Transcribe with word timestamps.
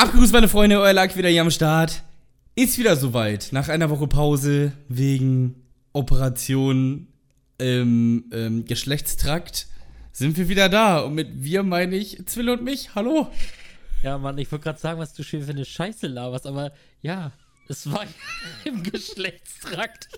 Abgegrüßt, 0.00 0.32
meine 0.32 0.48
Freunde, 0.48 0.80
euer 0.80 0.94
Lack 0.94 1.14
wieder 1.18 1.28
hier 1.28 1.42
am 1.42 1.50
Start. 1.50 2.04
Ist 2.54 2.78
wieder 2.78 2.96
soweit. 2.96 3.50
Nach 3.52 3.68
einer 3.68 3.90
Woche 3.90 4.06
Pause 4.06 4.72
wegen 4.88 5.62
Operation 5.92 7.06
im 7.58 8.24
ähm, 8.32 8.64
Geschlechtstrakt 8.64 9.66
sind 10.10 10.38
wir 10.38 10.48
wieder 10.48 10.70
da. 10.70 11.00
Und 11.00 11.16
mit 11.16 11.44
wir 11.44 11.62
meine 11.64 11.96
ich 11.96 12.24
Zwille 12.24 12.54
und 12.54 12.64
mich. 12.64 12.94
Hallo. 12.94 13.28
Ja, 14.02 14.16
Mann, 14.16 14.38
ich 14.38 14.50
wollte 14.50 14.62
gerade 14.62 14.78
sagen, 14.78 14.98
was 14.98 15.12
du 15.12 15.22
schön 15.22 15.42
für 15.42 15.50
eine 15.50 15.66
Scheiße 15.66 16.06
laberst, 16.06 16.46
aber 16.46 16.72
ja, 17.02 17.32
es 17.68 17.92
war 17.92 18.06
im 18.64 18.82
Geschlechtstrakt. 18.82 20.08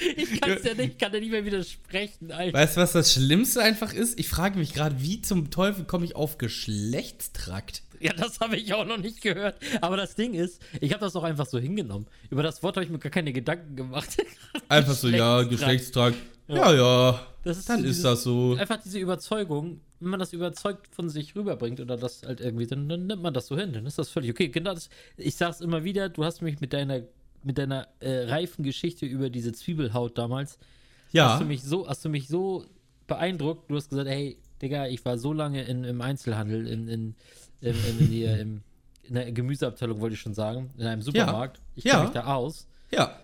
Ich 0.16 0.40
kann's 0.40 0.64
ja 0.64 0.74
nicht, 0.74 0.98
kann 0.98 1.12
ja 1.12 1.20
nicht 1.20 1.30
mehr 1.30 1.44
widersprechen, 1.44 2.30
Alter. 2.32 2.56
Weißt 2.56 2.76
du, 2.76 2.80
was 2.80 2.92
das 2.92 3.12
Schlimmste 3.12 3.62
einfach 3.62 3.92
ist? 3.92 4.18
Ich 4.18 4.28
frage 4.28 4.58
mich 4.58 4.72
gerade, 4.74 5.00
wie 5.00 5.20
zum 5.22 5.50
Teufel 5.50 5.84
komme 5.84 6.04
ich 6.04 6.14
auf 6.16 6.38
Geschlechtstrakt? 6.38 7.82
Ja, 8.00 8.12
das 8.12 8.38
habe 8.40 8.56
ich 8.56 8.72
auch 8.74 8.84
noch 8.86 8.98
nicht 8.98 9.20
gehört. 9.22 9.56
Aber 9.80 9.96
das 9.96 10.14
Ding 10.14 10.34
ist, 10.34 10.62
ich 10.80 10.92
habe 10.92 11.00
das 11.00 11.16
auch 11.16 11.24
einfach 11.24 11.46
so 11.46 11.58
hingenommen. 11.58 12.06
Über 12.30 12.42
das 12.44 12.62
Wort 12.62 12.76
habe 12.76 12.84
ich 12.84 12.90
mir 12.90 12.98
gar 13.00 13.10
keine 13.10 13.32
Gedanken 13.32 13.74
gemacht. 13.74 14.16
Einfach 14.68 14.94
so, 14.94 15.08
ja, 15.08 15.42
Geschlechtstrakt. 15.42 16.16
Ja, 16.46 16.72
ja. 16.72 17.26
Das 17.42 17.58
ist 17.58 17.68
dann 17.68 17.80
so 17.80 17.86
ist 17.86 17.96
dieses- 17.96 18.02
das 18.04 18.22
so. 18.22 18.54
Einfach 18.58 18.80
diese 18.82 18.98
Überzeugung, 19.00 19.80
wenn 20.00 20.10
man 20.10 20.20
das 20.20 20.32
überzeugt 20.32 20.86
von 20.94 21.08
sich 21.10 21.34
rüberbringt 21.34 21.80
oder 21.80 21.96
das 21.96 22.22
halt 22.22 22.40
irgendwie, 22.40 22.66
dann, 22.68 22.88
dann 22.88 23.06
nimmt 23.06 23.22
man 23.22 23.34
das 23.34 23.48
so 23.48 23.56
hin. 23.58 23.72
Dann 23.72 23.84
ist 23.84 23.98
das 23.98 24.10
völlig 24.10 24.30
okay. 24.30 24.48
Genau 24.48 24.74
das, 24.74 24.88
ich 25.16 25.34
sag's 25.34 25.60
immer 25.60 25.82
wieder, 25.82 26.08
du 26.08 26.24
hast 26.24 26.40
mich 26.40 26.60
mit 26.60 26.72
deiner, 26.72 27.00
mit 27.42 27.58
deiner 27.58 27.88
äh, 28.00 28.24
reifen 28.24 28.62
Geschichte 28.64 29.06
über 29.06 29.30
diese 29.30 29.52
Zwiebelhaut 29.52 30.18
damals, 30.18 30.58
hast 31.06 31.14
Ja. 31.14 31.38
du 31.38 31.44
mich 31.44 31.62
so, 31.62 31.88
hast 31.88 32.04
du 32.04 32.08
mich 32.08 32.28
so 32.28 32.64
beeindruckt. 33.06 33.70
Du 33.70 33.76
hast 33.76 33.88
gesagt, 33.90 34.08
hey, 34.08 34.38
Digga, 34.60 34.86
ich 34.88 35.04
war 35.04 35.18
so 35.18 35.32
lange 35.32 35.62
in, 35.62 35.84
im 35.84 36.00
Einzelhandel, 36.00 36.66
in, 36.66 36.88
in, 36.88 37.14
in, 37.60 37.74
in, 37.84 38.06
hier, 38.08 38.38
im, 38.38 38.62
in 39.04 39.14
der 39.14 39.30
Gemüseabteilung, 39.32 40.00
wollte 40.00 40.14
ich 40.14 40.20
schon 40.20 40.34
sagen, 40.34 40.70
in 40.76 40.86
einem 40.86 41.02
Supermarkt. 41.02 41.60
Ich 41.74 41.84
Ja. 41.84 41.92
kenne 41.92 42.04
mich 42.04 42.12
da 42.12 42.24
aus. 42.34 42.66
Ja. 42.90 43.18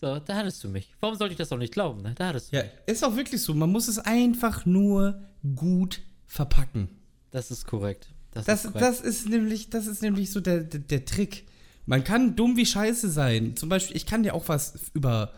So, 0.00 0.18
da 0.18 0.34
hattest 0.36 0.64
du 0.64 0.68
mich. 0.68 0.92
Warum 0.98 1.16
sollte 1.16 1.32
ich 1.32 1.38
das 1.38 1.52
auch 1.52 1.58
nicht 1.58 1.72
glauben? 1.72 2.02
Ne? 2.02 2.14
Da 2.16 2.28
hattest 2.28 2.52
du 2.52 2.56
Ja, 2.56 2.64
ist 2.86 3.04
auch 3.04 3.14
wirklich 3.14 3.40
so. 3.40 3.54
Man 3.54 3.70
muss 3.70 3.86
es 3.86 3.98
einfach 4.00 4.66
nur 4.66 5.22
gut 5.54 6.00
verpacken. 6.26 6.88
Das 7.30 7.50
ist 7.52 7.66
korrekt. 7.66 8.08
Das, 8.32 8.46
Das, 8.46 8.64
ist 8.64 8.72
korrekt. 8.72 8.88
das 8.88 9.00
ist 9.00 9.28
nämlich, 9.28 9.70
das 9.70 9.86
ist 9.86 10.02
nämlich 10.02 10.32
so 10.32 10.40
der, 10.40 10.60
der, 10.64 10.80
der 10.80 11.04
Trick. 11.04 11.46
Man 11.86 12.04
kann 12.04 12.36
dumm 12.36 12.56
wie 12.56 12.66
Scheiße 12.66 13.10
sein. 13.10 13.56
Zum 13.56 13.68
Beispiel, 13.68 13.96
ich 13.96 14.06
kann 14.06 14.22
dir 14.22 14.34
auch 14.34 14.48
was 14.48 14.90
über. 14.94 15.32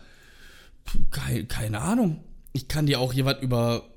Keine, 1.49 1.81
Ahnung. 1.81 2.23
Ich 2.53 2.67
kann 2.67 2.85
dir 2.85 2.99
auch 2.99 3.11
jemand 3.11 3.41
über, 3.41 3.89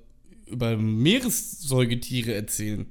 über 0.46 0.76
Meeressäugetiere 0.76 2.32
erzählen. 2.32 2.86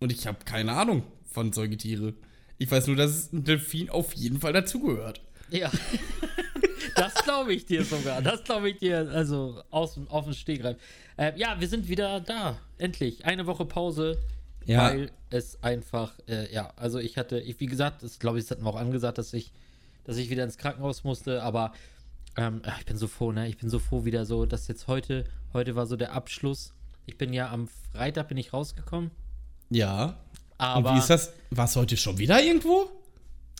Und 0.00 0.10
ich 0.10 0.26
habe 0.26 0.38
keine 0.44 0.72
Ahnung 0.72 1.04
von 1.30 1.52
Säugetiere. 1.52 2.14
Ich 2.58 2.68
weiß 2.70 2.88
nur, 2.88 2.96
dass 2.96 3.32
ein 3.32 3.44
Delfin 3.44 3.90
auf 3.90 4.12
jeden 4.14 4.40
Fall 4.40 4.52
dazugehört. 4.52 5.20
Ja. 5.50 5.70
das 6.96 7.14
glaube 7.14 7.54
ich 7.54 7.66
dir 7.66 7.84
sogar. 7.84 8.20
Das 8.22 8.42
glaube 8.42 8.70
ich 8.70 8.78
dir, 8.78 9.08
also 9.12 9.62
aus, 9.70 10.00
auf 10.08 10.24
den 10.24 10.34
Stegreif. 10.34 10.76
Äh, 11.16 11.38
ja, 11.38 11.60
wir 11.60 11.68
sind 11.68 11.88
wieder 11.88 12.20
da. 12.20 12.58
Endlich. 12.78 13.24
Eine 13.24 13.46
Woche 13.46 13.64
Pause. 13.64 14.18
Ja. 14.66 14.90
Weil 14.90 15.10
es 15.30 15.62
einfach, 15.62 16.12
äh, 16.28 16.52
ja, 16.52 16.72
also 16.76 16.98
ich 16.98 17.16
hatte, 17.16 17.38
ich, 17.40 17.58
wie 17.60 17.66
gesagt, 17.66 18.02
das 18.02 18.18
glaube 18.18 18.38
ich, 18.38 18.44
das 18.44 18.52
hatten 18.52 18.64
wir 18.64 18.70
auch 18.70 18.76
angesagt, 18.76 19.18
dass 19.18 19.32
ich, 19.32 19.52
dass 20.04 20.16
ich 20.16 20.30
wieder 20.30 20.44
ins 20.44 20.56
Krankenhaus 20.58 21.04
musste, 21.04 21.42
aber 21.42 21.72
ähm, 22.36 22.62
ich 22.78 22.86
bin 22.86 22.96
so 22.96 23.06
froh, 23.08 23.32
ne? 23.32 23.48
Ich 23.48 23.58
bin 23.58 23.68
so 23.70 23.78
froh 23.78 24.04
wieder 24.04 24.24
so, 24.24 24.46
dass 24.46 24.68
jetzt 24.68 24.86
heute, 24.88 25.24
heute 25.52 25.74
war 25.76 25.86
so 25.86 25.96
der 25.96 26.12
Abschluss. 26.12 26.72
Ich 27.06 27.18
bin 27.18 27.32
ja 27.32 27.50
am 27.50 27.68
Freitag 27.92 28.28
bin 28.28 28.36
ich 28.38 28.52
rausgekommen. 28.52 29.10
Ja. 29.70 30.16
Aber 30.58 30.90
Und 30.90 30.94
wie 30.96 30.98
ist 31.00 31.10
das? 31.10 31.32
Warst 31.50 31.76
du 31.76 31.80
heute 31.80 31.96
schon 31.96 32.18
wieder 32.18 32.42
irgendwo? 32.42 32.88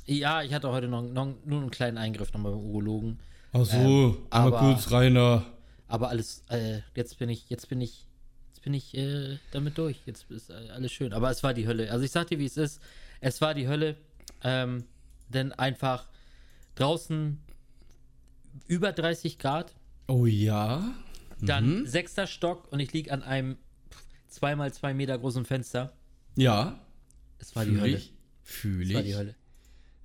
ja, 0.07 0.43
ich 0.43 0.53
hatte 0.53 0.69
heute 0.71 0.89
noch, 0.89 1.03
noch 1.03 1.29
nur 1.45 1.61
einen 1.61 1.71
kleinen 1.71 1.97
Eingriff 1.97 2.33
nochmal 2.33 2.53
beim 2.53 2.61
Urologen. 2.61 3.21
Ach 3.53 3.65
so, 3.65 3.77
Ähm, 3.77 4.17
aber- 4.31 4.59
kurz 4.59 4.91
reiner. 4.91 5.45
Aber 5.89 6.09
alles, 6.09 6.43
äh, 6.49 6.81
jetzt 6.97 7.19
bin 7.19 7.29
ich, 7.29 7.49
jetzt 7.51 7.69
bin 7.69 7.81
ich, 7.81 8.07
jetzt 8.63 8.65
bin 8.65 8.75
ich 8.75 8.97
äh, 8.97 9.39
damit 9.51 9.77
durch. 9.79 9.97
Jetzt 10.07 10.31
ist 10.31 10.51
äh, 10.51 10.71
alles 10.73 10.93
schön. 10.93 11.13
Aber 11.13 11.31
es 11.31 11.43
war 11.43 11.53
die 11.55 11.67
Hölle. 11.67 11.91
Also 11.91 12.05
ich 12.05 12.11
sag 12.13 12.29
dir, 12.29 12.39
wie 12.39 12.47
es 12.47 12.57
ist. 12.57 12.81
Es 13.21 13.41
war 13.41 13.55
die 13.55 13.67
Hölle. 13.69 13.97
Ähm, 14.45 14.85
denn 15.29 15.53
einfach 15.53 16.07
draußen 16.77 17.39
über 18.67 18.93
30 18.93 19.39
Grad, 19.39 19.73
Oh 20.09 20.27
ja. 20.27 20.93
dann 21.41 21.87
sechster 21.87 22.27
Stock 22.27 22.71
und 22.73 22.81
ich 22.81 22.93
liege 22.93 23.13
an 23.13 23.23
einem 23.23 23.57
zweimal 24.29 24.73
zwei 24.73 24.95
Meter 24.95 25.17
großen 25.19 25.45
Fenster. 25.45 25.93
Ja. 26.37 26.79
Es 27.39 27.55
war 27.57 27.65
die 27.65 27.73
Fühl 27.73 27.81
Hölle. 27.81 27.97
ich. 27.97 28.13
Fühl 28.43 28.89
Es 28.91 28.95
war 28.95 29.03
die 29.03 29.11
ich. 29.11 29.17
Hölle. 29.17 29.35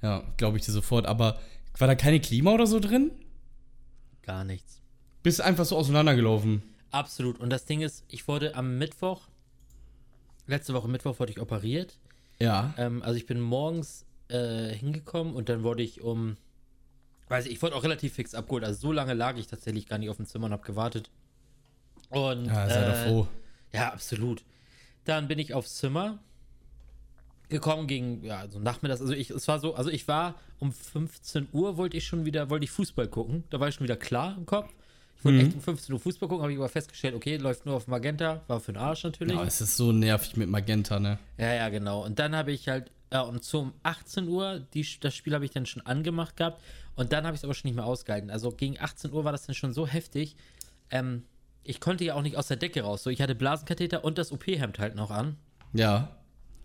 Ja, 0.01 0.23
glaube 0.37 0.57
ich 0.57 0.65
dir 0.65 0.71
sofort. 0.71 1.05
Aber 1.05 1.39
war 1.77 1.87
da 1.87 1.95
keine 1.95 2.19
Klima 2.19 2.51
oder 2.51 2.67
so 2.67 2.79
drin? 2.79 3.11
Gar 4.23 4.43
nichts. 4.45 4.81
Bist 5.23 5.41
einfach 5.41 5.65
so 5.65 5.75
auseinandergelaufen. 5.77 6.63
Absolut. 6.91 7.39
Und 7.39 7.49
das 7.49 7.65
Ding 7.65 7.81
ist, 7.81 8.03
ich 8.07 8.27
wurde 8.27 8.55
am 8.55 8.77
Mittwoch, 8.77 9.27
letzte 10.47 10.73
Woche 10.73 10.87
Mittwoch 10.87 11.19
wurde 11.19 11.31
ich 11.31 11.39
operiert. 11.39 11.97
Ja. 12.39 12.73
Ähm, 12.77 13.01
also 13.03 13.17
ich 13.17 13.25
bin 13.25 13.39
morgens 13.39 14.05
äh, 14.29 14.69
hingekommen 14.73 15.35
und 15.35 15.49
dann 15.49 15.63
wurde 15.63 15.83
ich 15.83 16.01
um, 16.01 16.37
weiß 17.29 17.45
ich, 17.45 17.53
ich 17.53 17.61
wurde 17.61 17.75
auch 17.75 17.83
relativ 17.83 18.13
fix 18.13 18.33
abgeholt. 18.33 18.63
Also 18.63 18.79
so 18.79 18.91
lange 18.91 19.13
lag 19.13 19.37
ich 19.37 19.47
tatsächlich 19.47 19.87
gar 19.87 19.97
nicht 19.97 20.09
auf 20.09 20.17
dem 20.17 20.25
Zimmer 20.25 20.45
und 20.45 20.51
habe 20.53 20.65
gewartet. 20.65 21.09
Und 22.09 22.45
Ja, 22.45 22.69
sei 22.69 22.81
doch 22.85 22.93
äh, 22.95 23.07
froh. 23.07 23.27
ja, 23.73 23.91
absolut. 23.91 24.43
Dann 25.03 25.27
bin 25.27 25.39
ich 25.39 25.53
aufs 25.53 25.75
Zimmer 25.77 26.19
gekommen 27.49 27.87
gegen, 27.87 28.23
ja, 28.23 28.47
so 28.49 28.59
nachmittags. 28.59 29.01
Also 29.01 29.13
ich, 29.13 29.29
es 29.29 29.47
war 29.47 29.59
so, 29.59 29.75
also 29.75 29.89
ich 29.89 30.07
war 30.07 30.35
um 30.59 30.71
15 30.71 31.47
Uhr 31.53 31.77
wollte 31.77 31.97
ich 31.97 32.05
schon 32.05 32.25
wieder, 32.25 32.49
wollte 32.49 32.65
ich 32.65 32.71
Fußball 32.71 33.07
gucken. 33.07 33.43
Da 33.49 33.59
war 33.59 33.67
ich 33.69 33.75
schon 33.75 33.83
wieder 33.85 33.95
klar 33.97 34.35
im 34.37 34.45
Kopf. 34.45 34.73
Ich 35.17 35.25
wollte 35.25 35.39
echt 35.39 35.55
um 35.55 35.61
15 35.61 35.93
Uhr 35.93 35.99
Fußball 35.99 36.29
gucken, 36.29 36.43
habe 36.43 36.51
ich 36.51 36.59
aber 36.59 36.69
festgestellt, 36.69 37.15
okay, 37.15 37.37
läuft 37.37 37.65
nur 37.65 37.75
auf 37.75 37.87
Magenta, 37.87 38.41
war 38.47 38.59
für 38.59 38.73
den 38.73 38.81
Arsch 38.81 39.03
natürlich. 39.03 39.35
Ja, 39.35 39.43
es 39.43 39.61
ist 39.61 39.75
so 39.75 39.91
nervig 39.91 40.37
mit 40.37 40.49
Magenta, 40.49 40.99
ne? 40.99 41.17
Ja, 41.37 41.53
ja, 41.53 41.69
genau. 41.69 42.05
Und 42.05 42.19
dann 42.19 42.35
habe 42.35 42.51
ich 42.51 42.67
halt, 42.67 42.91
ja, 43.11 43.21
und 43.21 43.43
zum 43.43 43.73
18 43.83 44.27
Uhr, 44.27 44.61
die, 44.73 44.85
das 44.99 45.15
Spiel 45.15 45.33
habe 45.33 45.45
ich 45.45 45.51
dann 45.51 45.65
schon 45.65 45.85
angemacht 45.85 46.37
gehabt. 46.37 46.61
Und 46.95 47.13
dann 47.13 47.25
habe 47.25 47.35
ich 47.35 47.41
es 47.41 47.43
aber 47.43 47.53
schon 47.53 47.69
nicht 47.69 47.75
mehr 47.75 47.85
ausgehalten. 47.85 48.29
Also 48.29 48.51
gegen 48.51 48.79
18 48.79 49.11
Uhr 49.11 49.23
war 49.23 49.31
das 49.31 49.45
dann 49.45 49.55
schon 49.55 49.73
so 49.73 49.87
heftig. 49.87 50.35
Ähm, 50.89 51.23
ich 51.63 51.79
konnte 51.79 52.03
ja 52.03 52.15
auch 52.15 52.21
nicht 52.21 52.37
aus 52.37 52.47
der 52.47 52.57
Decke 52.57 52.81
raus. 52.81 53.03
So, 53.03 53.09
ich 53.09 53.21
hatte 53.21 53.35
Blasenkatheter 53.35 54.03
und 54.03 54.17
das 54.17 54.31
OP-Hemd 54.31 54.79
halt 54.79 54.95
noch 54.95 55.11
an. 55.11 55.37
Ja. 55.73 56.17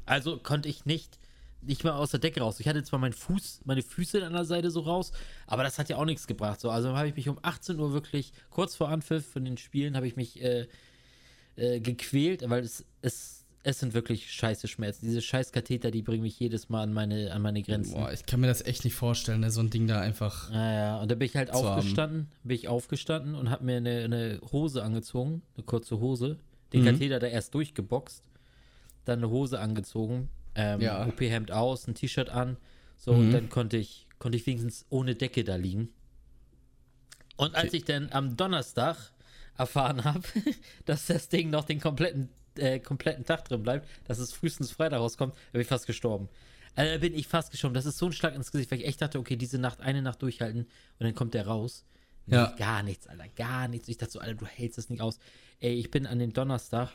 Also 0.06 0.38
konnte 0.38 0.68
ich 0.68 0.84
nicht, 0.84 1.18
nicht 1.62 1.84
mehr 1.84 1.94
aus 1.96 2.10
der 2.10 2.20
Decke 2.20 2.40
raus. 2.40 2.60
Ich 2.60 2.68
hatte 2.68 2.82
zwar 2.82 2.98
meinen 2.98 3.12
Fuß, 3.12 3.62
meine 3.64 3.82
Füße 3.82 4.24
an 4.26 4.32
der 4.32 4.44
Seite 4.44 4.70
so 4.70 4.80
raus, 4.80 5.12
aber 5.46 5.62
das 5.62 5.78
hat 5.78 5.88
ja 5.88 5.96
auch 5.96 6.04
nichts 6.04 6.26
gebracht. 6.26 6.60
So, 6.60 6.70
also 6.70 6.96
habe 6.96 7.08
ich 7.08 7.16
mich 7.16 7.28
um 7.28 7.38
18 7.42 7.78
Uhr 7.78 7.92
wirklich, 7.92 8.32
kurz 8.50 8.74
vor 8.74 8.88
Anpfiff 8.88 9.26
von 9.26 9.44
den 9.44 9.56
Spielen, 9.56 9.96
habe 9.96 10.06
ich 10.06 10.16
mich 10.16 10.42
äh, 10.42 10.66
äh, 11.56 11.80
gequält, 11.80 12.48
weil 12.48 12.64
es, 12.64 12.84
es, 13.02 13.44
es 13.62 13.78
sind 13.78 13.94
wirklich 13.94 14.32
scheiße 14.32 14.66
Schmerzen. 14.66 15.06
Diese 15.06 15.22
scheiß 15.22 15.52
Katheter, 15.52 15.90
die 15.92 16.02
bringen 16.02 16.22
mich 16.22 16.38
jedes 16.40 16.68
Mal 16.68 16.82
an 16.82 16.92
meine, 16.92 17.32
an 17.32 17.42
meine 17.42 17.62
Grenzen. 17.62 17.94
Boah, 17.94 18.12
ich 18.12 18.26
kann 18.26 18.40
mir 18.40 18.48
das 18.48 18.62
echt 18.62 18.84
nicht 18.84 18.94
vorstellen, 18.94 19.40
ne? 19.40 19.50
so 19.52 19.60
ein 19.60 19.70
Ding 19.70 19.86
da 19.86 20.00
einfach. 20.00 20.50
Naja, 20.50 21.00
und 21.00 21.10
da 21.10 21.14
bin 21.14 21.26
ich 21.26 21.36
halt 21.36 21.50
Zu 21.50 21.54
haben. 21.58 21.66
aufgestanden, 21.78 22.28
bin 22.42 22.56
ich 22.56 22.66
aufgestanden 22.68 23.34
und 23.36 23.50
habe 23.50 23.64
mir 23.64 23.76
eine, 23.76 24.04
eine 24.04 24.40
Hose 24.50 24.82
angezogen, 24.82 25.42
eine 25.56 25.64
kurze 25.64 26.00
Hose, 26.00 26.38
den 26.72 26.80
Mhm. 26.82 26.86
Katheter 26.86 27.20
da 27.20 27.26
erst 27.28 27.54
durchgeboxt, 27.54 28.24
dann 29.04 29.18
eine 29.20 29.30
Hose 29.30 29.60
angezogen, 29.60 30.28
ähm, 30.54 30.80
Ja. 30.80 31.06
OP-Hemd 31.06 31.50
aus, 31.52 31.86
ein 31.88 31.94
T-Shirt 31.94 32.28
an, 32.28 32.56
so 32.96 33.12
und 33.12 33.32
dann 33.32 33.48
konnte 33.48 33.76
ich, 33.76 34.06
konnte 34.18 34.36
ich 34.36 34.46
wenigstens 34.46 34.86
ohne 34.90 35.14
Decke 35.14 35.44
da 35.44 35.56
liegen. 35.56 35.88
Und 37.36 37.54
als 37.54 37.72
ich 37.72 37.84
dann 37.84 38.10
am 38.12 38.36
Donnerstag 38.36 38.96
erfahren 39.56 40.04
habe, 40.04 40.22
dass 40.84 41.06
das 41.06 41.28
Ding 41.28 41.50
noch 41.50 41.64
den 41.64 41.80
kompletten, 41.80 42.28
äh, 42.56 42.78
kompletten 42.78 43.24
Tag 43.24 43.44
drin 43.46 43.62
bleibt, 43.62 43.88
dass 44.04 44.18
es 44.18 44.32
frühestens 44.32 44.70
Freitag 44.72 45.00
rauskommt, 45.00 45.34
bin 45.52 45.60
ich 45.60 45.66
fast 45.68 45.86
gestorben. 45.86 46.28
Also 46.74 46.92
da 46.92 46.98
bin 46.98 47.14
ich 47.14 47.26
fast 47.28 47.50
gestorben. 47.50 47.74
Das 47.74 47.84
ist 47.86 47.98
so 47.98 48.06
ein 48.06 48.12
Schlag 48.12 48.34
ins 48.34 48.50
Gesicht, 48.52 48.70
weil 48.70 48.78
ich 48.80 48.86
echt 48.86 49.02
dachte, 49.02 49.18
okay, 49.18 49.36
diese 49.36 49.58
Nacht, 49.58 49.80
eine 49.80 50.00
Nacht 50.02 50.22
durchhalten 50.22 50.60
und 50.62 50.68
dann 51.04 51.14
kommt 51.14 51.34
der 51.34 51.46
raus. 51.46 51.84
Nee, 52.26 52.36
Ja. 52.36 52.54
Gar 52.56 52.82
nichts, 52.82 53.06
Alter, 53.08 53.28
gar 53.36 53.68
nichts. 53.68 53.88
Ich 53.88 53.98
dachte 53.98 54.12
so, 54.12 54.20
Alter, 54.20 54.34
du 54.34 54.46
hältst 54.46 54.78
das 54.78 54.88
nicht 54.88 55.00
aus. 55.02 55.18
Ey, 55.60 55.74
ich 55.74 55.90
bin 55.90 56.06
an 56.06 56.18
dem 56.18 56.32
Donnerstag, 56.32 56.90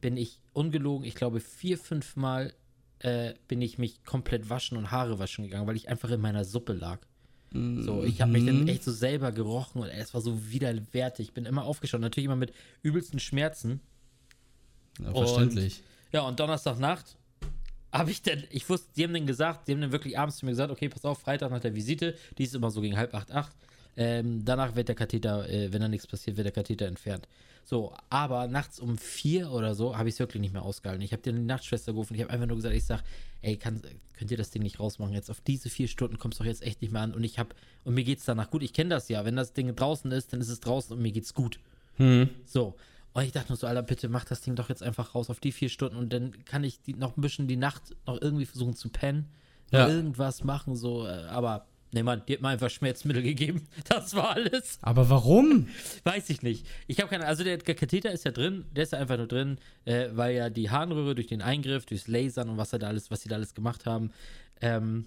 bin 0.00 0.16
ich 0.16 0.40
ungelogen, 0.54 1.06
ich 1.06 1.14
glaube 1.14 1.40
vier, 1.40 1.78
fünf 1.78 2.16
Mal 2.16 2.52
äh, 3.00 3.34
bin 3.48 3.60
ich 3.62 3.78
mich 3.78 4.04
komplett 4.04 4.48
waschen 4.50 4.76
und 4.76 4.90
Haare 4.90 5.18
waschen 5.18 5.44
gegangen, 5.44 5.66
weil 5.66 5.76
ich 5.76 5.88
einfach 5.88 6.10
in 6.10 6.20
meiner 6.20 6.44
Suppe 6.44 6.72
lag. 6.72 7.00
So, 7.52 8.04
ich 8.04 8.20
habe 8.20 8.32
mich 8.32 8.44
dann 8.44 8.68
echt 8.68 8.84
so 8.84 8.92
selber 8.92 9.32
gerochen 9.32 9.80
und 9.80 9.88
es 9.88 10.12
war 10.12 10.20
so 10.20 10.50
widerwärtig. 10.50 11.28
Ich 11.28 11.32
bin 11.32 11.46
immer 11.46 11.64
aufgestanden, 11.64 12.04
natürlich 12.04 12.26
immer 12.26 12.36
mit 12.36 12.52
übelsten 12.82 13.18
Schmerzen. 13.18 13.80
Ja, 15.00 15.12
verständlich. 15.12 15.82
Ja, 16.12 16.22
und 16.22 16.38
Donnerstagnacht 16.38 17.16
habe 17.92 18.10
ich 18.10 18.20
dann, 18.20 18.44
ich 18.50 18.68
wusste, 18.68 18.88
die 18.96 19.04
haben 19.04 19.14
dann 19.14 19.26
gesagt, 19.26 19.68
die 19.68 19.72
haben 19.72 19.80
dann 19.80 19.92
wirklich 19.92 20.18
abends 20.18 20.38
zu 20.38 20.44
mir 20.44 20.52
gesagt, 20.52 20.70
okay, 20.70 20.88
pass 20.88 21.04
auf, 21.04 21.20
Freitag 21.20 21.50
nach 21.50 21.60
der 21.60 21.74
Visite, 21.74 22.14
die 22.36 22.44
ist 22.44 22.54
immer 22.54 22.70
so 22.70 22.80
gegen 22.80 22.96
halb 22.96 23.14
acht, 23.14 23.30
acht, 23.30 23.56
Ähm, 23.96 24.44
danach 24.44 24.76
wird 24.76 24.88
der 24.88 24.94
Katheter, 24.94 25.48
äh, 25.48 25.72
wenn 25.72 25.80
da 25.80 25.88
nichts 25.88 26.06
passiert, 26.06 26.36
wird 26.36 26.44
der 26.44 26.52
Katheter 26.52 26.86
entfernt. 26.86 27.26
So, 27.64 27.92
aber 28.10 28.46
nachts 28.46 28.78
um 28.78 28.96
vier 28.96 29.50
oder 29.50 29.74
so 29.74 29.96
habe 29.96 30.08
ich 30.08 30.14
es 30.14 30.18
wirklich 30.20 30.40
nicht 30.40 30.52
mehr 30.52 30.62
ausgehalten. 30.62 31.02
Ich 31.02 31.12
habe 31.12 31.22
dir 31.22 31.30
eine 31.30 31.40
Nachtschwester 31.40 31.92
gerufen. 31.92 32.14
Ich 32.14 32.22
habe 32.22 32.30
einfach 32.32 32.46
nur 32.46 32.56
gesagt, 32.56 32.74
ich 32.74 32.84
sage, 32.84 33.02
ey, 33.42 33.56
kann, 33.56 33.82
könnt 34.16 34.30
ihr 34.30 34.36
das 34.36 34.50
Ding 34.50 34.62
nicht 34.62 34.78
rausmachen? 34.78 35.12
Jetzt 35.12 35.30
auf 35.30 35.40
diese 35.40 35.68
vier 35.68 35.88
Stunden 35.88 36.18
kommst 36.18 36.38
du 36.38 36.44
doch 36.44 36.48
jetzt 36.48 36.62
echt 36.62 36.80
nicht 36.80 36.92
mehr 36.92 37.02
an. 37.02 37.12
Und 37.12 37.24
ich 37.24 37.40
habe, 37.40 37.56
und 37.82 37.94
mir 37.94 38.04
geht 38.04 38.18
es 38.18 38.24
danach 38.24 38.50
gut. 38.50 38.62
Ich 38.62 38.72
kenne 38.72 38.90
das 38.90 39.08
ja. 39.08 39.24
Wenn 39.24 39.34
das 39.34 39.52
Ding 39.52 39.74
draußen 39.74 40.12
ist, 40.12 40.32
dann 40.32 40.40
ist 40.40 40.48
es 40.48 40.60
draußen 40.60 40.96
und 40.96 41.02
mir 41.02 41.10
geht's 41.10 41.34
gut. 41.34 41.58
Hm. 41.96 42.28
So. 42.44 42.76
Und 43.14 43.24
ich 43.24 43.32
dachte 43.32 43.48
nur 43.48 43.56
so, 43.56 43.66
Alter, 43.66 43.82
bitte 43.82 44.08
mach 44.08 44.24
das 44.26 44.42
Ding 44.42 44.54
doch 44.54 44.68
jetzt 44.68 44.82
einfach 44.82 45.14
raus 45.14 45.30
auf 45.30 45.40
die 45.40 45.50
vier 45.50 45.70
Stunden 45.70 45.96
und 45.96 46.12
dann 46.12 46.44
kann 46.44 46.62
ich 46.62 46.82
die, 46.82 46.94
noch 46.94 47.16
ein 47.16 47.20
bisschen 47.22 47.48
die 47.48 47.56
Nacht 47.56 47.96
noch 48.06 48.20
irgendwie 48.20 48.44
versuchen 48.44 48.76
zu 48.76 48.90
pennen. 48.90 49.26
Ja. 49.72 49.88
Irgendwas 49.88 50.44
machen, 50.44 50.76
so, 50.76 51.06
äh, 51.06 51.24
aber. 51.24 51.66
Nee, 51.92 52.02
Mann, 52.02 52.22
die 52.26 52.34
hat 52.34 52.42
mir 52.42 52.48
einfach 52.48 52.70
Schmerzmittel 52.70 53.22
gegeben. 53.22 53.68
Das 53.88 54.14
war 54.14 54.30
alles. 54.30 54.78
Aber 54.82 55.08
warum? 55.08 55.68
Weiß 56.04 56.28
ich 56.30 56.42
nicht. 56.42 56.66
Ich 56.86 57.00
habe 57.00 57.08
keine 57.08 57.26
Also 57.26 57.44
der 57.44 57.58
Katheter 57.58 58.10
ist 58.10 58.24
ja 58.24 58.32
drin, 58.32 58.64
der 58.72 58.84
ist 58.84 58.92
ja 58.92 58.98
einfach 58.98 59.16
nur 59.16 59.28
drin, 59.28 59.58
äh, 59.84 60.08
weil 60.12 60.34
ja 60.34 60.50
die 60.50 60.70
Harnröhre 60.70 61.14
durch 61.14 61.28
den 61.28 61.42
Eingriff, 61.42 61.86
durchs 61.86 62.08
Lasern 62.08 62.48
und 62.48 62.56
was 62.56 62.70
da 62.70 62.78
alles, 62.78 63.10
was 63.10 63.22
sie 63.22 63.28
da 63.28 63.36
alles 63.36 63.54
gemacht 63.54 63.86
haben, 63.86 64.10
ähm, 64.60 65.06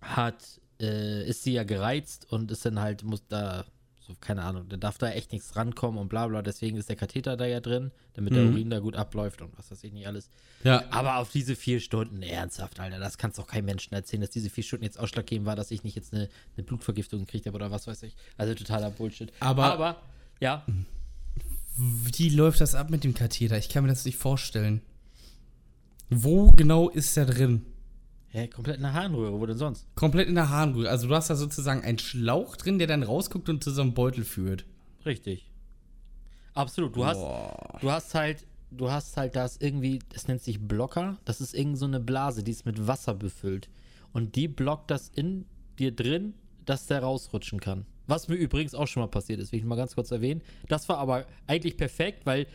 hat, 0.00 0.60
äh, 0.80 1.26
ist 1.28 1.42
sie 1.42 1.54
ja 1.54 1.64
gereizt 1.64 2.30
und 2.30 2.50
ist 2.50 2.66
dann 2.66 2.80
halt, 2.80 3.02
muss 3.02 3.26
da, 3.26 3.64
so, 4.06 4.14
keine 4.20 4.42
Ahnung, 4.42 4.68
da 4.68 4.76
darf 4.76 4.98
da 4.98 5.08
echt 5.10 5.32
nichts 5.32 5.56
rankommen 5.56 5.98
und 5.98 6.08
bla 6.08 6.26
bla. 6.26 6.42
Deswegen 6.42 6.76
ist 6.76 6.88
der 6.90 6.96
Katheter 6.96 7.36
da 7.38 7.46
ja 7.46 7.60
drin, 7.60 7.90
damit 8.12 8.34
der 8.34 8.42
Mhm. 8.44 8.52
Urin 8.52 8.70
da 8.70 8.78
gut 8.80 8.96
abläuft 8.96 9.40
und 9.40 9.56
was 9.56 9.70
weiß 9.70 9.82
ich 9.84 9.92
nicht 9.94 10.06
alles. 10.06 10.28
Ja. 10.62 10.84
Aber 10.90 11.16
auf 11.16 11.30
diese 11.30 11.56
vier 11.56 11.80
Stunden, 11.80 12.22
ernsthaft, 12.22 12.78
Alter, 12.80 12.98
das 12.98 13.16
kannst 13.16 13.38
doch 13.38 13.46
keinem 13.46 13.64
Menschen 13.64 13.94
erzählen, 13.94 14.20
dass 14.20 14.30
diese 14.30 14.50
vier 14.50 14.62
Stunden 14.64 14.84
jetzt 14.84 14.98
ausschlaggebend 15.00 15.46
war, 15.46 15.56
dass 15.56 15.70
ich 15.70 15.84
nicht 15.84 15.96
jetzt 15.96 16.12
eine, 16.12 16.28
eine 16.56 16.64
Blutvergiftung 16.64 17.20
gekriegt 17.20 17.46
habe 17.46 17.56
oder 17.56 17.70
was 17.70 17.86
weiß 17.86 18.02
ich. 18.02 18.14
Also 18.36 18.54
totaler 18.54 18.90
Bullshit. 18.90 19.32
Aber- 19.40 19.72
Aber 19.72 20.02
ja, 20.40 20.66
Wie 21.76 22.28
läuft 22.28 22.60
das 22.60 22.74
ab 22.76 22.90
mit 22.90 23.02
dem 23.04 23.14
Katheter? 23.14 23.58
Ich 23.58 23.68
kann 23.68 23.82
mir 23.84 23.88
das 23.90 24.04
nicht 24.04 24.16
vorstellen. 24.18 24.80
Wo 26.10 26.52
genau 26.52 26.88
ist 26.90 27.16
der 27.16 27.26
drin? 27.26 27.64
Ja, 28.34 28.48
komplett 28.48 28.78
eine 28.78 28.92
Harnröhre, 28.92 29.40
wo 29.40 29.46
denn 29.46 29.56
sonst? 29.56 29.86
Komplett 29.94 30.26
in 30.26 30.34
der 30.34 30.50
Harnröhre. 30.50 30.90
Also 30.90 31.06
du 31.06 31.14
hast 31.14 31.30
da 31.30 31.36
sozusagen 31.36 31.82
einen 31.82 32.00
Schlauch 32.00 32.56
drin, 32.56 32.78
der 32.78 32.88
dann 32.88 33.04
rausguckt 33.04 33.48
und 33.48 33.62
zu 33.62 33.70
so 33.70 33.80
einem 33.80 33.94
Beutel 33.94 34.24
führt. 34.24 34.64
Richtig. 35.06 35.52
Absolut. 36.52 36.96
Du 36.96 37.06
hast, 37.06 37.18
Boah. 37.18 37.78
du 37.80 37.92
hast 37.92 38.12
halt, 38.14 38.44
du 38.72 38.90
hast 38.90 39.16
halt 39.16 39.36
das 39.36 39.58
irgendwie, 39.58 40.00
das 40.08 40.26
nennt 40.26 40.42
sich 40.42 40.60
Blocker. 40.60 41.16
Das 41.24 41.40
ist 41.40 41.54
irgend 41.54 41.78
so 41.78 41.84
eine 41.84 42.00
Blase, 42.00 42.42
die 42.42 42.50
ist 42.50 42.66
mit 42.66 42.88
Wasser 42.88 43.14
befüllt. 43.14 43.68
Und 44.12 44.34
die 44.34 44.48
blockt 44.48 44.90
das 44.90 45.08
in 45.08 45.46
dir 45.78 45.94
drin, 45.94 46.34
dass 46.64 46.86
der 46.86 47.04
rausrutschen 47.04 47.60
kann. 47.60 47.86
Was 48.08 48.26
mir 48.26 48.34
übrigens 48.34 48.74
auch 48.74 48.88
schon 48.88 49.02
mal 49.02 49.08
passiert 49.08 49.38
ist, 49.38 49.52
will 49.52 49.60
ich 49.60 49.64
mal 49.64 49.76
ganz 49.76 49.94
kurz 49.94 50.10
erwähnen. 50.10 50.42
Das 50.68 50.88
war 50.88 50.98
aber 50.98 51.24
eigentlich 51.46 51.76
perfekt, 51.76 52.26
weil 52.26 52.48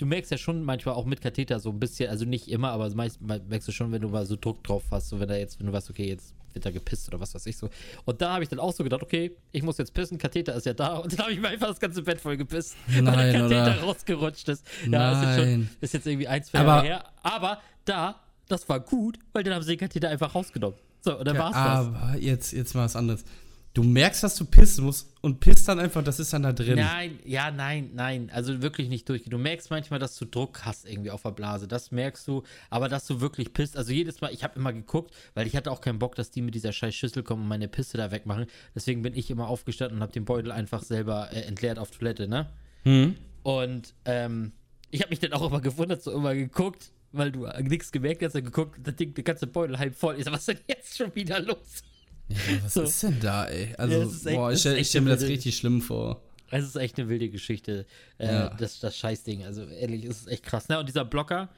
du 0.00 0.06
merkst 0.06 0.30
ja 0.30 0.38
schon 0.38 0.64
manchmal 0.64 0.94
auch 0.94 1.04
mit 1.04 1.20
Katheter 1.20 1.60
so 1.60 1.70
ein 1.70 1.78
bisschen, 1.78 2.08
also 2.10 2.24
nicht 2.24 2.48
immer, 2.48 2.70
aber 2.72 2.88
meist 2.94 3.20
merkst 3.20 3.68
du 3.68 3.72
schon, 3.72 3.92
wenn 3.92 4.00
du 4.00 4.08
mal 4.08 4.24
so 4.26 4.36
Druck 4.40 4.64
drauf 4.64 4.82
hast, 4.90 5.10
so 5.10 5.20
wenn 5.20 5.28
da 5.28 5.36
jetzt, 5.36 5.60
wenn 5.60 5.66
du 5.66 5.72
weißt, 5.72 5.90
okay, 5.90 6.08
jetzt 6.08 6.34
wird 6.52 6.64
da 6.64 6.70
gepisst 6.70 7.06
oder 7.08 7.20
was 7.20 7.34
weiß 7.34 7.46
ich 7.46 7.56
so. 7.56 7.68
Und 8.06 8.20
da 8.20 8.32
habe 8.32 8.42
ich 8.42 8.48
dann 8.48 8.58
auch 8.58 8.72
so 8.72 8.82
gedacht, 8.82 9.02
okay, 9.02 9.36
ich 9.52 9.62
muss 9.62 9.78
jetzt 9.78 9.92
pissen, 9.94 10.18
Katheter 10.18 10.54
ist 10.54 10.66
ja 10.66 10.72
da 10.72 10.96
und 10.96 11.12
dann 11.12 11.20
habe 11.20 11.32
ich 11.32 11.40
mir 11.40 11.48
einfach 11.48 11.68
das 11.68 11.78
ganze 11.78 12.02
Bett 12.02 12.20
voll 12.20 12.36
gepisst, 12.36 12.76
weil 12.88 13.02
Nein, 13.02 13.32
der 13.32 13.40
Katheter 13.42 13.62
oder? 13.76 13.80
rausgerutscht 13.82 14.48
ist. 14.48 14.66
Ja, 14.90 15.12
ist 15.12 15.26
jetzt, 15.28 15.36
schon, 15.38 15.44
Nein. 15.50 15.70
ist 15.80 15.94
jetzt 15.94 16.06
irgendwie 16.06 16.28
ein, 16.28 16.42
zwei 16.42 16.58
Aber- 16.60 16.68
Jahre 16.68 16.86
her. 16.86 17.04
Aber 17.22 17.60
da, 17.84 18.20
das 18.48 18.68
war 18.68 18.80
gut, 18.80 19.18
weil 19.32 19.44
dann 19.44 19.54
haben 19.54 19.62
sie 19.62 19.76
den 19.76 19.78
Katheter 19.80 20.08
einfach 20.08 20.34
rausgenommen. 20.34 20.76
So, 21.02 21.18
und 21.18 21.26
dann 21.26 21.38
war's 21.38 21.52
das. 21.54 21.86
Aber 21.86 22.16
jetzt, 22.18 22.52
jetzt 22.52 22.74
mal 22.74 22.84
was 22.84 22.96
anderes. 22.96 23.24
Du 23.72 23.84
merkst, 23.84 24.24
dass 24.24 24.34
du 24.34 24.44
pissen 24.44 24.84
musst 24.84 25.14
und 25.20 25.38
pisst 25.38 25.68
dann 25.68 25.78
einfach, 25.78 26.02
das 26.02 26.18
ist 26.18 26.32
dann 26.32 26.42
da 26.42 26.52
drin. 26.52 26.74
Nein, 26.74 27.20
ja, 27.24 27.52
nein, 27.52 27.90
nein. 27.94 28.28
Also 28.32 28.62
wirklich 28.62 28.88
nicht 28.88 29.08
durchgehen. 29.08 29.30
Du 29.30 29.38
merkst 29.38 29.70
manchmal, 29.70 30.00
dass 30.00 30.16
du 30.18 30.24
Druck 30.24 30.64
hast 30.64 30.88
irgendwie 30.88 31.12
auf 31.12 31.22
der 31.22 31.30
Blase. 31.30 31.68
Das 31.68 31.92
merkst 31.92 32.26
du. 32.26 32.42
Aber 32.68 32.88
dass 32.88 33.06
du 33.06 33.20
wirklich 33.20 33.52
pisst. 33.52 33.76
Also 33.76 33.92
jedes 33.92 34.20
Mal, 34.20 34.32
ich 34.32 34.42
habe 34.42 34.58
immer 34.58 34.72
geguckt, 34.72 35.14
weil 35.34 35.46
ich 35.46 35.54
hatte 35.54 35.70
auch 35.70 35.80
keinen 35.80 36.00
Bock, 36.00 36.16
dass 36.16 36.32
die 36.32 36.42
mit 36.42 36.56
dieser 36.56 36.72
scheiß 36.72 36.94
Schüssel 36.96 37.22
kommen 37.22 37.42
und 37.42 37.48
meine 37.48 37.68
Pisse 37.68 37.96
da 37.96 38.10
wegmachen. 38.10 38.46
Deswegen 38.74 39.02
bin 39.02 39.14
ich 39.14 39.30
immer 39.30 39.46
aufgestanden 39.46 39.98
und 39.98 40.02
habe 40.02 40.12
den 40.12 40.24
Beutel 40.24 40.50
einfach 40.50 40.82
selber 40.82 41.28
äh, 41.32 41.42
entleert 41.42 41.78
auf 41.78 41.92
Toilette, 41.92 42.26
ne? 42.26 42.50
Hm? 42.82 43.14
Und 43.44 43.94
ähm, 44.04 44.50
ich 44.90 45.00
habe 45.00 45.10
mich 45.10 45.20
dann 45.20 45.32
auch 45.32 45.46
immer 45.46 45.60
gewundert, 45.60 46.02
so 46.02 46.10
immer 46.10 46.34
geguckt, 46.34 46.90
weil 47.12 47.30
du 47.30 47.44
äh, 47.44 47.62
nichts 47.62 47.92
gemerkt 47.92 48.22
hast, 48.24 48.34
dann 48.34 48.44
geguckt, 48.44 48.80
das 48.82 48.96
Ding, 48.96 49.14
der 49.14 49.22
ganze 49.22 49.46
Beutel 49.46 49.78
halb 49.78 49.94
voll. 49.94 50.16
Ich 50.18 50.24
sag, 50.24 50.32
was 50.32 50.40
ist 50.40 50.48
denn 50.48 50.64
jetzt 50.66 50.96
schon 50.96 51.14
wieder 51.14 51.38
los? 51.40 51.84
Ja, 52.30 52.64
was 52.64 52.74
So. 52.74 52.82
ist 52.82 53.02
denn 53.02 53.20
da, 53.20 53.46
ey? 53.46 53.74
Also, 53.76 53.94
Ja, 54.02 54.02
echt- 54.30 54.36
boah, 54.38 54.50
es 54.50 54.54
ich 54.56 54.60
stelle 54.60 54.76
echt 54.76 54.88
stell 54.90 55.00
mir 55.02 55.10
das 55.10 55.22
richtig 55.22 55.56
schlimm 55.56 55.80
vor. 55.82 56.22
Es 56.50 56.64
ist 56.64 56.76
echt 56.76 56.98
eine 56.98 57.08
wilde 57.08 57.28
Geschichte, 57.28 57.86
äh, 58.18 58.26
Ja. 58.26 58.48
das, 58.54 58.80
das 58.80 58.96
Scheißding. 58.96 59.44
Also 59.44 59.64
ehrlich, 59.66 60.04
es 60.04 60.22
ist 60.22 60.26
echt 60.28 60.42
krass. 60.44 60.68
Ne? 60.68 60.78
Und 60.80 60.88
dieser 60.88 61.04
Blocker, 61.04 61.48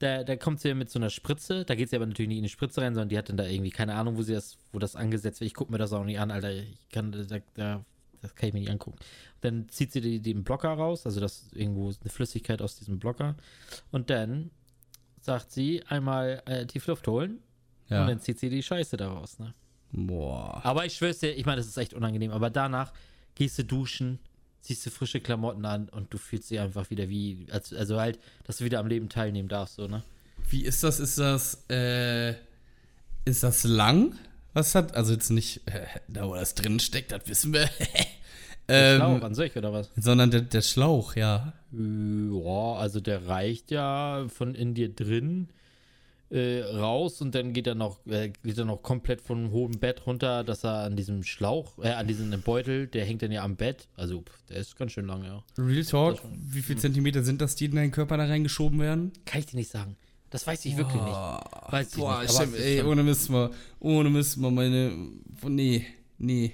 der, 0.00 0.24
der 0.24 0.36
kommt 0.38 0.62
ja 0.64 0.74
mit 0.74 0.90
so 0.90 0.98
einer 0.98 1.10
Spritze. 1.10 1.64
Da 1.66 1.74
geht 1.74 1.90
sie 1.90 1.96
aber 1.96 2.06
natürlich 2.06 2.28
nicht 2.28 2.38
in 2.38 2.44
die 2.44 2.48
Spritze 2.48 2.80
rein, 2.80 2.94
sondern 2.94 3.08
die 3.10 3.18
hat 3.18 3.28
dann 3.28 3.36
da 3.36 3.46
irgendwie 3.46 3.70
keine 3.70 3.94
Ahnung, 3.94 4.16
wo 4.16 4.22
sie 4.22 4.32
das, 4.32 4.56
wo 4.72 4.78
das 4.78 4.96
angesetzt 4.96 5.40
wird. 5.40 5.48
Ich 5.48 5.54
gucke 5.54 5.70
mir 5.70 5.78
das 5.78 5.92
auch 5.92 6.04
nicht 6.04 6.18
an, 6.18 6.30
Alter. 6.30 6.50
Ich 6.52 6.88
kann, 6.90 7.12
da, 7.12 7.38
da, 7.54 7.84
das 8.22 8.34
kann 8.34 8.48
ich 8.48 8.54
mir 8.54 8.60
nicht 8.60 8.70
angucken. 8.70 8.98
Dann 9.42 9.68
zieht 9.68 9.92
sie 9.92 10.00
die, 10.00 10.20
den 10.20 10.44
Blocker 10.44 10.70
raus, 10.70 11.04
also 11.04 11.20
das 11.20 11.42
ist 11.42 11.56
irgendwo 11.56 11.88
eine 12.00 12.10
Flüssigkeit 12.10 12.62
aus 12.62 12.76
diesem 12.76 12.98
Blocker. 12.98 13.36
Und 13.90 14.08
dann 14.08 14.50
sagt 15.20 15.52
sie 15.52 15.82
einmal 15.88 16.42
äh, 16.46 16.64
tief 16.66 16.86
Luft 16.86 17.06
holen 17.06 17.40
und 17.90 17.96
Ja. 17.96 18.06
dann 18.06 18.18
zieht 18.20 18.38
sie 18.40 18.48
die 18.48 18.62
Scheiße 18.62 18.96
daraus. 18.96 19.38
Ne? 19.38 19.52
Boah. 19.92 20.60
Aber 20.64 20.86
ich 20.86 20.94
schwör's 20.94 21.18
dir, 21.18 21.36
ich 21.36 21.46
meine, 21.46 21.58
das 21.58 21.66
ist 21.66 21.76
echt 21.76 21.94
unangenehm. 21.94 22.30
Aber 22.30 22.50
danach 22.50 22.92
gehst 23.34 23.58
du 23.58 23.64
duschen, 23.64 24.18
ziehst 24.62 24.84
du 24.86 24.90
frische 24.90 25.20
Klamotten 25.20 25.64
an 25.66 25.88
und 25.88 26.12
du 26.12 26.18
fühlst 26.18 26.50
dich 26.50 26.60
einfach 26.60 26.90
wieder 26.90 27.08
wie, 27.08 27.46
als, 27.50 27.72
also 27.72 28.00
halt, 28.00 28.18
dass 28.44 28.58
du 28.58 28.64
wieder 28.64 28.80
am 28.80 28.86
Leben 28.86 29.08
teilnehmen 29.08 29.48
darfst, 29.48 29.76
so, 29.76 29.86
ne? 29.86 30.02
Wie 30.48 30.64
ist 30.64 30.82
das? 30.82 30.98
Ist 30.98 31.18
das, 31.18 31.64
äh, 31.70 32.34
ist 33.24 33.42
das 33.42 33.64
lang? 33.64 34.18
Was 34.54 34.74
hat, 34.74 34.94
also 34.94 35.12
jetzt 35.12 35.30
nicht, 35.30 35.66
äh, 35.66 35.86
da 36.08 36.26
wo 36.28 36.34
das 36.34 36.54
drin 36.54 36.80
steckt, 36.80 37.12
das 37.12 37.26
wissen 37.26 37.52
wir. 37.52 37.68
Der 38.68 38.96
Schlauch 38.96 39.16
ähm, 39.16 39.24
an 39.24 39.34
sich, 39.34 39.56
oder 39.56 39.72
was? 39.72 39.90
sondern 39.96 40.30
der, 40.30 40.42
der 40.42 40.62
Schlauch, 40.62 41.16
ja. 41.16 41.52
Ja, 41.72 42.74
also 42.74 43.00
der 43.00 43.26
reicht 43.26 43.70
ja 43.72 44.26
von 44.28 44.54
in 44.54 44.74
dir 44.74 44.88
drin 44.94 45.48
äh, 46.32 46.62
raus 46.62 47.20
und 47.20 47.34
dann 47.34 47.52
geht 47.52 47.66
er 47.66 47.74
noch, 47.74 48.04
äh, 48.06 48.32
geht 48.42 48.56
er 48.56 48.64
noch 48.64 48.82
komplett 48.82 49.20
von 49.20 49.50
hohem 49.50 49.78
Bett 49.78 50.06
runter, 50.06 50.44
dass 50.44 50.64
er 50.64 50.84
an 50.84 50.96
diesem 50.96 51.22
Schlauch, 51.22 51.78
äh, 51.78 51.90
an 51.90 52.06
diesem 52.06 52.30
Beutel, 52.40 52.86
der 52.86 53.04
hängt 53.04 53.22
dann 53.22 53.30
ja 53.30 53.44
am 53.44 53.56
Bett. 53.56 53.88
Also, 53.96 54.22
pff, 54.22 54.42
der 54.48 54.56
ist 54.56 54.76
ganz 54.76 54.92
schön 54.92 55.06
lang, 55.06 55.24
ja. 55.24 55.44
Real 55.58 55.84
Talk, 55.84 56.22
wie 56.32 56.62
viele 56.62 56.78
Zentimeter 56.78 57.22
sind 57.22 57.42
das, 57.42 57.54
die 57.54 57.66
in 57.66 57.74
deinen 57.74 57.90
Körper 57.90 58.16
da 58.16 58.24
reingeschoben 58.24 58.80
werden? 58.80 59.12
Kann 59.26 59.40
ich 59.40 59.46
dir 59.46 59.56
nicht 59.56 59.70
sagen. 59.70 59.96
Das 60.30 60.46
weiß 60.46 60.64
ich 60.64 60.78
wirklich 60.78 61.02
nicht. 61.02 61.12
Weiß 61.12 61.90
ich 61.90 61.98
Boah, 61.98 62.22
nicht. 62.22 62.32
ich 62.32 62.40
es 62.40 62.48
ist 62.48 62.60
ey, 62.60 62.82
ohne 62.82 63.02
Mist 63.02 63.28
mal, 63.28 63.50
ohne 63.78 64.08
Mist 64.08 64.38
mal 64.38 64.50
meine, 64.50 64.90
nee, 65.46 65.84
nee, 66.16 66.52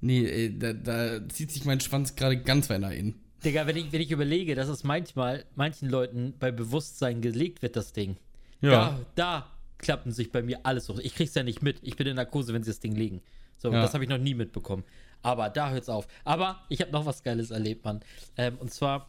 nee, 0.00 0.24
ey, 0.24 0.58
da, 0.58 0.72
da 0.72 1.28
zieht 1.28 1.50
sich 1.50 1.66
mein 1.66 1.80
Schwanz 1.80 2.16
gerade 2.16 2.38
ganz 2.38 2.70
weit 2.70 2.80
nach 2.80 2.92
innen. 2.92 3.20
Digga, 3.44 3.66
wenn 3.66 3.76
ich, 3.76 3.92
wenn 3.92 4.00
ich 4.00 4.10
überlege, 4.10 4.54
dass 4.54 4.68
es 4.68 4.82
manchmal 4.82 5.44
manchen 5.54 5.90
Leuten 5.90 6.32
bei 6.38 6.50
Bewusstsein 6.50 7.20
gelegt 7.20 7.60
wird, 7.60 7.76
das 7.76 7.92
Ding. 7.92 8.16
Ja. 8.60 8.70
Da, 8.70 9.00
da 9.14 9.50
klappen 9.78 10.12
sich 10.12 10.32
bei 10.32 10.42
mir 10.42 10.60
alles 10.64 10.88
hoch. 10.88 10.98
Ich 10.98 11.14
krieg's 11.14 11.34
ja 11.34 11.42
nicht 11.42 11.62
mit. 11.62 11.78
Ich 11.82 11.96
bin 11.96 12.06
in 12.06 12.16
Narkose, 12.16 12.52
wenn 12.54 12.62
sie 12.62 12.70
das 12.70 12.80
Ding 12.80 12.94
legen. 12.94 13.20
So, 13.58 13.70
Ja. 13.72 13.80
das 13.82 13.94
habe 13.94 14.04
ich 14.04 14.10
noch 14.10 14.18
nie 14.18 14.34
mitbekommen. 14.34 14.84
Aber 15.22 15.48
da 15.50 15.70
hört's 15.70 15.88
auf. 15.88 16.06
Aber 16.24 16.60
ich 16.68 16.80
habe 16.80 16.92
noch 16.92 17.06
was 17.06 17.22
Geiles 17.22 17.50
erlebt, 17.50 17.84
Mann. 17.84 18.00
Ähm, 18.36 18.56
und 18.58 18.72
zwar 18.72 19.08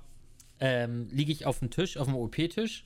ähm, 0.60 1.08
liege 1.12 1.32
ich 1.32 1.46
auf 1.46 1.60
dem 1.60 1.70
Tisch, 1.70 1.98
auf 1.98 2.08
dem 2.08 2.16
OP-Tisch. 2.16 2.86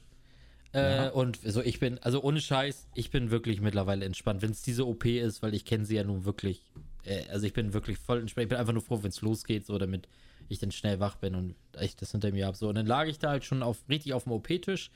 Äh, 0.74 1.10
Und 1.10 1.40
so, 1.44 1.62
ich 1.62 1.80
bin, 1.80 1.98
also 2.00 2.22
ohne 2.24 2.40
Scheiß, 2.40 2.88
ich 2.96 3.12
bin 3.12 3.30
wirklich 3.30 3.60
mittlerweile 3.62 4.06
entspannt, 4.06 4.42
wenn 4.42 4.52
es 4.52 4.62
diese 4.62 4.88
OP 4.88 5.06
ist, 5.06 5.42
weil 5.42 5.54
ich 5.54 5.66
kenne 5.66 5.84
sie 5.86 5.96
ja 5.96 6.04
nun 6.04 6.24
wirklich. 6.26 6.62
Äh, 7.04 7.26
also 7.30 7.46
ich 7.46 7.54
bin 7.54 7.74
wirklich 7.74 7.98
voll 7.98 8.20
entspannt. 8.20 8.46
Ich 8.46 8.50
bin 8.50 8.58
einfach 8.58 8.74
nur 8.74 8.82
froh, 8.82 9.00
wenn 9.04 9.10
es 9.10 9.22
losgeht, 9.22 9.66
so 9.66 9.78
damit 9.78 10.08
ich 10.50 10.60
dann 10.60 10.72
schnell 10.72 11.00
wach 11.00 11.16
bin 11.16 11.36
und 11.36 11.56
ich 11.80 11.96
das 11.96 12.12
hinter 12.12 12.32
mir 12.32 12.46
habe. 12.46 12.58
So, 12.58 12.70
und 12.70 12.76
dann 12.76 12.86
lag 12.86 13.08
ich 13.08 13.20
da 13.20 13.30
halt 13.30 13.44
schon 13.46 13.64
auf, 13.64 13.78
richtig 13.90 14.14
auf 14.14 14.24
dem 14.24 14.34
OP-Tisch, 14.34 14.92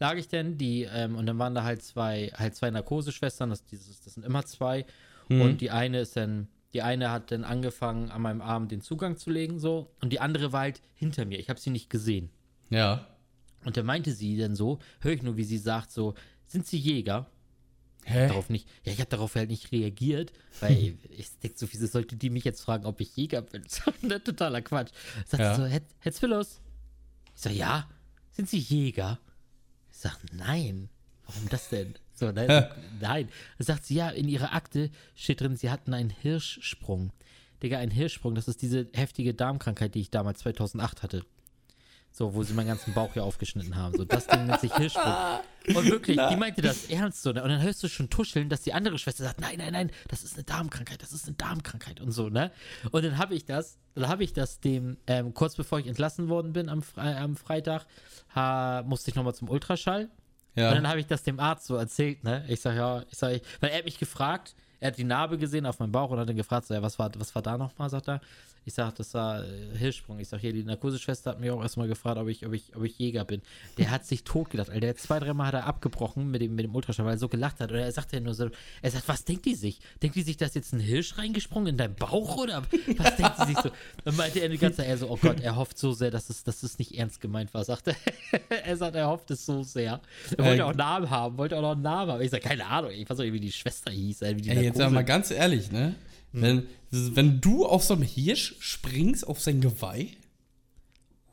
lag 0.00 0.16
ich 0.16 0.28
denn, 0.28 0.58
die, 0.58 0.82
ähm, 0.84 1.16
und 1.16 1.26
dann 1.26 1.38
waren 1.38 1.54
da 1.54 1.64
halt 1.64 1.82
zwei, 1.82 2.30
halt 2.34 2.54
zwei 2.54 2.70
Narkoseschwestern, 2.70 3.50
das, 3.50 3.64
dieses, 3.64 4.00
das 4.02 4.14
sind 4.14 4.24
immer 4.24 4.44
zwei. 4.44 4.84
Und 5.28 5.60
die 5.60 5.70
eine 5.70 6.00
ist 6.00 6.16
dann, 6.16 6.48
die 6.72 6.80
eine 6.80 7.10
hat 7.10 7.30
dann 7.32 7.44
angefangen, 7.44 8.10
an 8.10 8.22
meinem 8.22 8.40
Arm 8.40 8.68
den 8.68 8.80
Zugang 8.80 9.18
zu 9.18 9.28
legen, 9.30 9.58
so, 9.58 9.90
und 10.00 10.10
die 10.10 10.20
andere 10.20 10.52
war 10.52 10.60
halt 10.60 10.80
hinter 10.94 11.26
mir. 11.26 11.38
Ich 11.38 11.50
habe 11.50 11.60
sie 11.60 11.68
nicht 11.68 11.90
gesehen. 11.90 12.30
Ja. 12.70 13.06
Und 13.64 13.76
da 13.76 13.82
meinte 13.82 14.12
sie 14.12 14.38
dann 14.38 14.54
so, 14.54 14.78
höre 15.00 15.12
ich 15.12 15.22
nur, 15.22 15.36
wie 15.36 15.44
sie 15.44 15.58
sagt, 15.58 15.90
so, 15.90 16.14
sind 16.46 16.66
Sie 16.66 16.78
Jäger? 16.78 17.26
Hä? 18.04 18.28
Darauf 18.28 18.48
nicht, 18.48 18.66
ja, 18.84 18.92
ich 18.92 19.00
habe 19.00 19.10
darauf 19.10 19.34
halt 19.34 19.50
nicht 19.50 19.70
reagiert, 19.70 20.32
weil 20.60 20.72
ich 21.10 21.28
denke, 21.40 21.58
so, 21.58 21.66
wieso 21.70 21.86
sollte 21.86 22.16
die 22.16 22.30
mich 22.30 22.44
jetzt 22.44 22.62
fragen, 22.62 22.86
ob 22.86 22.98
ich 23.02 23.14
Jäger 23.16 23.42
bin? 23.42 23.64
Ne, 24.00 24.22
totaler 24.22 24.62
Quatsch. 24.62 24.92
Sagt 25.26 25.42
Ja. 25.42 25.54
sie 25.54 25.60
so, 25.62 25.66
Herr, 25.66 25.82
Herr 25.98 26.12
Zwillus? 26.12 26.60
Ich 27.34 27.42
sag, 27.42 27.52
ja, 27.52 27.86
sind 28.30 28.48
Sie 28.48 28.58
Jäger? 28.58 29.18
Ich 29.98 30.02
sag, 30.02 30.16
nein. 30.32 30.90
Warum 31.26 31.48
das 31.48 31.70
denn? 31.70 31.96
So, 32.14 32.30
ne, 32.30 32.70
nein. 33.00 33.28
Dann 33.58 33.66
sagt 33.66 33.84
sie, 33.84 33.96
ja, 33.96 34.10
in 34.10 34.28
ihrer 34.28 34.54
Akte 34.54 34.92
steht 35.16 35.40
drin, 35.40 35.56
sie 35.56 35.70
hatten 35.70 35.92
einen 35.92 36.10
Hirschsprung. 36.10 37.10
Digga, 37.64 37.78
ein 37.78 37.90
Hirschsprung, 37.90 38.36
das 38.36 38.46
ist 38.46 38.62
diese 38.62 38.86
heftige 38.92 39.34
Darmkrankheit, 39.34 39.96
die 39.96 40.00
ich 40.02 40.12
damals 40.12 40.38
2008 40.38 41.02
hatte. 41.02 41.24
So, 42.18 42.34
wo 42.34 42.42
sie 42.42 42.52
meinen 42.52 42.66
ganzen 42.66 42.92
Bauch 42.94 43.12
hier 43.12 43.22
aufgeschnitten 43.22 43.76
haben. 43.76 43.96
So, 43.96 44.04
das 44.04 44.26
Ding 44.26 44.46
nennt 44.46 44.60
sich 44.60 44.74
Hirschsprung. 44.74 45.14
Und 45.68 45.84
wirklich, 45.88 46.18
die 46.30 46.34
meinte 46.34 46.62
das 46.62 46.86
ernst 46.86 47.22
so. 47.22 47.30
Ne? 47.30 47.44
Und 47.44 47.48
dann 47.48 47.62
hörst 47.62 47.80
du 47.84 47.86
schon 47.86 48.10
tuscheln, 48.10 48.48
dass 48.48 48.62
die 48.62 48.72
andere 48.72 48.98
Schwester 48.98 49.22
sagt, 49.22 49.40
nein, 49.40 49.54
nein, 49.58 49.72
nein, 49.72 49.92
das 50.08 50.24
ist 50.24 50.34
eine 50.34 50.42
Darmkrankheit, 50.42 51.00
das 51.00 51.12
ist 51.12 51.28
eine 51.28 51.36
Darmkrankheit 51.36 52.00
und 52.00 52.10
so, 52.10 52.28
ne? 52.28 52.50
Und 52.90 53.04
dann 53.04 53.18
habe 53.18 53.36
ich 53.36 53.44
das, 53.44 53.78
dann 53.94 54.08
habe 54.08 54.24
ich 54.24 54.32
das 54.32 54.58
dem, 54.58 54.96
ähm, 55.06 55.32
kurz 55.32 55.54
bevor 55.54 55.78
ich 55.78 55.86
entlassen 55.86 56.28
worden 56.28 56.52
bin 56.52 56.68
am, 56.68 56.82
Fre 56.82 57.16
am 57.18 57.36
Freitag, 57.36 57.86
ha, 58.34 58.82
musste 58.84 59.12
ich 59.12 59.14
nochmal 59.14 59.36
zum 59.36 59.48
Ultraschall. 59.48 60.08
Ja. 60.56 60.70
Und 60.70 60.74
dann 60.74 60.88
habe 60.88 60.98
ich 60.98 61.06
das 61.06 61.22
dem 61.22 61.38
Arzt 61.38 61.66
so 61.66 61.76
erzählt, 61.76 62.24
ne? 62.24 62.44
Ich 62.48 62.60
sag, 62.60 62.74
ja, 62.74 63.04
ich 63.12 63.16
sag, 63.16 63.40
weil 63.60 63.70
er 63.70 63.78
hat 63.78 63.84
mich 63.84 64.00
gefragt, 64.00 64.56
er 64.80 64.88
hat 64.88 64.98
die 64.98 65.04
Narbe 65.04 65.38
gesehen 65.38 65.66
auf 65.66 65.78
meinem 65.78 65.92
Bauch 65.92 66.10
und 66.10 66.18
hat 66.18 66.28
dann 66.28 66.36
gefragt, 66.36 66.66
so, 66.66 66.74
ja, 66.74 66.82
was 66.82 66.98
war, 66.98 67.12
was 67.16 67.32
war 67.36 67.42
da 67.42 67.56
nochmal, 67.56 67.88
sagt 67.90 68.08
er. 68.08 68.20
Ich 68.68 68.74
sag, 68.74 68.94
das 68.96 69.14
war 69.14 69.42
äh, 69.44 69.46
Hirschsprung. 69.78 70.18
Ich 70.18 70.28
sag, 70.28 70.40
hier, 70.40 70.52
die 70.52 70.62
Narkoseschwester 70.62 71.30
hat 71.30 71.40
mich 71.40 71.50
auch 71.50 71.62
erstmal 71.62 71.88
gefragt, 71.88 72.18
ob 72.18 72.28
ich, 72.28 72.44
ob 72.44 72.52
ich, 72.52 72.76
ob 72.76 72.84
ich 72.84 72.98
Jäger 72.98 73.24
bin. 73.24 73.40
Der 73.78 73.90
hat 73.90 74.04
sich 74.04 74.24
totgelacht, 74.24 74.68
Alter. 74.68 74.80
Der 74.80 74.90
hat 74.90 74.98
zwei, 74.98 75.18
dreimal 75.18 75.46
hat 75.46 75.54
er 75.54 75.64
abgebrochen 75.66 76.30
mit 76.30 76.42
dem, 76.42 76.54
mit 76.54 76.66
dem 76.66 76.74
Ultraschall, 76.74 77.06
weil 77.06 77.14
er 77.14 77.18
so 77.18 77.28
gelacht 77.28 77.60
hat. 77.60 77.70
Oder 77.70 77.80
er 77.86 77.92
sagt 77.92 78.12
ja 78.12 78.20
nur 78.20 78.34
so, 78.34 78.50
er 78.82 78.90
sagt, 78.90 79.08
was 79.08 79.24
denkt 79.24 79.46
die 79.46 79.54
sich? 79.54 79.80
Denkt 80.02 80.16
die 80.16 80.22
sich, 80.22 80.36
dass 80.36 80.52
jetzt 80.54 80.74
ein 80.74 80.80
Hirsch 80.80 81.16
reingesprungen 81.16 81.68
in 81.68 81.76
deinen 81.78 81.94
Bauch 81.94 82.36
oder 82.36 82.62
was 82.98 83.16
denkt 83.16 83.36
sie 83.38 83.46
sich 83.46 83.58
so? 83.58 83.70
Dann 84.04 84.16
meinte 84.16 84.40
er 84.40 84.50
die 84.50 84.58
ganze 84.58 84.76
Zeit, 84.78 84.88
er 84.88 84.98
so, 84.98 85.08
oh 85.08 85.16
Gott, 85.16 85.40
er 85.40 85.56
hofft 85.56 85.78
so 85.78 85.92
sehr, 85.92 86.10
dass 86.10 86.28
es, 86.28 86.44
dass 86.44 86.62
es 86.62 86.78
nicht 86.78 86.94
ernst 86.98 87.22
gemeint 87.22 87.54
war, 87.54 87.64
sagt 87.64 87.88
er. 87.88 87.96
er 88.66 88.76
sagt, 88.76 88.96
er 88.96 89.08
hofft 89.08 89.30
es 89.30 89.46
so 89.46 89.62
sehr. 89.62 89.98
Er 90.36 90.44
wollte 90.44 90.60
Äh, 90.60 90.62
auch 90.64 90.68
einen 90.68 90.76
Namen 90.78 91.08
haben, 91.08 91.38
wollte 91.38 91.56
auch 91.56 91.62
noch 91.62 91.72
einen 91.72 91.80
Namen 91.80 92.12
haben. 92.12 92.20
Ich 92.20 92.30
sag, 92.30 92.42
keine 92.42 92.66
Ahnung, 92.66 92.90
ich 92.90 93.08
weiß 93.08 93.18
auch 93.18 93.24
nicht, 93.24 93.32
wie 93.32 93.40
die 93.40 93.50
Schwester 93.52 93.90
hieß, 93.90 94.20
äh, 94.20 94.36
wie 94.36 94.42
die 94.42 94.50
Ey, 94.50 94.64
jetzt 94.64 94.76
Narkose- 94.78 94.90
mal 94.90 95.04
ganz 95.06 95.30
ehrlich, 95.30 95.72
ne? 95.72 95.94
Hm. 96.32 96.42
Wenn, 96.42 96.66
wenn 96.90 97.40
du 97.40 97.66
auf 97.66 97.84
so 97.84 97.94
einem 97.94 98.02
Hirsch 98.02 98.56
springst, 98.60 99.26
auf 99.26 99.40
sein 99.40 99.60
Geweih, 99.60 100.08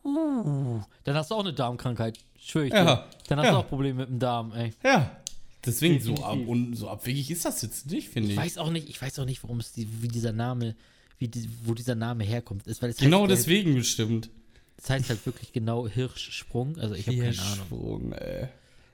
Uh, 0.03 0.81
dann 1.03 1.15
hast 1.15 1.31
du 1.31 1.35
auch 1.35 1.39
eine 1.39 1.53
Darmkrankheit. 1.53 2.19
Schwör 2.39 2.65
ich 2.65 2.73
Ja, 2.73 2.83
dir. 2.83 3.05
Dann 3.27 3.39
hast 3.39 3.45
ja. 3.47 3.51
du 3.53 3.57
auch 3.57 3.67
Probleme 3.67 4.01
mit 4.01 4.09
dem 4.09 4.19
Darm, 4.19 4.53
ey. 4.53 4.71
ja. 4.83 5.17
Deswegen 5.65 5.99
so, 5.99 6.13
ab, 6.23 6.37
und 6.45 6.75
so 6.75 6.87
abwegig 6.89 7.31
ist 7.31 7.43
das 7.43 7.63
jetzt 7.63 7.89
nicht, 7.89 8.09
finde 8.09 8.29
Ich 8.29 8.35
ich. 8.35 8.39
weiß 8.39 8.59
auch 8.59 8.69
nicht, 8.69 8.87
ich 8.87 9.01
weiß 9.01 9.17
auch 9.17 9.25
nicht, 9.25 9.41
warum 9.41 9.59
es 9.59 9.71
die, 9.71 9.87
wie 10.03 10.07
dieser 10.07 10.31
Name, 10.31 10.75
wie 11.17 11.27
die, 11.27 11.49
wo 11.63 11.73
dieser 11.73 11.95
Name 11.95 12.23
herkommt. 12.23 12.67
Ist, 12.67 12.83
weil 12.83 12.91
es 12.91 12.97
Genau 12.97 13.21
heißt, 13.23 13.31
deswegen 13.31 13.73
bestimmt. 13.73 14.29
Es 14.77 14.91
heißt 14.91 15.09
halt 15.09 15.25
wirklich 15.25 15.51
genau 15.53 15.87
Hirschsprung. 15.87 16.77
Also 16.77 16.93
ich 16.93 17.07
habe 17.07 17.17
keine 17.17 17.29
Ahnung. 17.39 17.45
Hirschsprung, 17.55 18.11
ey. 18.13 18.47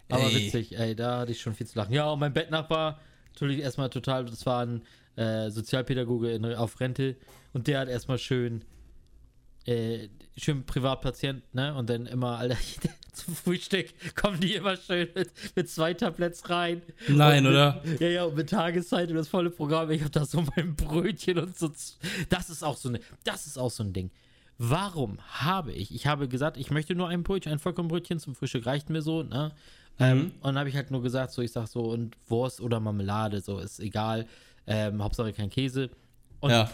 Aber 0.08 0.24
Ey. 0.32 0.46
witzig, 0.46 0.78
ey, 0.80 0.96
da 0.96 1.20
hatte 1.20 1.34
ich 1.34 1.42
schon 1.42 1.56
viel 1.56 1.68
zu 1.68 1.78
lachen. 1.78 1.92
Ja, 1.94 2.10
und 2.10 2.20
mein 2.20 2.32
Bettnachbar, 2.32 3.02
natürlich 3.34 3.60
erstmal 3.60 3.90
total, 3.90 4.24
das 4.24 4.46
war 4.46 4.66
ein 4.66 4.82
äh, 5.22 5.52
Sozialpädagoge 5.52 6.32
in, 6.32 6.46
auf 6.46 6.80
Rente 6.80 7.16
und 7.54 7.68
der 7.68 7.80
hat 7.80 7.90
erstmal 7.90 8.18
schön, 8.18 8.64
äh, 9.66 10.08
schön 10.36 10.66
Privatpatient, 10.66 11.44
ne? 11.54 11.76
Und 11.76 11.90
dann 11.90 12.08
immer, 12.08 12.38
Alter, 12.38 12.58
zum 13.14 13.36
Frühstück 13.36 13.88
kommen 14.16 14.40
die 14.40 14.56
immer 14.56 14.78
schön 14.78 15.10
mit, 15.14 15.32
mit 15.56 15.70
zwei 15.70 15.94
Tabletts 15.94 16.50
rein. 16.50 16.82
Nein, 17.08 17.46
und 17.46 17.52
mit, 17.52 17.52
oder? 17.52 17.84
Ja, 18.00 18.08
ja, 18.08 18.24
und 18.24 18.36
mit 18.36 18.50
Tageszeit 18.50 19.10
und 19.10 19.16
das 19.16 19.28
volle 19.28 19.52
Programm. 19.52 19.92
Ich 19.92 20.02
habe 20.02 20.12
da 20.12 20.26
so 20.26 20.44
mein 20.56 20.76
Brötchen 20.76 21.38
und 21.38 21.58
so. 21.58 21.72
Das 22.30 22.50
ist 22.50 22.64
auch 22.64 22.78
so 22.78 22.90
eine, 22.90 23.00
das 23.24 23.46
ist 23.46 23.58
auch 23.58 23.72
so 23.72 23.84
ein 23.84 23.94
Ding. 23.94 24.10
Warum 24.58 25.18
habe 25.28 25.72
ich, 25.72 25.94
ich 25.94 26.08
habe 26.08 26.28
gesagt, 26.28 26.58
ich 26.58 26.72
möchte 26.72 26.96
nur 26.96 27.10
ein 27.10 27.24
Brötchen, 27.24 27.52
ein 27.52 27.60
Vollkornbrötchen 27.60 28.20
zum 28.20 28.36
Frühstück 28.36 28.66
reicht 28.66 28.90
mir 28.90 29.02
so, 29.02 29.24
ne? 29.24 29.52
Ähm, 30.00 30.32
und 30.42 30.44
dann 30.44 30.58
habe 30.58 30.70
ich 30.70 30.76
halt 30.76 30.90
nur 30.90 31.02
gesagt, 31.02 31.32
so, 31.32 31.42
ich 31.42 31.52
sag 31.52 31.68
so, 31.68 31.84
und 31.84 32.16
Wurst 32.28 32.62
oder 32.62 32.80
Marmelade, 32.80 33.42
so, 33.42 33.60
ist 33.60 33.80
egal. 33.80 34.26
Ähm, 34.68 35.02
Hauptsache 35.04 35.34
kein 35.34 35.50
Käse. 35.50 35.90
Und 36.40 36.52
Ja. 36.52 36.70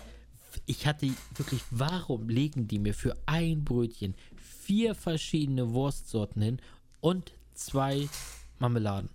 ich 0.65 0.85
hatte 0.85 1.07
wirklich, 1.35 1.61
warum 1.71 2.29
legen 2.29 2.67
die 2.67 2.79
mir 2.79 2.93
für 2.93 3.15
ein 3.25 3.63
Brötchen 3.63 4.15
vier 4.35 4.95
verschiedene 4.95 5.71
Wurstsorten 5.73 6.41
hin 6.41 6.61
und 7.01 7.31
zwei 7.53 8.07
Marmeladen? 8.59 9.09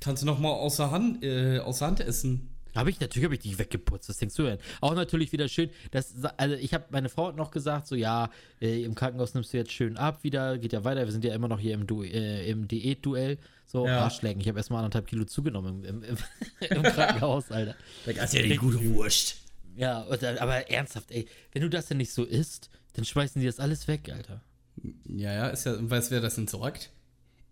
Kannst 0.00 0.22
du 0.22 0.26
noch 0.26 0.38
mal 0.38 0.50
außer 0.52 0.90
Hand, 0.90 1.22
äh, 1.22 1.58
außer 1.58 1.86
Hand 1.86 2.00
essen. 2.00 2.48
Habe 2.74 2.90
ich, 2.90 3.00
natürlich 3.00 3.24
habe 3.24 3.34
ich 3.34 3.40
die 3.40 3.58
weggeputzt, 3.58 4.08
das 4.08 4.18
denkst 4.18 4.34
du 4.36 4.44
denn. 4.44 4.58
Auch 4.80 4.94
natürlich 4.94 5.32
wieder 5.32 5.48
schön, 5.48 5.70
dass, 5.90 6.14
also 6.36 6.54
ich 6.56 6.74
habe, 6.74 6.84
meine 6.90 7.08
Frau 7.08 7.28
hat 7.28 7.36
noch 7.36 7.50
gesagt, 7.50 7.86
so 7.86 7.94
ja, 7.94 8.30
äh, 8.60 8.82
im 8.82 8.94
Krankenhaus 8.94 9.34
nimmst 9.34 9.52
du 9.52 9.56
jetzt 9.56 9.72
schön 9.72 9.96
ab 9.96 10.22
wieder, 10.22 10.58
geht 10.58 10.72
ja 10.72 10.84
weiter, 10.84 11.04
wir 11.04 11.12
sind 11.12 11.24
ja 11.24 11.34
immer 11.34 11.48
noch 11.48 11.60
hier 11.60 11.74
im, 11.74 11.86
du 11.86 12.02
äh, 12.02 12.48
im 12.48 12.68
Diätduell, 12.68 13.38
so 13.66 13.86
Ja. 13.86 14.04
Arschlecken. 14.04 14.40
Ich 14.40 14.48
habe 14.48 14.58
erstmal 14.58 14.78
anderthalb 14.78 15.06
Kilo 15.06 15.24
zugenommen 15.24 15.84
im, 15.84 16.02
im, 16.02 16.16
im, 16.60 16.82
Krankenhaus, 16.82 17.50
Alter. 17.50 17.74
Da 18.06 18.12
gab's 18.12 18.32
ja 18.32 18.42
die 18.42 18.56
gute 18.56 18.82
Wurst. 18.94 19.36
Ja, 19.76 20.06
aber 20.40 20.70
ernsthaft, 20.70 21.10
ey, 21.10 21.26
wenn 21.52 21.62
du 21.62 21.70
das 21.70 21.86
denn 21.86 21.96
nicht 21.96 22.12
so 22.12 22.24
isst, 22.24 22.70
dann 22.94 23.04
schmeißen 23.04 23.40
die 23.40 23.46
das 23.46 23.60
alles 23.60 23.88
weg, 23.88 24.10
Alter. 24.12 24.42
Ja, 25.06 25.32
ja, 25.32 25.48
ist 25.48 25.64
ja, 25.64 25.74
und 25.74 25.90
weißt 25.90 26.10
du, 26.10 26.14
wer 26.14 26.20
das 26.20 26.38
entsorgt? 26.38 26.90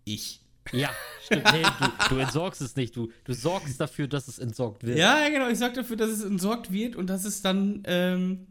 Ich. 0.03 0.41
Ja, 0.71 0.89
stimmt. 1.25 1.51
Nee, 1.51 1.63
du, 1.63 2.15
du 2.15 2.17
entsorgst 2.21 2.61
es 2.61 2.75
nicht, 2.75 2.95
du, 2.95 3.11
du 3.23 3.33
sorgst 3.33 3.79
dafür, 3.79 4.07
dass 4.07 4.27
es 4.27 4.39
entsorgt 4.39 4.83
wird. 4.83 4.97
Ja, 4.97 5.27
genau, 5.29 5.49
ich 5.49 5.57
sorge 5.57 5.75
dafür, 5.75 5.97
dass 5.97 6.09
es 6.09 6.23
entsorgt 6.23 6.71
wird 6.71 6.95
und 6.95 7.07
dass 7.07 7.25
es 7.25 7.41
dann, 7.41 7.81
ähm, 7.85 8.47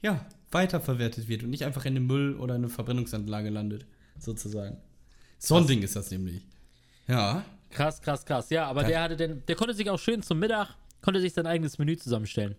ja, 0.00 0.24
weiterverwertet 0.50 1.28
wird 1.28 1.42
und 1.42 1.50
nicht 1.50 1.64
einfach 1.64 1.84
in 1.84 1.94
den 1.94 2.06
Müll 2.06 2.36
oder 2.36 2.54
in 2.56 2.62
eine 2.62 2.68
Verbrennungsanlage 2.68 3.48
landet, 3.50 3.86
sozusagen. 4.18 4.76
So 5.38 5.54
ein 5.54 5.60
Krass. 5.62 5.66
Ding 5.68 5.82
ist 5.82 5.96
das 5.96 6.10
nämlich. 6.10 6.42
Ja. 7.08 7.44
Krass, 7.70 8.00
krass, 8.02 8.24
krass. 8.24 8.50
Ja, 8.50 8.66
aber 8.66 8.82
Ja. 8.82 8.88
der 8.88 9.02
hatte 9.02 9.16
denn, 9.16 9.42
der 9.48 9.56
konnte 9.56 9.74
sich 9.74 9.88
auch 9.88 9.98
schön 9.98 10.22
zum 10.22 10.38
Mittag, 10.38 10.74
konnte 11.00 11.20
sich 11.20 11.32
sein 11.32 11.46
eigenes 11.46 11.78
Menü 11.78 11.96
zusammenstellen. 11.96 12.54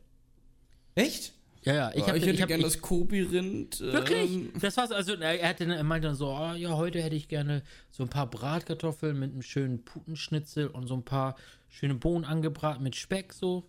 Echt? 0.95 1.33
Ja, 1.65 1.73
ja. 1.73 1.91
Ich, 1.93 2.07
hab, 2.07 2.15
ich 2.15 2.23
hätte 2.23 2.31
ich 2.31 2.41
hab, 2.41 2.47
gern 2.47 2.59
ich, 2.59 2.65
das 2.65 2.81
Kobi-Rind. 2.81 3.79
Wirklich? 3.81 4.31
Ähm, 4.31 4.51
Das 4.59 4.75
war's. 4.77 4.91
Also, 4.91 5.13
er, 5.15 5.39
er, 5.39 5.49
hatte, 5.49 5.65
er 5.65 5.83
meinte 5.83 6.07
dann 6.07 6.15
so: 6.15 6.27
oh, 6.29 6.53
Ja, 6.53 6.75
heute 6.77 7.01
hätte 7.01 7.15
ich 7.15 7.27
gerne 7.27 7.63
so 7.91 8.03
ein 8.03 8.09
paar 8.09 8.29
Bratkartoffeln 8.29 9.17
mit 9.17 9.31
einem 9.31 9.41
schönen 9.41 9.83
Putenschnitzel 9.83 10.67
und 10.67 10.87
so 10.87 10.95
ein 10.95 11.03
paar 11.03 11.35
schöne 11.69 11.95
Bohnen 11.95 12.25
angebraten 12.25 12.83
mit 12.83 12.95
Speck, 12.95 13.33
so. 13.33 13.63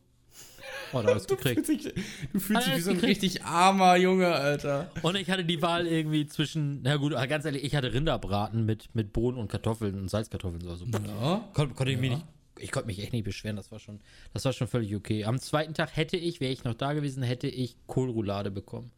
Oh, 0.93 1.01
da 1.03 1.15
hast 1.15 1.27
du 1.31 1.37
gekriegt. 1.37 1.65
fühlst 1.67 1.87
dich, 1.87 1.95
du 2.33 2.41
fühlst 2.41 2.67
dich 2.67 2.75
wie 2.77 2.81
so 2.81 2.91
ein 2.91 2.97
gekriegt? 2.97 3.23
richtig 3.23 3.45
armer 3.45 3.97
Junge, 3.97 4.33
Alter. 4.35 4.91
Und 5.03 5.17
ich 5.17 5.31
hatte 5.31 5.45
die 5.45 5.63
Wahl 5.63 5.87
irgendwie 5.87 6.27
zwischen, 6.27 6.83
na 6.83 6.97
gut, 6.97 7.13
ganz 7.29 7.45
ehrlich, 7.45 7.63
ich 7.63 7.77
hatte 7.77 7.93
Rinderbraten 7.93 8.65
mit, 8.67 8.89
mit 8.95 9.13
Bohnen 9.13 9.39
und 9.39 9.49
Kartoffeln 9.49 9.95
und 9.99 10.09
Salzkartoffeln. 10.11 10.61
So. 10.63 10.71
Also, 10.71 10.87
Ja. 10.87 11.49
Kon 11.55 11.75
konnte 11.77 11.93
ich 11.93 11.99
mich 12.01 12.11
nicht. 12.11 12.25
Ich 12.65 12.73
konnte 12.73 12.87
mich 12.87 12.99
echt 13.01 13.13
nicht 13.13 13.25
beschweren, 13.25 13.57
das 13.57 13.71
war 13.71 13.79
schon, 13.79 14.01
das 14.33 14.45
war 14.45 14.53
schon 14.53 14.67
völlig 14.69 14.95
okay. 14.97 15.25
Am 15.25 15.39
zweiten 15.39 15.75
Tag 15.75 15.97
hätte 15.97 16.17
ich, 16.17 16.41
wäre 16.41 16.53
ich 16.53 16.65
noch 16.65 16.75
da 16.75 16.93
gewesen, 16.95 17.23
hätte 17.23 17.47
ich 17.47 17.77
Kohlroulade 17.87 18.51
bekommen. 18.51 18.91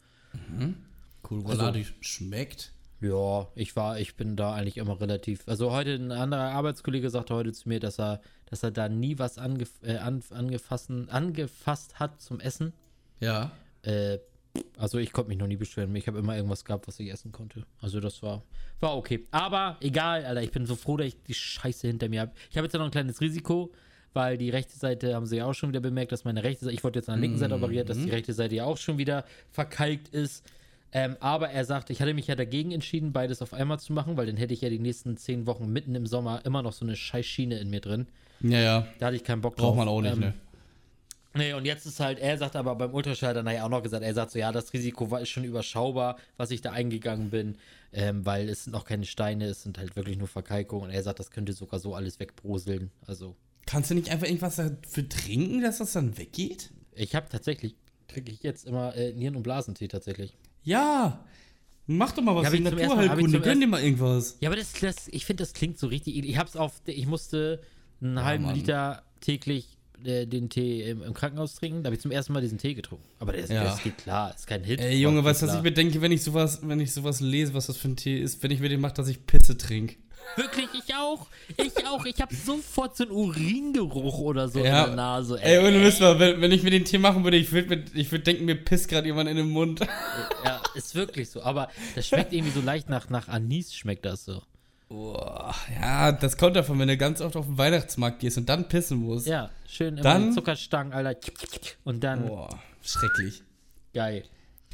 Cool, 1.28 1.42
Also- 1.44 1.62
Roulade 1.62 1.84
schmeckt. 2.00 2.72
Ja, 3.00 3.48
ich 3.54 3.76
war, 3.76 4.00
ich 4.00 4.16
bin 4.16 4.36
da 4.36 4.54
eigentlich 4.54 4.78
immer 4.78 4.98
relativ. 5.00 5.46
Also 5.46 5.70
heute 5.70 5.94
ein 5.96 6.12
anderer 6.12 6.50
Arbeitskollege 6.52 7.10
sagte 7.10 7.34
heute 7.34 7.52
zu 7.52 7.68
mir, 7.68 7.78
dass 7.78 7.98
er, 7.98 8.22
dass 8.46 8.62
er 8.62 8.70
da 8.70 8.88
nie 8.88 9.18
was 9.18 9.36
angef 9.36 9.70
äh, 9.82 9.96
angefasst 9.98 11.98
hat 12.00 12.22
zum 12.22 12.40
Essen. 12.40 12.72
Ja. 13.20 13.50
Äh, 13.82 14.18
also 14.78 14.98
ich 14.98 15.12
konnte 15.12 15.28
mich 15.30 15.38
noch 15.38 15.46
nie 15.46 15.56
beschweren. 15.56 15.94
Ich 15.96 16.06
habe 16.06 16.18
immer 16.18 16.36
irgendwas 16.36 16.64
gehabt, 16.64 16.86
was 16.88 16.98
ich 17.00 17.10
essen 17.10 17.32
konnte. 17.32 17.64
Also 17.80 18.00
das 18.00 18.22
war, 18.22 18.42
war 18.80 18.96
okay. 18.96 19.26
Aber 19.30 19.76
egal, 19.80 20.24
Alter, 20.24 20.42
ich 20.42 20.50
bin 20.52 20.66
so 20.66 20.76
froh, 20.76 20.96
dass 20.96 21.08
ich 21.08 21.22
die 21.22 21.34
Scheiße 21.34 21.86
hinter 21.86 22.08
mir 22.08 22.22
habe. 22.22 22.32
Ich 22.50 22.56
habe 22.56 22.66
jetzt 22.66 22.72
ja 22.72 22.78
noch 22.78 22.86
ein 22.86 22.90
kleines 22.92 23.20
Risiko, 23.20 23.72
weil 24.12 24.36
die 24.38 24.50
rechte 24.50 24.76
Seite 24.78 25.14
haben 25.14 25.26
sie 25.26 25.36
ja 25.36 25.46
auch 25.46 25.54
schon 25.54 25.70
wieder 25.70 25.80
bemerkt, 25.80 26.12
dass 26.12 26.24
meine 26.24 26.42
rechte 26.42 26.64
Seite, 26.64 26.74
ich 26.74 26.84
wurde 26.84 26.98
jetzt 26.98 27.08
an 27.08 27.16
der 27.16 27.22
linken 27.22 27.38
Seite 27.38 27.54
operiert, 27.54 27.88
dass 27.88 27.98
die 27.98 28.10
rechte 28.10 28.32
Seite 28.32 28.54
ja 28.54 28.64
auch 28.64 28.76
schon 28.76 28.98
wieder 28.98 29.24
verkalkt 29.50 30.08
ist. 30.08 30.44
Ähm, 30.92 31.16
aber 31.20 31.50
er 31.50 31.64
sagt, 31.64 31.90
ich 31.90 32.00
hatte 32.00 32.14
mich 32.14 32.26
ja 32.28 32.34
dagegen 32.36 32.70
entschieden, 32.70 33.12
beides 33.12 33.42
auf 33.42 33.52
einmal 33.52 33.78
zu 33.80 33.92
machen, 33.92 34.16
weil 34.16 34.26
dann 34.26 34.36
hätte 34.36 34.54
ich 34.54 34.60
ja 34.62 34.70
die 34.70 34.78
nächsten 34.78 35.16
zehn 35.16 35.46
Wochen 35.46 35.70
mitten 35.70 35.94
im 35.94 36.06
Sommer 36.06 36.40
immer 36.44 36.62
noch 36.62 36.72
so 36.72 36.84
eine 36.86 36.96
scheiß 36.96 37.26
Schiene 37.26 37.58
in 37.58 37.68
mir 37.68 37.80
drin. 37.80 38.06
Ja, 38.40 38.60
ja. 38.60 38.86
Da 38.98 39.06
hatte 39.06 39.16
ich 39.16 39.24
keinen 39.24 39.40
Bock 39.40 39.56
drauf. 39.56 39.68
Braucht 39.68 39.78
man 39.78 39.88
auch 39.88 40.00
nicht, 40.00 40.12
Ähm, 40.14 40.20
ne? 40.20 40.34
Nee, 41.36 41.52
und 41.52 41.64
jetzt 41.64 41.86
ist 41.86 42.00
halt, 42.00 42.18
er 42.18 42.38
sagt 42.38 42.56
aber 42.56 42.74
beim 42.74 42.94
Ultraschall 42.94 43.34
dann 43.34 43.44
nachher 43.44 43.64
auch 43.64 43.68
noch 43.68 43.82
gesagt, 43.82 44.02
er 44.02 44.14
sagt 44.14 44.32
so, 44.32 44.38
ja, 44.38 44.52
das 44.52 44.72
Risiko 44.72 45.10
war 45.10 45.20
ist 45.20 45.28
schon 45.28 45.44
überschaubar, 45.44 46.16
was 46.36 46.50
ich 46.50 46.60
da 46.60 46.72
eingegangen 46.72 47.30
bin, 47.30 47.56
ähm, 47.92 48.24
weil 48.24 48.48
es 48.48 48.64
sind 48.64 48.72
noch 48.72 48.84
keine 48.84 49.04
Steine, 49.04 49.46
es 49.46 49.62
sind 49.62 49.78
halt 49.78 49.96
wirklich 49.96 50.16
nur 50.18 50.28
Verkalkungen 50.28 50.84
und 50.84 50.90
er 50.90 51.02
sagt, 51.02 51.20
das 51.20 51.30
könnte 51.30 51.52
sogar 51.52 51.80
so 51.80 51.94
alles 51.94 52.18
wegbroseln. 52.20 52.90
Also, 53.06 53.36
Kannst 53.66 53.90
du 53.90 53.94
nicht 53.94 54.10
einfach 54.10 54.26
irgendwas 54.26 54.56
dafür 54.56 55.08
trinken, 55.08 55.60
dass 55.60 55.78
das 55.78 55.92
dann 55.92 56.16
weggeht? 56.18 56.70
ich 56.96 57.14
habe 57.14 57.28
tatsächlich, 57.28 57.76
kriege 58.08 58.32
ich 58.32 58.42
jetzt 58.42 58.66
immer 58.66 58.94
äh, 58.96 59.12
Nieren- 59.12 59.36
und 59.36 59.42
Blasentee 59.42 59.88
tatsächlich. 59.88 60.36
Ja. 60.62 61.24
Mach 61.86 62.12
doch 62.12 62.22
mal 62.22 62.34
was 62.34 62.46
Hab 62.46 62.52
für 62.52 62.60
Naturheilkunde. 62.60 63.40
Gönn 63.40 63.60
dir 63.60 63.66
mal 63.66 63.82
irgendwas. 63.82 64.36
Ja, 64.40 64.48
aber 64.48 64.56
das, 64.56 64.72
das 64.72 65.08
ich 65.08 65.24
finde, 65.24 65.42
das 65.42 65.52
klingt 65.52 65.78
so 65.78 65.86
richtig, 65.86 66.16
ich 66.16 66.36
hab's 66.38 66.56
auf, 66.56 66.80
ich 66.86 67.06
musste 67.06 67.60
einen 68.00 68.24
halben 68.24 68.44
Mann. 68.44 68.56
Liter 68.56 69.02
täglich 69.20 69.75
den 70.04 70.48
Tee 70.50 70.82
im, 70.82 71.02
im 71.02 71.14
Krankenhaus 71.14 71.54
trinken, 71.56 71.82
da 71.82 71.88
habe 71.88 71.96
ich 71.96 72.00
zum 72.02 72.10
ersten 72.10 72.32
Mal 72.32 72.40
diesen 72.42 72.58
Tee 72.58 72.74
getrunken. 72.74 73.04
Aber 73.18 73.32
das, 73.32 73.48
Ja. 73.50 73.64
das 73.64 73.82
geht 73.82 73.98
klar, 73.98 74.34
ist 74.34 74.46
kein 74.46 74.62
Hit. 74.64 74.80
Ey, 74.80 74.96
Junge, 75.00 75.24
weißt 75.24 75.42
du, 75.42 75.46
was 75.46 75.52
ich 75.54 75.60
klar. 75.60 75.62
bedenke, 75.62 76.00
wenn 76.02 76.12
ich 76.12 76.22
sowas, 76.22 76.60
wenn 76.62 76.80
ich 76.80 76.92
sowas 76.92 77.20
lese, 77.20 77.54
was 77.54 77.66
das 77.66 77.76
für 77.76 77.88
ein 77.88 77.96
Tee 77.96 78.18
ist, 78.20 78.42
wenn 78.42 78.50
ich 78.50 78.60
mir 78.60 78.68
den 78.68 78.80
mache, 78.80 78.94
dass 78.94 79.08
ich 79.08 79.24
Pisse 79.26 79.56
trinke. 79.56 79.96
Wirklich, 80.34 80.66
ich 80.74 80.92
auch. 80.94 81.28
Ich 81.56 81.86
auch. 81.86 82.04
Ich 82.04 82.20
habe 82.20 82.34
sofort 82.34 82.96
so 82.96 83.04
einen 83.04 83.12
Uringeruch 83.12 84.18
oder 84.18 84.48
so 84.48 84.58
Ja. 84.58 84.82
in 84.82 84.86
der 84.88 84.96
Nase. 84.96 85.40
Ey, 85.40 85.58
ohne 85.64 85.78
Mist 85.78 86.00
mal, 86.00 86.18
wenn, 86.18 86.40
wenn 86.40 86.50
ich 86.50 86.64
mir 86.64 86.70
den 86.70 86.84
Tee 86.84 86.98
machen 86.98 87.22
würde, 87.22 87.36
ich 87.36 87.52
würde 87.52 87.84
würd 87.94 88.26
denken, 88.26 88.44
mir 88.44 88.56
pisst 88.56 88.88
gerade 88.88 89.06
jemand 89.06 89.28
in 89.30 89.36
den 89.36 89.48
Mund. 89.50 89.80
Ja, 90.44 90.60
ist 90.74 90.96
wirklich 90.96 91.30
so. 91.30 91.42
Aber 91.42 91.68
das 91.94 92.08
schmeckt 92.08 92.32
irgendwie 92.32 92.52
so 92.52 92.60
leicht 92.60 92.88
nach, 92.88 93.08
nach 93.08 93.28
Anis, 93.28 93.72
schmeckt 93.72 94.04
das 94.04 94.24
so. 94.24 94.42
Boah, 94.88 95.52
ja, 95.80 96.12
das 96.12 96.36
kommt 96.36 96.54
davon, 96.54 96.78
wenn 96.78 96.86
du 96.88 96.96
ganz 96.96 97.20
oft 97.20 97.34
auf 97.36 97.46
den 97.46 97.58
Weihnachtsmarkt 97.58 98.20
gehst 98.20 98.38
und 98.38 98.48
dann 98.48 98.68
pissen 98.68 98.98
musst. 98.98 99.26
Ja, 99.26 99.50
schön 99.68 99.94
immer 99.94 100.02
Dann- 100.02 100.32
Zuckerstangen, 100.32 100.92
Alter. 100.92 101.18
Und 101.84 102.04
dann 102.04 102.26
Boah, 102.28 102.48
schrecklich. 102.82 103.42
geil. 103.92 104.22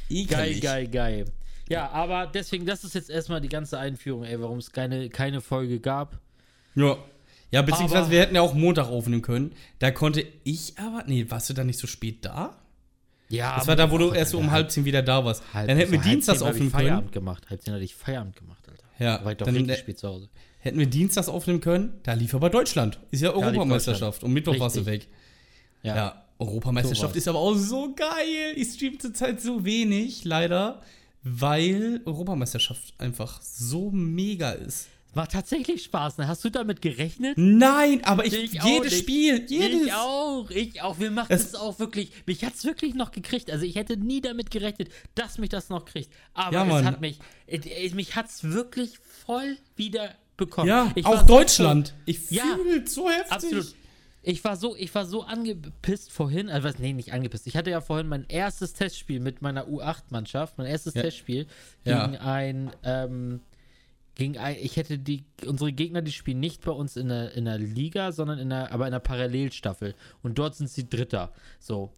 Geil, 0.09 0.19
Ekelig. 0.49 0.61
geil, 0.61 0.87
geil. 0.87 1.25
Ja, 1.69 1.89
aber 1.89 2.27
deswegen, 2.27 2.65
das 2.65 2.83
ist 2.83 2.93
jetzt 2.93 3.09
erstmal 3.09 3.41
die 3.41 3.49
ganze 3.49 3.79
Einführung, 3.79 4.23
ey, 4.25 4.39
warum 4.39 4.59
es 4.59 4.71
keine, 4.71 5.09
keine 5.09 5.41
Folge 5.41 5.79
gab. 5.79 6.19
Ja. 6.75 6.97
Ja, 7.49 7.61
beziehungsweise 7.61 8.03
Aber- 8.03 8.11
wir 8.11 8.19
hätten 8.21 8.35
ja 8.35 8.41
auch 8.41 8.53
Montag 8.53 8.87
aufnehmen 8.87 9.21
können. 9.21 9.53
Da 9.79 9.91
konnte 9.91 10.25
ich 10.43 10.77
aber. 10.77 11.03
Nee, 11.07 11.25
warst 11.29 11.49
du 11.49 11.53
da 11.53 11.63
nicht 11.63 11.79
so 11.79 11.87
spät 11.87 12.25
da? 12.25 12.55
Ja, 13.29 13.55
Das 13.57 13.67
war 13.67 13.75
da, 13.75 13.89
wo 13.89 13.97
du 13.97 14.11
erst 14.11 14.31
so 14.31 14.37
um 14.39 14.51
halb 14.51 14.69
zehn 14.69 14.85
wieder 14.85 15.01
da 15.01 15.23
warst. 15.25 15.43
halb, 15.53 15.67
dann 15.67 15.77
hätten 15.77 15.91
wir 15.91 15.99
dienstags 16.01 16.41
aufnehmen 16.41 16.71
können. 16.71 16.87
Feierabend 16.87 17.11
gemacht. 17.11 17.45
Halb 17.49 17.61
zehn 17.61 17.73
hatte 17.73 17.83
ich 17.83 17.95
Feierabend 17.95 18.35
gemacht. 18.35 18.62
Ja, 18.99 19.17
Da 19.17 19.25
war 19.25 19.31
ich 19.31 19.37
doch 19.37 19.45
dann 19.45 19.55
richtig 19.55 19.77
spät 19.79 19.99
zu 19.99 20.07
Hause. 20.07 20.29
hätten 20.59 20.79
wir 20.79 20.85
dienstags 20.85 21.27
aufnehmen 21.29 21.61
können. 21.61 21.93
Da 22.03 22.13
lief 22.13 22.33
aber 22.35 22.49
Deutschland. 22.49 22.99
Ist 23.11 23.21
ja 23.21 23.31
Europameisterschaft. 23.31 24.23
Und 24.23 24.33
Mittwoch 24.33 24.59
warst 24.59 24.75
du 24.77 24.85
weg. 24.85 25.07
Ja, 25.81 25.95
Ja. 25.95 26.25
Europameisterschaft 26.39 27.13
So 27.13 27.17
ist 27.17 27.27
aber 27.27 27.39
auch 27.39 27.55
so 27.55 27.93
geil. 27.95 28.53
Ich 28.55 28.69
stream 28.73 28.99
zurzeit 28.99 29.39
so 29.41 29.63
wenig, 29.63 30.23
leider, 30.25 30.81
weil 31.23 32.01
Europameisterschaft 32.05 32.93
einfach 32.97 33.41
so 33.41 33.91
mega 33.91 34.51
ist. 34.51 34.87
Macht 35.15 35.31
tatsächlich 35.33 35.83
Spaß, 35.83 36.17
ne? 36.17 36.27
Hast 36.27 36.43
du 36.43 36.49
damit 36.49 36.81
gerechnet? 36.81 37.37
Nein, 37.37 38.03
aber 38.03 38.25
ich, 38.25 38.33
Ich 38.33 38.61
auch 38.61 38.65
jedes 38.65 38.91
nicht. 38.93 39.01
Spiel, 39.03 39.45
jedes. 39.47 39.87
Ich 39.87 39.93
auch, 39.93 40.49
ich 40.49 40.81
auch. 40.81 40.99
Wir 40.99 41.11
machen 41.11 41.27
Es- 41.31 41.53
auch 41.55 41.77
wirklich. 41.79 42.11
Mich 42.25 42.43
hat 42.43 42.55
es 42.55 42.65
wirklich 42.65 42.95
noch 42.95 43.11
gekriegt. 43.11 43.51
Also 43.51 43.65
ich 43.65 43.75
hätte 43.75 43.95
nie 43.97 44.21
damit 44.21 44.49
gerechnet, 44.51 44.89
dass 45.15 45.37
mich 45.37 45.49
das 45.49 45.69
noch 45.69 45.85
kriegt. 45.85 46.09
Aber 46.33 46.53
Ja, 46.53 46.79
es 46.79 46.85
hat 46.85 47.01
mich, 47.01 47.19
mich 47.93 48.15
hat 48.15 48.27
es 48.29 48.43
wirklich 48.43 48.97
voll 49.25 49.57
wieder 49.75 50.15
bekommen. 50.37 50.67
Ja, 50.67 50.91
Ich 50.95 51.05
auch 51.05 51.21
so 51.21 51.25
Deutschland. 51.27 51.93
Ich 52.05 52.31
Ja, 52.31 52.43
fühle 52.55 52.87
so 52.87 53.09
heftig. 53.09 53.31
Absolut. 53.31 53.75
Ich 54.25 54.41
war 54.45 54.55
so, 54.55 54.73
ich 54.77 54.95
war 54.95 55.05
so 55.05 55.23
angepisst 55.23 56.09
vorhin, 56.11 56.49
also 56.49 56.69
nee, 56.79 56.93
nicht 56.93 57.11
angepisst. 57.11 57.45
Ich 57.45 57.57
hatte 57.57 57.69
ja 57.69 57.81
vorhin 57.81 58.07
mein 58.07 58.25
erstes 58.29 58.73
Testspiel 58.73 59.19
mit 59.19 59.41
meiner 59.41 59.67
U8-Mannschaft, 59.67 60.57
mein 60.57 60.65
erstes 60.65 60.93
Ja. 60.93 61.01
Testspiel 61.01 61.45
Ja. 61.83 62.05
gegen 62.07 62.17
ein, 62.17 62.71
ähm, 62.83 63.41
gegen 64.15 64.37
ein, 64.37 64.57
ich 64.59 64.77
hätte 64.77 64.99
die, 64.99 65.25
unsere 65.45 65.73
Gegner, 65.73 66.01
die 66.01 66.11
spielen 66.11 66.39
nicht 66.39 66.63
bei 66.63 66.71
uns 66.71 66.97
in 66.97 67.09
der, 67.09 67.33
in 67.33 67.45
der 67.45 67.57
Liga, 67.57 68.11
sondern 68.11 68.39
in 68.39 68.49
der, 68.49 68.71
aber 68.71 68.85
in 68.85 68.91
der 68.91 68.99
Parallelstaffel. 68.99 69.95
Und 70.21 70.37
dort 70.37 70.55
sind 70.55 70.69
sie 70.69 70.87
Dritter. 70.87 71.33
So. 71.59 71.91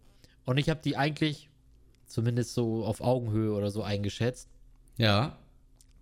Und 0.44 0.58
ich 0.58 0.70
habe 0.70 0.80
die 0.82 0.96
eigentlich 0.96 1.50
zumindest 2.06 2.54
so 2.54 2.84
auf 2.84 3.00
Augenhöhe 3.00 3.52
oder 3.52 3.70
so 3.70 3.82
eingeschätzt. 3.82 4.48
Ja. 4.96 5.36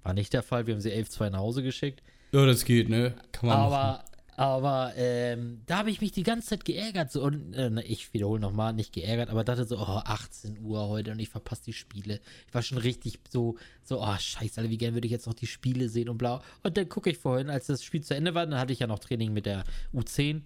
War 0.03 0.15
nicht 0.15 0.33
der 0.33 0.43
Fall. 0.43 0.67
Wir 0.67 0.75
haben 0.75 0.81
sie 0.81 0.93
11-2 0.93 1.31
nach 1.31 1.39
Hause 1.39 1.63
geschickt. 1.63 2.03
Ja, 2.31 2.47
das 2.47 2.65
geht, 2.65 2.89
ne? 2.89 3.15
Kann 3.33 3.49
man 3.49 3.71
machen. 3.71 4.05
Aber, 4.37 4.93
ähm, 4.97 5.63
da 5.67 5.79
habe 5.79 5.91
ich 5.91 6.01
mich 6.01 6.13
die 6.13 6.23
ganze 6.23 6.49
Zeit 6.49 6.65
geärgert. 6.65 7.13
So, 7.13 7.23
und 7.23 7.55
äh, 7.55 7.83
ich 7.83 8.13
wiederhole 8.13 8.41
nochmal, 8.41 8.73
nicht 8.73 8.93
geärgert, 8.93 9.31
aber 9.31 9.45
dachte 9.45 9.65
so, 9.65 9.79
oh, 9.79 10.01
18 10.05 10.61
Uhr 10.61 10.89
heute 10.89 11.13
und 11.13 11.19
ich 11.19 11.29
verpasse 11.29 11.65
die 11.67 11.73
Spiele. 11.73 12.21
Ich 12.49 12.55
war 12.55 12.63
schon 12.63 12.79
richtig 12.79 13.21
so, 13.31 13.57
so, 13.85 14.03
oh, 14.03 14.17
scheiße, 14.19 14.61
Alter, 14.61 14.71
wie 14.71 14.79
gern 14.79 14.95
würde 14.95 15.07
ich 15.07 15.13
jetzt 15.13 15.27
noch 15.27 15.35
die 15.35 15.47
Spiele 15.47 15.89
sehen 15.89 16.09
und 16.09 16.19
blau. 16.19 16.43
Und 16.63 16.77
dann 16.77 16.89
gucke 16.89 17.11
ich 17.11 17.19
vorhin, 17.19 17.51
als 17.51 17.67
das 17.67 17.85
Spiel 17.85 18.03
zu 18.03 18.15
Ende 18.15 18.35
war, 18.35 18.47
dann 18.47 18.59
hatte 18.59 18.73
ich 18.73 18.81
ja 18.81 18.87
noch 18.87 18.99
Training 18.99 19.33
mit 19.33 19.47
der 19.47 19.65
U10. 19.95 20.43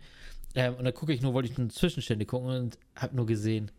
Ähm, 0.55 0.75
und 0.75 0.85
dann 0.85 0.95
gucke 0.95 1.13
ich 1.13 1.23
nur, 1.23 1.35
wollte 1.35 1.51
ich 1.51 1.57
nur 1.57 1.69
Zwischenstände 1.71 2.27
gucken 2.27 2.49
und 2.49 2.79
habe 2.95 3.17
nur 3.17 3.27
gesehen, 3.27 3.71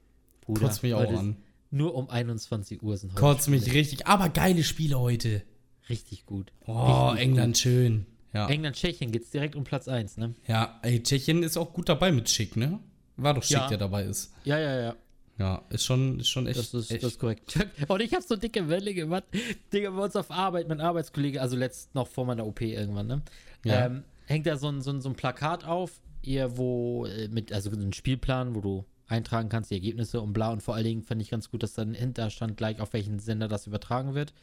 Bruder, 0.41 0.61
Kotzt 0.61 0.83
mich 0.83 0.93
auch 0.93 1.11
an. 1.11 1.37
Nur 1.71 1.93
um 1.93 2.09
21 2.09 2.81
Uhr 2.81 2.97
sind 2.97 3.11
heute 3.11 3.19
Kotzt 3.19 3.47
mich 3.47 3.71
richtig. 3.73 4.07
Aber 4.07 4.29
geile 4.29 4.63
Spiele 4.63 4.99
heute. 4.99 5.43
richtig 5.87 6.25
gut. 6.25 6.51
Oh, 6.65 7.09
Richtig 7.09 7.25
England 7.27 7.57
schön. 7.57 8.05
Ja. 8.33 8.47
England, 8.47 8.75
Tschechien 8.75 9.11
geht's 9.11 9.31
direkt 9.31 9.55
um 9.55 9.63
Platz 9.63 9.87
1, 9.87 10.17
ne? 10.17 10.35
Ja, 10.47 10.79
ey, 10.83 11.01
Tschechien 11.01 11.41
ist 11.43 11.57
auch 11.57 11.73
gut 11.73 11.89
dabei 11.89 12.11
mit 12.11 12.29
Schick, 12.29 12.55
ne? 12.55 12.79
War 13.17 13.33
doch 13.33 13.43
Schick, 13.43 13.57
Ja. 13.57 13.67
der 13.67 13.77
dabei 13.79 14.03
ist. 14.03 14.33
Ja, 14.43 14.59
ja, 14.59 14.79
ja. 14.81 14.95
Ja, 15.37 15.61
ist 15.69 15.85
schon, 15.85 16.19
ist 16.19 16.27
schon 16.29 16.47
echt. 16.47 16.59
Das 16.59 16.73
ist, 16.73 16.91
echt. 16.91 17.01
das 17.01 17.13
ist 17.13 17.19
korrekt. 17.19 17.57
Und 17.87 18.01
ich 18.01 18.13
habe 18.13 18.23
so 18.23 18.35
dicke 18.35 18.67
Welle 18.67 18.93
gemacht. 18.93 19.23
Digga, 19.71 19.89
bei 19.89 20.03
uns 20.03 20.15
auf 20.17 20.29
Arbeit, 20.31 20.67
mein 20.67 20.81
Arbeitskollege, 20.81 21.41
also 21.41 21.55
letzt 21.55 21.95
noch 21.95 22.07
vor 22.07 22.25
meiner 22.25 22.45
OP 22.45 22.61
irgendwann, 22.61 23.07
ne? 23.07 23.21
Ja. 23.63 23.85
Ähm, 23.85 24.03
hängt 24.25 24.45
da 24.45 24.57
so 24.57 24.67
ein, 24.69 24.81
so, 24.81 24.91
ein, 24.91 25.01
so 25.01 25.09
ein 25.09 25.15
Plakat 25.15 25.63
auf, 25.65 26.01
ihr, 26.21 26.57
wo, 26.57 27.05
äh, 27.05 27.29
mit, 27.29 27.53
also 27.53 27.71
so 27.71 27.77
ein 27.79 27.93
Spielplan, 27.93 28.53
wo 28.53 28.61
du 28.61 28.85
eintragen 29.07 29.47
kannst, 29.49 29.71
die 29.71 29.75
Ergebnisse 29.75 30.21
und 30.21 30.33
bla. 30.33 30.51
Und 30.51 30.61
vor 30.61 30.75
allen 30.75 30.83
Dingen 30.85 31.03
fand 31.03 31.21
ich 31.21 31.29
ganz 31.31 31.49
gut, 31.49 31.63
dass 31.63 31.73
dann 31.73 31.93
hinter 31.93 32.29
stand 32.29 32.57
gleich, 32.57 32.79
auf 32.81 32.91
welchen 32.93 33.19
Sender 33.19 33.47
das 33.47 33.65
übertragen 33.65 34.13
wird. 34.13 34.33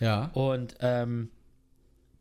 ja. 0.00 0.30
Und 0.32 0.74
ähm, 0.80 1.28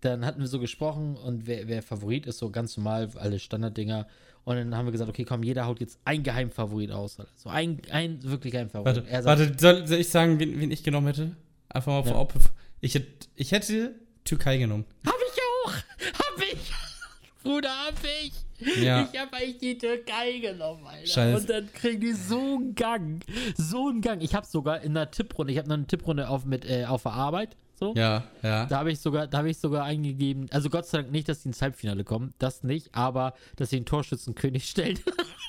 dann 0.05 0.25
hatten 0.25 0.39
wir 0.39 0.47
so 0.47 0.59
gesprochen 0.59 1.15
und 1.17 1.47
wer, 1.47 1.67
wer 1.67 1.81
Favorit 1.83 2.25
ist, 2.25 2.37
so 2.37 2.49
ganz 2.49 2.77
normal, 2.77 3.09
alle 3.15 3.39
Standarddinger. 3.39 4.07
Und 4.43 4.55
dann 4.57 4.75
haben 4.75 4.85
wir 4.85 4.91
gesagt, 4.91 5.09
okay, 5.09 5.25
komm, 5.25 5.41
jeder 5.43 5.65
haut 5.65 5.79
jetzt 5.79 5.99
ein 6.05 6.21
Geheimfavorit 6.23 6.91
aus. 6.91 7.17
So 7.35 7.49
ein, 7.49 7.81
ein 7.89 8.23
wirklich 8.23 8.55
ein 8.57 8.69
Favorit. 8.69 8.97
Warte, 8.97 9.09
sagt, 9.23 9.25
warte 9.25 9.55
soll, 9.59 9.87
soll 9.87 9.97
ich 9.97 10.09
sagen, 10.09 10.39
wen, 10.39 10.59
wen 10.59 10.69
ich 10.71 10.83
genommen 10.83 11.07
hätte? 11.07 11.35
Einfach 11.69 11.91
mal 11.91 12.05
Ja. 12.05 12.13
vorab. 12.13 12.33
Ich 12.79 12.93
hätte, 12.93 13.07
ich 13.35 13.51
hätte 13.51 13.95
Türkei 14.23 14.57
genommen. 14.57 14.85
Hab 15.05 15.15
ich 15.15 15.41
auch! 15.41 15.73
Hab 16.19 16.41
ich! 16.43 16.71
Bruder, 17.43 17.69
hab 17.69 17.95
ich! 18.23 18.33
Ja. 18.81 19.09
Ich 19.11 19.19
hab 19.19 19.33
eigentlich 19.33 19.57
die 19.57 19.77
Türkei 19.77 20.39
genommen, 20.39 20.85
Alter. 20.85 21.07
Scheiße. 21.07 21.37
Und 21.37 21.49
dann 21.49 21.73
kriegen 21.73 21.99
die 21.99 22.13
so 22.13 22.39
einen 22.39 22.73
Gang. 22.75 23.21
So 23.57 23.89
einen 23.89 24.01
Gang. 24.01 24.21
Ich 24.21 24.33
hab 24.35 24.45
sogar 24.45 24.81
in 24.81 24.93
der 24.93 25.11
Tipprunde, 25.11 25.51
ich 25.51 25.59
hab 25.59 25.67
noch 25.67 25.73
eine 25.75 25.87
Tipprunde 25.87 26.29
auf, 26.29 26.45
mit, 26.45 26.63
äh, 26.69 26.85
auf 26.85 27.03
der 27.03 27.13
Arbeit. 27.13 27.57
So. 27.77 27.93
Ja, 27.95 28.23
ja. 28.41 28.65
Da 28.67 28.79
habe 28.79 28.91
ich 28.91 28.99
sogar, 28.99 29.27
da 29.27 29.39
habe 29.39 29.49
ich 29.49 29.57
sogar 29.57 29.83
eingegeben, 29.83 30.47
also 30.51 30.69
Gott 30.69 30.85
sei 30.85 30.99
Dank 30.99 31.11
nicht, 31.11 31.27
dass 31.27 31.41
die 31.41 31.49
ins 31.49 31.61
Halbfinale 31.61 32.03
kommen, 32.05 32.33
das 32.39 32.63
nicht, 32.63 32.95
aber 32.95 33.33
dass 33.57 33.69
sie 33.71 33.77
den 33.77 33.85
Torschützenkönig 33.85 34.65
stellen. 34.69 34.97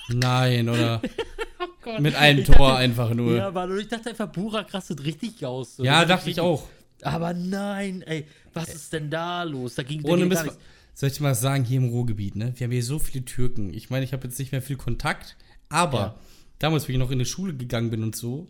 Nein, 0.08 0.68
oder? 0.68 1.00
oh. 1.86 2.00
Mit 2.00 2.14
einem 2.16 2.40
Ich 2.40 2.46
Tor 2.46 2.56
dachte- 2.68 2.76
einfach 2.78 3.14
nur. 3.14 3.36
Ja, 3.36 3.48
und 3.48 3.78
ich 3.78 3.88
dachte 3.88 4.10
einfach, 4.10 4.26
Burak 4.32 4.72
rastet 4.74 5.04
richtig 5.04 5.44
aus. 5.46 5.76
So. 5.76 5.84
Ja, 5.84 6.00
Das 6.04 6.08
dachte 6.18 6.30
ich 6.30 6.40
auch. 6.40 6.66
Aber 7.02 7.32
nein, 7.34 8.02
ey, 8.02 8.26
was 8.54 8.74
ist 8.74 8.92
denn 8.92 9.10
da 9.10 9.42
los? 9.42 9.74
Da 9.76 9.82
ging, 9.82 10.02
da 10.02 10.08
Ohne 10.10 10.22
ging 10.22 10.28
Mist. 10.30 10.44
nichts. 10.44 10.58
Soll 10.94 11.10
ich 11.10 11.20
mal 11.20 11.34
sagen, 11.34 11.62
hier 11.64 11.76
im 11.78 11.90
Ruhrgebiet, 11.90 12.36
ne? 12.36 12.54
Wir 12.56 12.64
haben 12.64 12.72
hier 12.72 12.82
so 12.82 12.98
viele 12.98 13.24
Türken. 13.24 13.72
Ich 13.74 13.90
meine, 13.90 14.04
ich 14.04 14.12
habe 14.14 14.26
jetzt 14.26 14.38
nicht 14.38 14.50
mehr 14.50 14.62
viel 14.62 14.76
Kontakt, 14.76 15.36
aber 15.68 15.98
Ja. 15.98 16.14
damals, 16.58 16.88
wo 16.88 16.92
ich 16.92 16.98
noch 16.98 17.10
in 17.10 17.18
die 17.18 17.26
Schule 17.26 17.54
gegangen 17.54 17.90
bin 17.90 18.02
und 18.02 18.16
so 18.16 18.48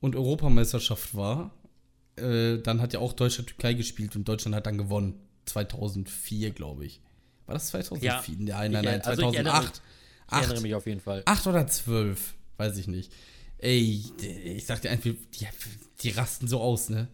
und 0.00 0.16
Europameisterschaft 0.16 1.14
war, 1.14 1.50
äh, 2.16 2.58
dann 2.58 2.80
hat 2.80 2.92
ja 2.92 3.00
auch 3.00 3.12
Deutschland 3.12 3.48
Türkei 3.48 3.74
gespielt 3.74 4.16
und 4.16 4.28
Deutschland 4.28 4.54
hat 4.54 4.66
dann 4.66 4.78
gewonnen. 4.78 5.14
2004, 5.46 6.50
glaube 6.50 6.84
ich. 6.84 7.00
War 7.46 7.54
das 7.54 7.68
2004? 7.68 8.06
Ja. 8.06 8.22
Nein, 8.38 8.72
nein, 8.72 8.84
nein, 8.84 9.00
also 9.02 9.28
ich 9.28 9.34
erinnere 9.34 9.52
2008. 9.52 9.82
Ich 10.30 10.38
erinnere 10.38 10.60
mich 10.62 10.74
auf 10.74 10.86
jeden 10.86 11.00
Fall. 11.00 11.22
Acht 11.26 11.46
oder 11.46 11.66
zwölf, 11.66 12.34
weiß 12.56 12.78
ich 12.78 12.86
nicht. 12.86 13.12
Ey, 13.58 14.02
ich 14.44 14.64
sag 14.64 14.80
dir 14.82 14.90
einfach, 14.90 15.10
die, 15.10 15.46
die 16.00 16.10
rasten 16.10 16.48
so 16.48 16.60
aus, 16.60 16.88
ne? 16.88 17.08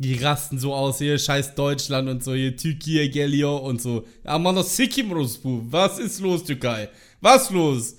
Die 0.00 0.14
rasten 0.14 0.58
so 0.58 0.74
aus, 0.74 0.98
hier 0.98 1.18
scheiß 1.18 1.54
Deutschland 1.56 2.08
und 2.08 2.22
so, 2.22 2.34
hier 2.34 2.56
Türkei, 2.56 3.08
Gelior 3.08 3.62
und 3.62 3.82
so. 3.82 4.06
Ja, 4.24 4.38
man, 4.38 4.54
das 4.54 4.76
Sikim 4.76 5.10
Rusbu. 5.10 5.62
Was 5.70 5.98
ist 5.98 6.20
los, 6.20 6.44
Türkei? 6.44 6.88
Was 7.20 7.50
los? 7.50 7.96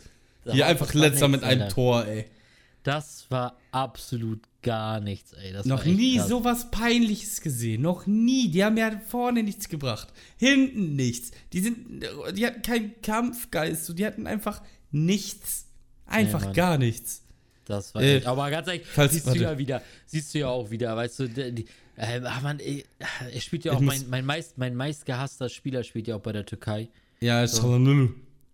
Hier 0.49 0.65
einfach 0.65 0.93
letzter 0.93 1.27
mit 1.27 1.43
einem. 1.43 1.69
Tor, 1.69 2.05
ey. 2.05 2.25
Das 2.83 3.25
war 3.29 3.57
absolut 3.71 4.41
gar 4.61 4.99
nichts, 4.99 5.33
ey. 5.33 5.51
Das 5.53 5.65
Noch 5.65 5.85
nie 5.85 6.17
krass. 6.17 6.27
sowas 6.29 6.71
Peinliches 6.71 7.41
gesehen. 7.41 7.81
Noch 7.81 8.05
nie. 8.07 8.49
Die 8.49 8.63
haben 8.63 8.77
ja 8.77 8.99
vorne 9.07 9.43
nichts 9.43 9.69
gebracht. 9.69 10.07
Hinten 10.37 10.95
nichts. 10.95 11.31
Die 11.53 11.59
sind, 11.61 12.03
die 12.33 12.45
hatten 12.45 12.61
keinen 12.61 13.01
Kampfgeist. 13.01 13.85
So, 13.85 13.93
die 13.93 14.05
hatten 14.05 14.27
einfach 14.27 14.61
nichts. 14.91 15.65
Einfach 16.05 16.43
Mann. 16.45 16.53
gar 16.53 16.77
nichts. 16.77 17.23
Das 17.65 17.93
war 17.93 18.01
Äh, 18.01 18.17
echt, 18.17 18.25
aber 18.25 18.49
ganz 18.49 18.67
ehrlich, 18.67 18.81
falls- 18.87 19.13
siehst 19.13 19.27
warte. 19.27 19.39
du 19.39 19.45
ja 19.45 19.57
wieder, 19.57 19.81
siehst 20.07 20.33
du 20.33 20.39
ja 20.39 20.47
auch 20.47 20.71
wieder, 20.71 20.95
weißt 20.95 21.19
du, 21.19 21.29
die, 21.29 21.65
äh, 21.97 22.19
ach 22.25 22.41
man, 22.41 22.59
ey, 22.59 22.83
er 23.31 23.41
spielt 23.41 23.63
ja 23.63 23.73
auch, 23.73 23.79
mein, 23.79 24.09
mein, 24.09 24.25
meist, 24.25 24.57
mein 24.57 24.75
meistgehasster 24.75 25.49
Spieler 25.49 25.83
spielt 25.83 26.07
ja 26.07 26.15
auch 26.15 26.21
bei 26.21 26.31
der 26.31 26.45
Türkei. 26.47 26.89
Ja, 27.19 27.43
Çalhanoğlu. 27.43 28.09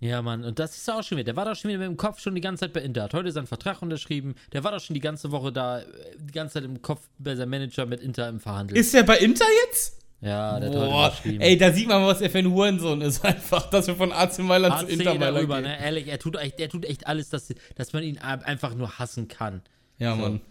Ja, 0.08 0.22
Mann, 0.22 0.44
und 0.44 0.60
das 0.60 0.76
ist 0.78 0.90
auch 0.90 1.04
schon 1.04 1.18
wieder. 1.18 1.26
Der 1.26 1.36
war 1.36 1.46
doch 1.46 1.56
schon 1.56 1.70
wieder 1.70 1.80
mit 1.80 1.88
dem 1.88 1.98
Kopf 1.98 2.20
schon 2.20 2.36
die 2.36 2.42
ganze 2.42 2.62
Zeit 2.62 2.74
bei 2.74 2.82
Inter. 2.82 3.04
Hat 3.04 3.14
heute 3.14 3.32
seinen 3.32 3.48
Vertrag 3.48 3.82
unterschrieben. 3.82 4.36
Der 4.54 4.64
war 4.64 4.72
doch 4.72 4.80
schon 4.80 4.94
die 4.94 5.00
ganze 5.00 5.32
Woche 5.32 5.52
da, 5.52 5.80
äh, 5.80 5.86
die 6.20 6.32
ganze 6.34 6.56
Zeit 6.56 6.64
im 6.64 6.82
Kopf 6.82 7.02
bei 7.18 7.36
seinem 7.36 7.50
Manager 7.52 7.86
mit 7.86 8.02
Inter 8.02 8.28
im 8.30 8.40
Verhandeln. 8.40 8.80
Ist 8.80 8.94
der 8.94 9.04
bei 9.04 9.18
Inter 9.18 9.46
jetzt? 9.66 10.02
ja, 10.22 10.60
der 10.60 10.70
hat 10.70 10.76
heute 10.76 10.90
Boah, 10.90 11.06
unterschrieben. 11.06 11.42
ey, 11.42 11.58
da 11.58 11.72
sieht 11.72 11.88
man 11.88 12.02
mal, 12.02 12.08
was 12.08 12.22
er 12.22 12.30
für 12.30 12.40
ein 12.40 12.50
Hurensohn 12.52 13.02
ist. 13.02 13.24
Einfach, 13.26 13.70
dass 13.70 13.88
wir 13.88 13.96
von 13.96 14.12
AC 14.12 14.40
Mailand 14.40 14.80
zu 14.80 14.86
AC 14.86 14.92
Inter 14.92 15.14
Mailand 15.16 15.38
darüber, 15.38 15.56
gehen. 15.62 15.64
ne? 15.72 15.80
Ehrlich, 15.84 16.08
er 16.08 16.20
tut, 16.20 16.36
echt, 16.38 16.60
er 16.60 16.70
tut 16.70 16.86
echt 16.86 17.06
alles, 17.08 17.30
dass, 17.30 17.54
dass 17.76 17.94
man 17.94 18.04
ihn 18.04 18.18
ein- 18.20 18.44
einfach 18.44 18.74
nur 18.76 18.98
hassen 18.98 19.28
kann. 19.28 19.62
Ja, 19.98 20.16
So. 20.16 20.22
Mann. 20.22 20.42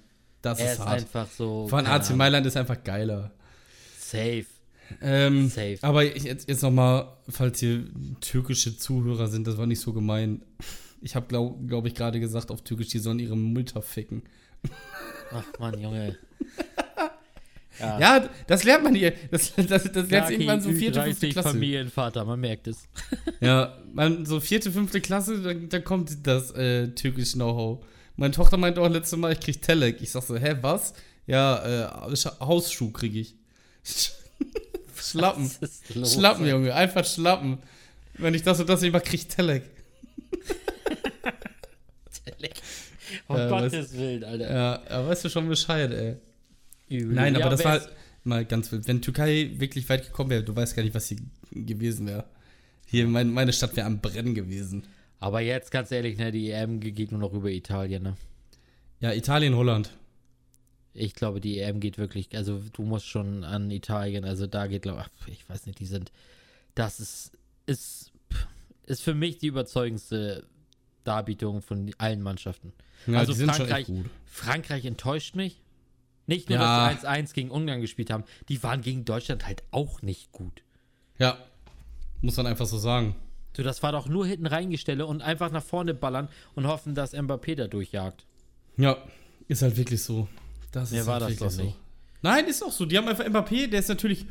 Das 0.43 0.59
Er 0.61 0.67
ist 0.67 0.73
ist 0.75 0.79
hart. 0.81 0.91
einfach 1.01 1.27
so. 1.31 1.67
Von 1.69 1.87
AC 1.87 2.11
Mailand 2.15 2.45
ist 2.47 2.57
einfach 2.57 2.83
geiler. 2.85 3.31
Safe. 3.99 4.45
Ähm, 5.01 5.49
Safe. 5.49 5.79
aber 5.83 6.03
jetzt, 6.05 6.49
jetzt 6.49 6.63
nochmal, 6.63 7.09
falls 7.29 7.61
hier 7.61 7.85
türkische 8.21 8.77
Zuhörer 8.77 9.29
sind, 9.29 9.47
das 9.47 9.57
war 9.57 9.67
nicht 9.67 9.81
so 9.81 9.93
gemein. 9.93 10.43
Ich 11.01 11.15
habe, 11.15 11.27
glaube 11.27 11.67
glaub 11.67 11.87
ich, 11.87 11.95
gerade 11.95 12.21
gesagt 12.21 12.51
auf 12.51 12.63
Türkisch, 12.63 12.89
die 12.89 12.99
sollen 12.99 13.19
ihre 13.19 13.37
Mutter 13.37 13.83
ficken. 13.83 14.23
Ach 15.33 15.45
Mann, 15.59 15.81
Junge. 15.81 16.17
Ja, 17.81 17.99
Ja, 17.99 18.29
das 18.47 18.63
lernt 18.63 18.85
man 18.85 18.95
hier. 18.95 19.13
Das, 19.33 19.53
das, 19.57 19.67
das 19.67 19.85
lernt 19.93 20.11
Jaki, 20.11 20.35
irgendwann 20.35 20.61
so 20.61 20.71
vierte, 20.71 21.03
fünfte 21.03 21.27
Ü30 21.27 21.33
Klasse. 21.33 21.49
Familienvater, 21.49 22.25
man 22.25 22.39
merkt 22.39 22.69
es. 22.69 22.89
Ja, 23.41 23.77
man, 23.93 24.25
so 24.27 24.39
vierte, 24.39 24.71
fünfte 24.71 25.01
Klasse, 25.01 25.43
da, 25.43 25.55
da 25.55 25.81
kommt 25.81 26.25
das 26.25 26.53
äh, 26.53 26.87
türkische 26.95 27.33
Know-how. 27.35 27.85
Meine 28.15 28.33
Tochter 28.33 28.59
meinte 28.59 28.81
auch 28.81 28.89
letztes 28.89 29.19
Mal, 29.19 29.33
ich 29.33 29.41
krieg 29.41 29.61
Telek. 29.61 30.01
Ich 30.01 30.13
sag 30.13 30.23
so, 30.23 30.37
hä, 30.37 30.55
was? 30.61 30.95
Ja, 31.27 32.07
äh, 32.07 32.13
Sch- 32.13 32.39
Hausschuh 32.39 32.93
krieg 32.93 33.17
ich. 33.17 33.35
Schlappen. 35.01 35.51
Schlappen, 36.05 36.47
Junge, 36.47 36.75
einfach 36.75 37.05
Schlappen. 37.05 37.59
Wenn 38.15 38.35
ich 38.35 38.43
das 38.43 38.61
und 38.61 38.69
das 38.69 38.81
nicht 38.81 38.93
mache, 38.93 39.03
krieg 39.05 39.21
ich 39.21 39.29
Telek. 39.29 39.63
Um 43.29 43.37
Ja, 43.37 43.49
Gottes 43.49 43.97
Willen, 43.97 44.25
Alter. 44.25 44.53
Ja, 44.53 44.83
ja, 44.91 45.07
weißt 45.09 45.25
du 45.25 45.29
schon 45.29 45.49
Bescheid, 45.49 45.91
ey. 45.93 46.17
Übel. 46.89 47.15
Nein, 47.15 47.35
aber 47.37 47.45
Ja, 47.45 47.51
das 47.51 47.65
war 47.65 47.77
ist- 47.77 47.89
mal 48.25 48.45
ganz 48.45 48.73
wild. 48.73 48.89
Wenn 48.89 49.03
Türkei 49.03 49.51
wirklich 49.57 49.89
weit 49.89 50.07
gekommen 50.07 50.31
wäre, 50.31 50.43
du 50.43 50.55
weißt 50.57 50.75
gar 50.75 50.83
nicht, 50.83 50.95
was 50.95 51.09
hier 51.09 51.19
gewesen 51.53 52.07
wäre. 52.07 52.25
Hier, 52.87 53.07
mein, 53.07 53.31
meine 53.33 53.53
Stadt 53.53 53.77
wäre 53.77 53.87
am 53.87 54.01
Brennen 54.01 54.35
gewesen. 54.35 54.85
Aber 55.21 55.41
jetzt, 55.41 55.71
ganz 55.71 55.91
ehrlich, 55.91 56.19
ne, 56.19 56.33
die 56.33 56.51
EM 56.51 56.81
geht 56.81 57.13
nur 57.13 57.21
noch 57.21 57.33
über 57.33 57.51
Italien, 57.51 58.03
ne? 58.03 58.17
Ja, 59.01 59.13
Italien, 59.13 59.55
Holland. 59.55 59.91
Ich 60.95 61.15
glaube, 61.15 61.41
die 61.41 61.59
EM 61.59 61.81
geht 61.81 61.99
wirklich, 61.99 62.35
also 62.37 62.61
du 62.73 62.83
musst 62.83 63.07
schon 63.07 63.43
an 63.45 63.71
Italien, 63.71 64.25
also 64.25 64.47
da 64.47 64.67
geht, 64.69 64.83
glaube 64.83 65.05
ich, 65.27 65.33
ich 65.33 65.49
weiß 65.49 65.67
nicht, 65.67 65.81
die 65.81 65.87
sind, 65.87 66.13
das 66.75 67.01
ist, 67.01 67.33
ist, 67.67 68.13
ist 68.87 69.03
für 69.03 69.15
mich 69.15 69.39
die 69.39 69.49
überzeugendste 69.49 70.47
Darbietung 71.03 71.63
von 71.63 71.93
allen 71.99 72.23
Mannschaften. 72.23 72.73
Ja, 73.07 73.19
also 73.19 73.35
Frankreich. 73.35 73.87
Frankreich 74.25 74.85
enttäuscht 74.85 75.35
mich. 75.35 75.61
Nicht 76.27 76.49
nur, 76.49 76.59
Ja. 76.59 76.91
dass 76.91 77.03
sie 77.03 77.07
1-1 77.07 77.35
gegen 77.35 77.51
Ungarn 77.51 77.81
gespielt 77.83 78.11
haben, 78.11 78.25
die 78.49 78.63
waren 78.63 78.81
gegen 78.81 79.05
Deutschland 79.05 79.47
halt 79.47 79.63
auch 79.73 80.01
nicht 80.01 80.33
gut. 80.33 80.63
Ja, 81.19 81.37
muss 82.23 82.37
man 82.39 82.47
einfach 82.47 82.67
so 82.67 82.79
sagen. 82.79 83.15
So, 83.57 83.63
das 83.63 83.83
war 83.83 83.93
doch 83.93 84.09
nur 84.09 84.27
hinten 84.27 84.47
reingestelle 84.47 85.07
und 85.07 85.23
einfach 85.23 85.51
nach 85.53 85.63
vorne 85.63 85.93
ballern 85.93 86.29
und 86.55 86.67
hoffen, 86.67 86.95
dass 86.95 87.13
Mbappé 87.15 87.57
da 87.57 87.67
durchjagt. 87.67 88.25
Ja, 88.77 88.97
ist 89.49 89.63
halt 89.63 89.77
wirklich 89.77 90.03
so. 90.03 90.29
Das 90.75 90.91
Mir 90.91 91.01
ist 91.03 91.07
war 91.07 91.21
das 91.21 91.37
doch 91.37 91.51
so. 91.51 91.63
nicht. 91.63 91.77
Nein, 92.23 92.47
ist 92.47 92.63
auch 92.63 92.73
so. 92.73 92.85
Die 92.87 92.97
haben 92.99 93.07
einfach 93.09 93.25
Mbappé, 93.25 93.69
der 93.69 93.81
ist 93.81 93.89
natürlich 93.89 94.27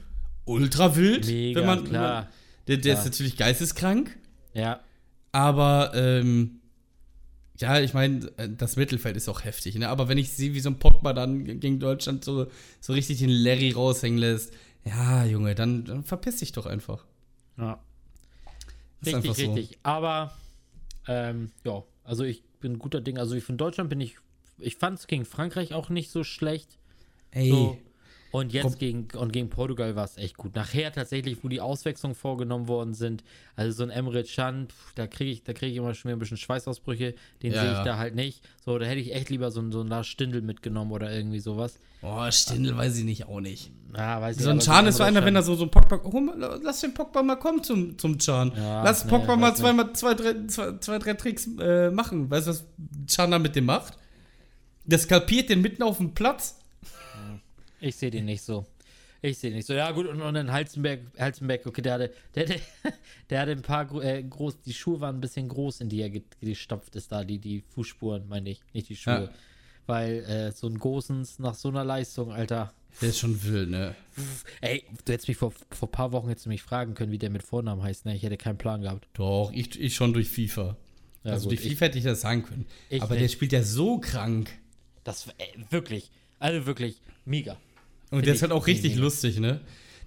ultra 0.45 0.95
wild. 0.95 1.25
Mega, 1.27 1.59
wenn 1.61 1.67
man, 1.67 1.83
klar. 1.85 2.21
Man, 2.23 2.27
der 2.67 2.77
der 2.77 2.93
Klar. 2.93 3.05
ist 3.05 3.11
natürlich 3.11 3.37
geisteskrank. 3.37 4.17
Ja, 4.53 4.81
Aber, 5.31 5.91
ähm, 5.95 6.59
ja, 7.59 7.79
ich 7.79 7.93
meine, 7.93 8.19
das 8.57 8.75
Mittelfeld 8.75 9.15
ist 9.15 9.29
auch 9.29 9.43
heftig, 9.43 9.75
ne? 9.75 9.87
Aber 9.89 10.07
wenn 10.09 10.17
ich 10.17 10.31
sehe, 10.31 10.53
wie 10.53 10.59
so 10.59 10.69
ein 10.69 10.79
Pogba 10.79 11.13
dann 11.13 11.59
gegen 11.59 11.79
Deutschland 11.79 12.23
so, 12.25 12.47
so 12.81 12.93
richtig 12.93 13.19
den 13.19 13.29
Larry 13.29 13.71
raushängen 13.71 14.19
lässt, 14.19 14.53
ja, 14.85 15.23
Junge, 15.25 15.55
dann, 15.55 15.85
dann 15.85 16.03
verpiss 16.03 16.37
dich 16.37 16.51
doch 16.51 16.65
einfach. 16.65 17.05
ja. 17.57 17.79
Ist 19.01 19.13
Richtig, 19.15 19.35
so. 19.35 19.53
richtig. 19.53 19.79
Aber, 19.83 20.33
ähm, 21.07 21.51
ja, 21.65 21.83
also 22.05 22.23
ich 22.23 22.43
bin 22.61 22.79
guter 22.79 23.01
Ding. 23.01 23.17
Also 23.17 23.35
ich 23.35 23.43
von 23.43 23.57
Deutschland 23.57 23.89
bin 23.89 23.99
ich, 23.99 24.15
ich 24.59 24.75
fand 24.77 24.99
es 24.99 25.07
gegen 25.07 25.25
Frankreich 25.25 25.73
auch 25.73 25.89
nicht 25.89 26.11
so 26.11 26.23
schlecht. 26.23 26.77
Ey, 27.31 27.49
So. 27.49 27.77
Und 28.31 28.51
jetzt 28.51 28.63
Komm. 28.63 28.77
gegen, 28.79 29.07
und 29.15 29.31
gegen 29.31 29.51
Portugal 29.51 29.95
war 29.95 30.05
es 30.05 30.17
echt 30.17 30.37
gut. 30.37 30.55
Nachher 30.55 30.91
tatsächlich, 30.91 31.43
wo 31.43 31.49
die 31.49 31.61
Auswechslungen 31.61 32.15
vorgenommen 32.15 32.67
worden 32.67 32.95
sind, 32.95 33.23
also 33.55 33.71
so 33.77 33.83
ein 33.83 33.91
Emre 33.91 34.23
Can, 34.23 34.69
pf, 34.69 34.93
da 34.95 35.05
kriege 35.05 35.29
ich, 35.29 35.43
da 35.43 35.53
kriege 35.53 35.71
ich 35.71 35.77
immer 35.77 35.93
schon 35.93 36.09
wieder 36.09 36.15
ein 36.15 36.19
bisschen 36.19 36.37
Schweißausbrüche, 36.37 37.13
den 37.43 37.53
Ja, 37.53 37.61
sehe 37.61 37.71
ich 37.73 37.77
ja. 37.77 37.83
da 37.83 37.97
halt 37.99 38.15
nicht. 38.15 38.41
So, 38.65 38.79
da 38.79 38.87
hätte 38.87 39.01
ich 39.01 39.13
echt 39.13 39.29
lieber 39.29 39.51
so, 39.51 39.69
so 39.69 39.81
einen 39.81 39.89
Lars 39.89 40.07
Stindl 40.07 40.41
mitgenommen 40.41 40.91
oder 40.91 41.11
irgendwie 41.15 41.41
sowas. 41.41 41.77
oh, 42.01 42.25
Stindl 42.31 42.75
weiß 42.75 42.97
ich 42.97 43.03
nicht, 43.03 43.27
auch 43.27 43.39
nicht. 43.39 43.71
Ah, 43.93 44.19
weiß 44.19 44.37
So 44.37 44.49
ein 44.49 44.57
Chan 44.61 44.87
ist 44.87 44.97
so 44.97 45.03
einer, 45.03 45.19
Can- 45.19 45.27
wenn 45.27 45.35
er 45.35 45.43
so, 45.43 45.53
so 45.53 45.65
ein 45.65 45.69
Pogba, 45.69 46.19
mal, 46.19 46.59
lass 46.63 46.81
den 46.81 46.95
Pogba 46.95 47.21
mal 47.21 47.35
kommen 47.35 47.61
zum, 47.63 47.99
zum 47.99 48.17
Chan. 48.17 48.51
Ja, 48.57 48.83
lass 48.83 49.05
nee, 49.05 49.11
Pogba 49.11 49.35
mal 49.35 49.51
weiß 49.51 49.59
zweimal, 49.59 49.93
zwei, 49.93 50.15
drei, 50.15 50.47
zwei, 50.47 50.79
zwei, 50.79 50.97
drei 50.97 51.13
Tricks 51.13 51.47
äh, 51.59 51.91
machen. 51.91 52.31
Weißt 52.31 52.47
du, 52.47 52.49
was 52.49 52.65
Chan 53.05 53.29
da 53.29 53.37
mit 53.37 53.55
dem 53.55 53.65
macht? 53.65 53.95
Der 54.85 54.99
skalpiert 54.99 55.49
den 55.49 55.61
mitten 55.61 55.83
auf 55.83 55.97
dem 55.97 56.13
Platz. 56.13 56.59
Ich 57.79 57.95
sehe 57.95 58.11
den 58.11 58.25
nicht 58.25 58.41
so. 58.41 58.65
Ich 59.21 59.37
sehe 59.37 59.51
nicht 59.53 59.65
so. 59.65 59.73
Ja, 59.73 59.91
gut, 59.91 60.05
und, 60.07 60.21
und 60.21 60.33
dann 60.33 60.51
Halzenberg, 60.51 60.99
Halzenberg, 61.17 61.65
okay, 61.65 61.81
der 61.81 61.93
hatte, 61.93 62.13
der, 62.35 62.45
der, 62.45 62.59
der 63.29 63.39
hatte 63.41 63.51
ein 63.51 63.61
paar 63.61 63.89
äh, 64.03 64.21
groß, 64.21 64.61
die 64.61 64.73
Schuhe 64.73 64.99
waren 64.99 65.15
ein 65.15 65.21
bisschen 65.21 65.47
groß, 65.47 65.79
in 65.81 65.89
die 65.89 66.01
er 66.01 66.09
ge- 66.09 66.23
gestopft 66.41 66.95
ist, 66.97 67.11
da, 67.11 67.23
die, 67.23 67.39
die 67.39 67.63
Fußspuren, 67.69 68.27
meine 68.27 68.49
ich, 68.49 68.61
nicht 68.73 68.89
die 68.89 68.95
Schuhe. 68.97 69.13
Ja. 69.13 69.29
Weil 69.85 70.23
äh, 70.25 70.51
so 70.51 70.67
ein 70.67 70.77
Gosens 70.77 71.39
nach 71.39 71.55
so 71.55 71.69
einer 71.69 71.83
Leistung, 71.85 72.31
Alter. 72.33 72.73
Der 73.01 73.09
ist 73.09 73.19
schon 73.19 73.41
wild, 73.43 73.69
ne? 73.69 73.95
Ey, 74.61 74.83
du 75.05 75.11
hättest 75.13 75.27
mich 75.27 75.37
vor, 75.37 75.51
vor 75.71 75.87
ein 75.87 75.91
paar 75.91 76.11
Wochen 76.11 76.29
jetzt 76.29 76.45
mich 76.45 76.61
fragen 76.61 76.93
können, 76.93 77.11
wie 77.11 77.17
der 77.17 77.29
mit 77.29 77.43
Vornamen 77.43 77.81
heißt, 77.81 78.05
ne? 78.05 78.15
Ich 78.15 78.23
hätte 78.23 78.37
keinen 78.37 78.57
Plan 78.57 78.81
gehabt. 78.81 79.07
Doch, 79.13 79.51
ich, 79.53 79.79
ich 79.79 79.95
schon 79.95 80.13
durch 80.13 80.29
FIFA. 80.29 80.77
Ja, 81.23 81.31
also 81.31 81.49
gut, 81.49 81.57
durch 81.59 81.69
FIFA 81.69 81.85
hätte 81.85 81.97
ich 81.97 82.03
das 82.03 82.21
sagen 82.21 82.43
können. 82.43 82.65
Ich 82.89 83.01
Aber 83.01 83.13
der 83.15 83.23
nicht. 83.23 83.33
spielt 83.33 83.51
ja 83.53 83.63
so 83.63 83.99
krank. 83.99 84.49
Das, 85.03 85.27
ey, 85.37 85.47
wirklich, 85.69 86.11
also 86.39 86.65
wirklich, 86.65 87.01
mega. 87.25 87.53
Und 88.09 88.19
Find 88.19 88.27
der 88.27 88.33
ist 88.35 88.41
halt 88.41 88.51
auch 88.51 88.67
richtig 88.67 88.91
mega. 88.93 89.03
lustig, 89.03 89.39
ne? 89.39 89.61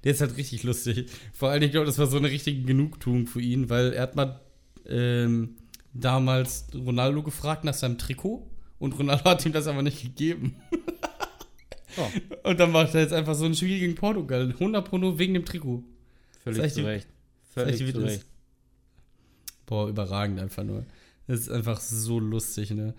Der 0.04 0.12
ist 0.12 0.20
halt 0.20 0.36
richtig 0.36 0.62
lustig. 0.62 1.10
Vor 1.32 1.50
allem, 1.50 1.62
ich 1.62 1.70
glaube, 1.72 1.86
das 1.86 1.98
war 1.98 2.06
so 2.06 2.16
eine 2.16 2.30
richtige 2.30 2.62
Genugtuung 2.62 3.26
für 3.26 3.40
ihn, 3.40 3.68
weil 3.68 3.92
er 3.92 4.02
hat 4.02 4.14
mal 4.16 4.40
ähm, 4.86 5.56
damals 5.92 6.66
Ronaldo 6.74 7.22
gefragt 7.22 7.64
nach 7.64 7.74
seinem 7.74 7.98
Trikot 7.98 8.48
und 8.78 8.92
Ronaldo 8.98 9.24
hat 9.24 9.44
ihm 9.44 9.52
das 9.52 9.66
aber 9.66 9.82
nicht 9.82 10.02
gegeben. 10.02 10.56
Oh, 11.98 12.50
Und 12.50 12.60
dann 12.60 12.72
macht 12.72 12.94
er 12.94 13.00
jetzt 13.00 13.14
einfach 13.14 13.34
so 13.34 13.46
ein 13.46 13.54
Spiel 13.54 13.78
gegen 13.78 13.94
Portugal. 13.94 14.50
100 14.50 14.86
Pro 14.86 15.18
wegen 15.18 15.32
dem 15.32 15.46
Trikot. 15.46 15.82
völlig 16.44 16.74
zu 16.74 16.84
Recht. 16.84 17.08
Völlig 17.54 17.78
zu 17.78 17.98
Recht. 18.02 18.26
Boah, 19.64 19.88
überragend 19.88 20.38
einfach 20.38 20.62
nur. 20.62 20.84
Das 21.26 21.40
ist 21.40 21.48
einfach 21.48 21.80
so 21.80 22.20
lustig, 22.20 22.70
ne? 22.72 22.94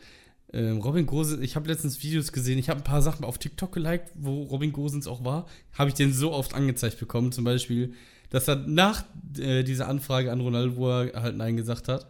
Ähm, 0.53 0.79
Robin 0.79 1.05
Gosens, 1.05 1.41
ich 1.41 1.55
habe 1.55 1.67
letztens 1.69 2.01
Videos 2.01 2.31
gesehen, 2.31 2.57
ich 2.57 2.69
habe 2.69 2.79
ein 2.79 2.83
paar 2.83 3.01
Sachen 3.01 3.25
auf 3.25 3.37
TikTok 3.37 3.73
geliked, 3.73 4.11
wo 4.15 4.43
Robin 4.43 4.71
Gosens 4.71 5.07
auch 5.07 5.25
war. 5.25 5.45
Habe 5.73 5.89
ich 5.89 5.95
den 5.95 6.13
so 6.13 6.31
oft 6.31 6.53
angezeigt 6.53 6.99
bekommen, 6.99 7.31
zum 7.31 7.43
Beispiel, 7.43 7.93
dass 8.29 8.47
er 8.47 8.55
nach 8.55 9.03
äh, 9.37 9.63
dieser 9.63 9.87
Anfrage 9.87 10.31
an 10.31 10.39
Ronaldo, 10.39 10.77
wo 10.77 10.89
er 10.89 11.21
halt 11.21 11.35
Nein 11.35 11.57
gesagt 11.57 11.89
hat, 11.89 12.09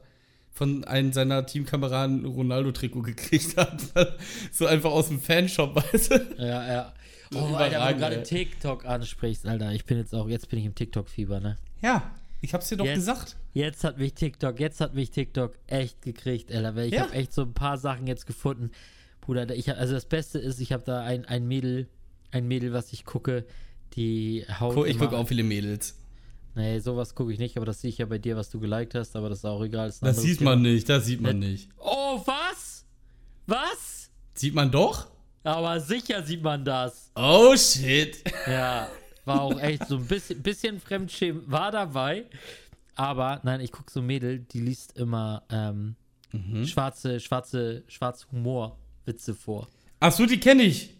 von 0.51 0.83
einem 0.85 1.13
seiner 1.13 1.45
Teamkameraden 1.45 2.25
Ronaldo-Trikot 2.25 3.01
gekriegt 3.03 3.57
hat. 3.57 3.81
so 4.51 4.65
einfach 4.65 4.91
aus 4.91 5.07
dem 5.07 5.19
Fanshop, 5.19 5.75
weißt 5.75 6.11
du? 6.11 6.35
Ja, 6.37 6.67
ja. 6.67 6.93
Oh, 7.33 7.55
Alter, 7.55 7.85
wenn 7.85 7.93
du 7.93 7.99
gerade. 7.99 8.23
TikTok 8.23 8.85
ansprichst, 8.85 9.45
Alter, 9.45 9.71
ich 9.73 9.85
bin 9.85 9.97
jetzt 9.97 10.13
auch, 10.13 10.29
jetzt 10.29 10.49
bin 10.49 10.59
ich 10.59 10.65
im 10.65 10.75
TikTok-Fieber, 10.75 11.39
ne? 11.39 11.57
Ja, 11.81 12.11
ich 12.41 12.53
hab's 12.53 12.69
dir 12.69 12.77
doch 12.77 12.85
Jetzt- 12.85 12.95
gesagt. 12.95 13.35
Jetzt 13.53 13.83
hat 13.83 13.97
mich 13.97 14.13
TikTok, 14.13 14.59
jetzt 14.59 14.81
hat 14.81 14.93
mich 14.93 15.09
TikTok 15.11 15.57
echt 15.67 16.01
gekriegt, 16.01 16.51
Alter, 16.51 16.75
weil 16.75 16.87
ich 16.87 16.93
Ja. 16.93 17.01
habe 17.03 17.13
echt 17.13 17.33
so 17.33 17.41
ein 17.41 17.53
paar 17.53 17.77
Sachen 17.77 18.05
jetzt 18.07 18.25
gefunden. 18.27 18.71
Bruder, 19.21 19.49
ich 19.55 19.69
hab, 19.69 19.77
also 19.77 19.93
das 19.93 20.05
Beste 20.05 20.39
ist, 20.39 20.59
ich 20.61 20.71
habe 20.71 20.83
da 20.85 21.01
ein, 21.03 21.25
ein 21.25 21.47
Mädel, 21.47 21.87
ein 22.31 22.47
Mädel, 22.47 22.71
was 22.73 22.93
ich 22.93 23.03
gucke, 23.05 23.45
die 23.95 24.45
haut 24.59 24.75
Guck, 24.75 24.87
ich 24.87 24.97
gucke 24.97 25.17
auch 25.17 25.27
viele 25.27 25.43
Mädels. 25.43 25.95
Nee, 26.55 26.79
sowas 26.79 27.13
gucke 27.13 27.31
ich 27.33 27.39
nicht, 27.39 27.55
aber 27.57 27.65
das 27.65 27.81
sehe 27.81 27.89
ich 27.89 27.97
ja 27.99 28.05
bei 28.05 28.17
dir, 28.17 28.35
was 28.35 28.49
du 28.49 28.59
geliked 28.59 28.95
hast, 28.95 29.15
aber 29.15 29.29
das 29.29 29.39
ist 29.39 29.45
auch 29.45 29.61
egal. 29.63 29.89
ist 29.89 30.01
Das 30.03 30.21
sieht 30.21 30.41
man 30.41 30.61
Thema. 30.63 30.73
nicht, 30.73 30.89
das 30.89 31.05
sieht 31.05 31.21
man 31.21 31.39
nicht. 31.39 31.69
Oh, 31.77 32.21
was? 32.25 32.85
Was? 33.45 34.09
Sieht 34.33 34.53
man 34.53 34.71
doch? 34.71 35.07
Aber 35.43 35.79
sicher 35.79 36.23
sieht 36.23 36.41
man 36.43 36.63
das. 36.65 37.11
Oh 37.15 37.55
shit. 37.55 38.17
Ja, 38.47 38.89
war 39.27 39.41
auch 39.41 39.59
echt 39.59 39.85
so 39.87 39.97
ein 39.97 40.05
bisschen, 40.07 40.41
bisschen 40.41 40.79
Fremdschämen 40.79 41.43
war 41.51 41.71
dabei. 41.71 42.25
Aber 42.95 43.41
nein, 43.43 43.61
ich 43.61 43.71
gucke 43.71 43.91
so 43.91 44.01
Mädel, 44.01 44.39
die 44.39 44.59
liest 44.61 44.97
immer 44.97 45.43
ähm, 45.51 45.95
Mhm. 46.33 46.65
schwarze, 46.67 47.19
schwarze, 47.21 47.83
schwarze 47.87 48.25
Humorwitze 48.31 49.33
vor. 49.33 49.67
Ach 50.01 50.11
so, 50.11 50.25
die 50.25 50.39
kenne 50.39 50.63
ich. 50.63 50.93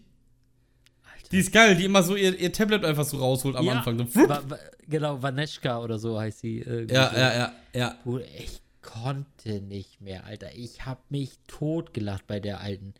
Alter. 1.04 1.28
Die 1.30 1.38
ist 1.38 1.52
geil, 1.52 1.76
die 1.76 1.84
immer 1.84 2.02
so 2.02 2.16
ihr, 2.16 2.38
ihr 2.38 2.50
Tablet 2.52 2.82
einfach 2.84 3.04
so 3.04 3.18
rausholt 3.18 3.54
am 3.56 3.68
Anfang. 3.68 3.98
So, 4.08 4.20
wa, 4.28 4.42
wa, 4.48 4.58
genau, 4.88 5.20
Vaneschka 5.22 5.80
oder 5.82 5.98
so 5.98 6.18
heißt 6.18 6.40
sie. 6.40 6.58
irgendwie 6.60 6.94
ja, 6.94 7.10
so. 7.10 7.16
ja, 7.16 7.34
ja, 7.36 7.52
ja. 7.74 7.94
Bruder, 8.04 8.24
ich 8.38 8.60
konnte 8.80 9.60
nicht 9.60 10.00
mehr, 10.00 10.24
Alter. 10.24 10.54
Ich 10.54 10.86
hab 10.86 11.10
mich 11.10 11.32
totgelacht 11.46 12.26
bei 12.26 12.40
der 12.40 12.60
alten. 12.60 12.94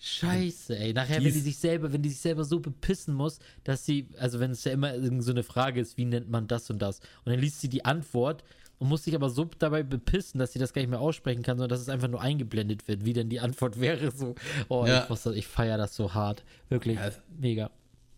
Scheiße, 0.00 0.78
ey. 0.78 0.92
Nachher, 0.92 1.16
wenn 1.24 1.32
die 1.32 1.40
sich 1.40 1.58
selber, 1.58 1.92
wenn 1.92 2.02
die 2.02 2.10
sich 2.10 2.20
selber 2.20 2.44
so 2.44 2.60
bepissen 2.60 3.14
muss, 3.14 3.40
dass 3.64 3.84
sie, 3.84 4.06
also 4.18 4.38
wenn 4.38 4.52
es 4.52 4.62
ja 4.64 4.72
immer 4.72 4.92
so 5.22 5.32
eine 5.32 5.42
Frage 5.42 5.80
ist, 5.80 5.96
wie 5.96 6.04
nennt 6.04 6.30
man 6.30 6.46
das 6.46 6.70
und 6.70 6.80
das? 6.80 7.00
Und 7.24 7.32
dann 7.32 7.40
liest 7.40 7.60
sie 7.60 7.68
die 7.68 7.84
Antwort 7.84 8.44
und 8.78 8.88
muss 8.88 9.02
sich 9.04 9.16
aber 9.16 9.28
so 9.28 9.44
dabei 9.58 9.82
bepissen, 9.82 10.38
dass 10.38 10.52
sie 10.52 10.60
das 10.60 10.72
gar 10.72 10.82
nicht 10.82 10.90
mehr 10.90 11.00
aussprechen 11.00 11.42
kann, 11.42 11.58
sondern 11.58 11.70
dass 11.70 11.80
es 11.80 11.88
einfach 11.88 12.06
nur 12.06 12.20
eingeblendet 12.20 12.86
wird, 12.86 13.04
wie 13.04 13.12
denn 13.12 13.28
die 13.28 13.40
Antwort 13.40 13.80
wäre. 13.80 14.12
So, 14.12 14.36
oh, 14.68 14.86
Ja. 14.86 15.02
ich, 15.02 15.08
muss 15.08 15.22
das- 15.24 15.34
ich 15.34 15.48
feier 15.48 15.78
das 15.78 15.96
so 15.96 16.14
hart. 16.14 16.44
Wirklich, 16.68 16.96
Ja. 16.96 17.10
mega. 17.36 17.70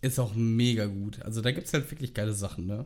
ist 0.02 0.18
auch 0.18 0.34
mega 0.34 0.84
gut. 0.86 1.22
Also 1.22 1.40
da 1.40 1.50
gibt 1.50 1.66
es 1.66 1.72
halt 1.72 1.90
wirklich 1.90 2.12
geile 2.14 2.32
Sachen, 2.34 2.66
ne? 2.66 2.84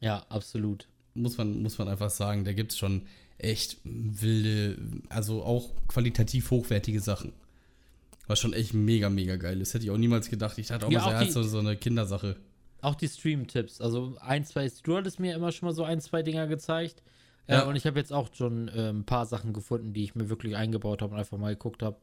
Ja, 0.00 0.24
absolut. 0.28 0.86
Muss 1.14 1.36
man, 1.38 1.62
muss 1.62 1.76
man 1.78 1.88
einfach 1.88 2.10
sagen, 2.10 2.44
da 2.44 2.52
gibt 2.52 2.72
es 2.72 2.78
schon 2.78 3.02
echt 3.38 3.78
wilde, 3.84 4.78
also 5.08 5.42
auch 5.42 5.70
qualitativ 5.88 6.50
hochwertige 6.50 7.00
Sachen. 7.00 7.32
Was 8.30 8.38
schon 8.38 8.52
echt 8.52 8.74
mega, 8.74 9.10
mega 9.10 9.34
geil 9.34 9.60
ist. 9.60 9.74
Hätte 9.74 9.86
ich 9.86 9.90
auch 9.90 9.96
niemals 9.96 10.30
gedacht. 10.30 10.56
Ich 10.56 10.68
dachte 10.68 10.86
auch 10.86 10.92
Ja, 10.92 11.00
mal, 11.00 11.28
so, 11.28 11.42
so, 11.42 11.58
eine 11.58 11.76
Kindersache. 11.76 12.36
Auch 12.80 12.94
die 12.94 13.08
Stream-Tipps. 13.08 13.80
Also 13.80 14.16
ein, 14.20 14.44
zwei, 14.44 14.70
du 14.84 14.96
hattest 14.96 15.18
mir 15.18 15.34
immer 15.34 15.50
schon 15.50 15.66
mal 15.66 15.72
so 15.72 15.82
ein, 15.82 16.00
zwei 16.00 16.22
Dinger 16.22 16.46
gezeigt. 16.46 17.02
Ja. 17.48 17.64
Äh, 17.64 17.66
und 17.66 17.74
ich 17.74 17.86
habe 17.86 17.98
jetzt 17.98 18.12
auch 18.12 18.32
schon 18.32 18.68
äh, 18.68 18.90
ein 18.90 19.02
paar 19.02 19.26
Sachen 19.26 19.52
gefunden, 19.52 19.94
die 19.94 20.04
ich 20.04 20.14
mir 20.14 20.30
wirklich 20.30 20.54
eingebaut 20.54 21.02
habe 21.02 21.12
und 21.12 21.18
einfach 21.18 21.38
mal 21.38 21.54
geguckt 21.54 21.82
habe. 21.82 21.96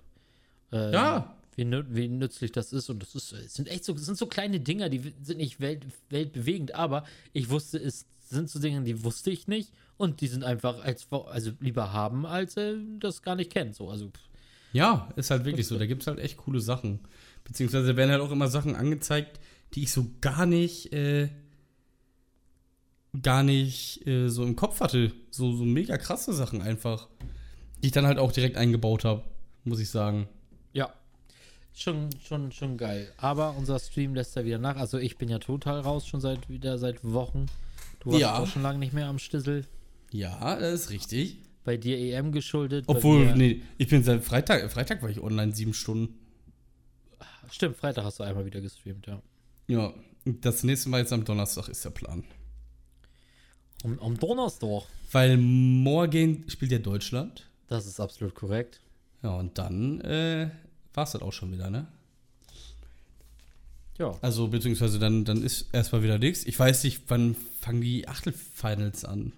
Äh, 0.73 0.91
Ja. 0.91 1.33
Wie, 1.55 1.65
wie 1.65 2.09
nützlich 2.09 2.51
das 2.51 2.73
ist. 2.73 2.89
Und 2.89 3.01
das 3.01 3.15
ist, 3.15 3.31
es 3.31 3.53
sind 3.53 3.69
echt 3.69 3.85
so, 3.85 3.95
sind 3.95 4.17
so 4.17 4.27
kleine 4.27 4.59
Dinger, 4.59 4.89
die 4.89 5.13
sind 5.21 5.37
nicht 5.37 5.61
welt, 5.61 5.85
weltbewegend, 6.09 6.75
aber 6.75 7.05
ich 7.31 7.49
wusste, 7.49 7.77
es 7.77 8.05
sind 8.19 8.49
so 8.49 8.59
Dinge, 8.59 8.81
die 8.81 9.01
wusste 9.05 9.31
ich 9.31 9.47
nicht. 9.47 9.71
Und 9.95 10.19
die 10.19 10.27
sind 10.27 10.43
einfach 10.43 10.83
als 10.83 11.07
also 11.09 11.51
lieber 11.61 11.93
haben, 11.93 12.25
als 12.25 12.57
äh, 12.57 12.75
das 12.99 13.21
gar 13.21 13.35
nicht 13.37 13.49
kennt. 13.49 13.75
So, 13.75 13.89
also 13.89 14.09
pff, 14.09 14.27
Ja, 14.73 15.09
ist 15.15 15.31
halt 15.31 15.45
wirklich 15.45 15.67
so. 15.67 15.77
Da 15.79 15.85
gibt 15.85 16.01
es 16.03 16.07
halt 16.07 16.19
echt 16.19 16.37
coole 16.37 16.59
Sachen. 16.59 16.99
Beziehungsweise 17.43 17.95
werden 17.95 18.11
halt 18.11 18.21
auch 18.21 18.31
immer 18.31 18.47
Sachen 18.49 18.75
angezeigt, 18.75 19.39
die 19.73 19.83
ich 19.83 19.91
so 19.91 20.07
gar 20.21 20.45
nicht, 20.45 20.91
äh, 20.93 21.29
gar 23.21 23.43
nicht 23.43 24.05
äh, 24.05 24.29
so 24.29 24.43
im 24.43 24.55
Kopf 24.55 24.79
hatte. 24.81 25.11
So, 25.31 25.55
so 25.55 25.63
mega 25.63 25.97
krasse 25.97 26.33
Sachen 26.33 26.61
einfach. 26.61 27.07
Die 27.81 27.87
ich 27.87 27.91
dann 27.93 28.05
halt 28.05 28.17
auch 28.19 28.31
direkt 28.31 28.57
eingebaut 28.57 29.05
habe, 29.05 29.23
muss 29.63 29.79
ich 29.79 29.89
sagen. 29.89 30.27
Ja. 30.73 30.93
Schon, 31.73 32.09
schon, 32.23 32.51
schon 32.51 32.77
geil. 32.77 33.11
Aber 33.17 33.55
unser 33.57 33.79
Stream 33.79 34.15
lässt 34.15 34.35
ja 34.35 34.43
wieder 34.45 34.57
nach. 34.57 34.77
Also 34.77 34.97
ich 34.97 35.17
bin 35.17 35.29
ja 35.29 35.39
total 35.39 35.79
raus, 35.81 36.07
schon 36.07 36.21
seit 36.21 36.49
wieder 36.49 36.77
seit 36.79 37.03
Wochen. 37.03 37.45
Du 37.99 38.09
warst 38.11 38.21
Ja. 38.21 38.37
auch 38.39 38.47
schon 38.47 38.63
lange 38.63 38.79
nicht 38.79 38.93
mehr 38.93 39.07
am 39.07 39.19
Stissel. 39.19 39.65
Ja, 40.11 40.55
das 40.59 40.81
ist 40.81 40.89
richtig. 40.89 41.37
Bei 41.67 41.75
dir 41.75 41.97
EM 41.97 42.31
geschuldet. 42.31 42.85
Obwohl, 42.87 43.35
nee, 43.35 43.61
ich 43.77 43.89
bin 43.89 44.01
seit 44.01 44.23
Freitag, 44.23 44.71
Freitag 44.71 45.01
war 45.01 45.09
ich 45.09 45.19
online 45.19 45.53
sieben 45.53 45.73
Stunden. 45.73 46.17
Stimmt, 47.51 47.75
Freitag 47.75 48.05
hast 48.05 48.21
du 48.21 48.23
einmal 48.23 48.45
wieder 48.45 48.61
gestreamt, 48.61 49.05
ja. 49.05 49.21
Ja, 49.67 49.93
das 50.23 50.63
nächste 50.63 50.87
Mal 50.87 51.01
jetzt 51.01 51.11
am 51.11 51.25
Donnerstag 51.25 51.67
ist 51.67 51.83
der 51.83 51.89
Plan. 51.89 52.23
Um, 53.83 53.97
um 53.97 54.17
Donnerstag. 54.17 54.83
Weil 55.11 55.35
morgen 55.35 56.45
spielt 56.47 56.71
ja 56.71 56.79
Deutschland. 56.79 57.49
Das 57.67 57.85
ist 57.85 57.99
absolut 57.99 58.33
korrekt. 58.33 58.79
Ja, 59.21 59.35
und 59.35 59.57
dann 59.57 59.99
äh, 59.99 60.49
war 60.93 61.03
es 61.03 61.11
das 61.11 61.21
auch 61.21 61.33
schon 61.33 61.51
wieder, 61.51 61.69
ne? 61.69 61.85
Ja. 63.97 64.17
Also, 64.21 64.47
beziehungsweise 64.47 64.99
dann, 64.99 65.25
dann 65.25 65.43
ist 65.43 65.67
erstmal 65.73 66.01
wieder 66.01 66.17
nichts. 66.17 66.45
Ich 66.45 66.57
weiß 66.57 66.85
nicht, 66.85 67.01
wann 67.09 67.35
fangen 67.59 67.81
die 67.81 68.07
Achtelfinals 68.07 69.03
an? 69.03 69.33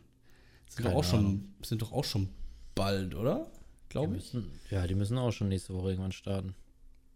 Sind, 0.83 0.91
doch 0.93 0.99
auch 0.99 1.03
schon, 1.03 1.53
sind 1.61 1.81
doch 1.81 1.91
auch 1.91 2.03
schon 2.05 2.29
bald, 2.75 3.15
oder? 3.15 3.49
Glaube 3.89 4.17
ich. 4.17 4.33
müssen, 4.33 4.51
ja, 4.69 4.85
die 4.87 4.95
müssen 4.95 5.17
auch 5.17 5.31
schon 5.31 5.49
nächste 5.49 5.73
Woche 5.73 5.89
irgendwann 5.91 6.11
starten. 6.11 6.55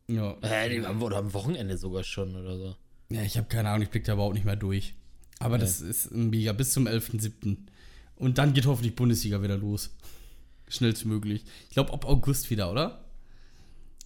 Ja. 0.08 0.38
Äh, 0.41 0.69
die 0.69 0.86
haben, 0.86 1.02
oder 1.02 1.17
am 1.17 1.34
Wochenende 1.34 1.78
sogar 1.78 2.04
schon 2.04 2.36
oder 2.36 2.58
so. 2.58 2.76
ja, 3.10 3.21
ich 3.23 3.38
habe 3.38 3.47
keine 3.47 3.69
Ahnung, 3.69 3.84
ich 3.84 3.89
blick 3.89 4.04
da 4.06 4.13
überhaupt 4.13 4.34
nicht 4.36 4.45
mehr 4.45 4.56
durch. 4.56 4.95
Aber 5.39 5.58
das 5.58 5.82
ist 5.82 6.12
mega, 6.12 6.54
bis 6.54 6.71
zum 6.71 6.88
11.07. 6.88 7.58
Und 8.15 8.38
dann 8.38 8.54
geht 8.54 8.65
hoffentlich 8.65 8.95
Bundesliga 8.95 9.41
wieder 9.41 9.58
los. 9.58 9.89
Schnellstmöglich. 10.69 11.43
Ich 11.67 11.71
glaube, 11.73 11.91
ab 11.93 12.06
August 12.06 12.49
wieder, 12.49 12.71
oder? 12.71 13.04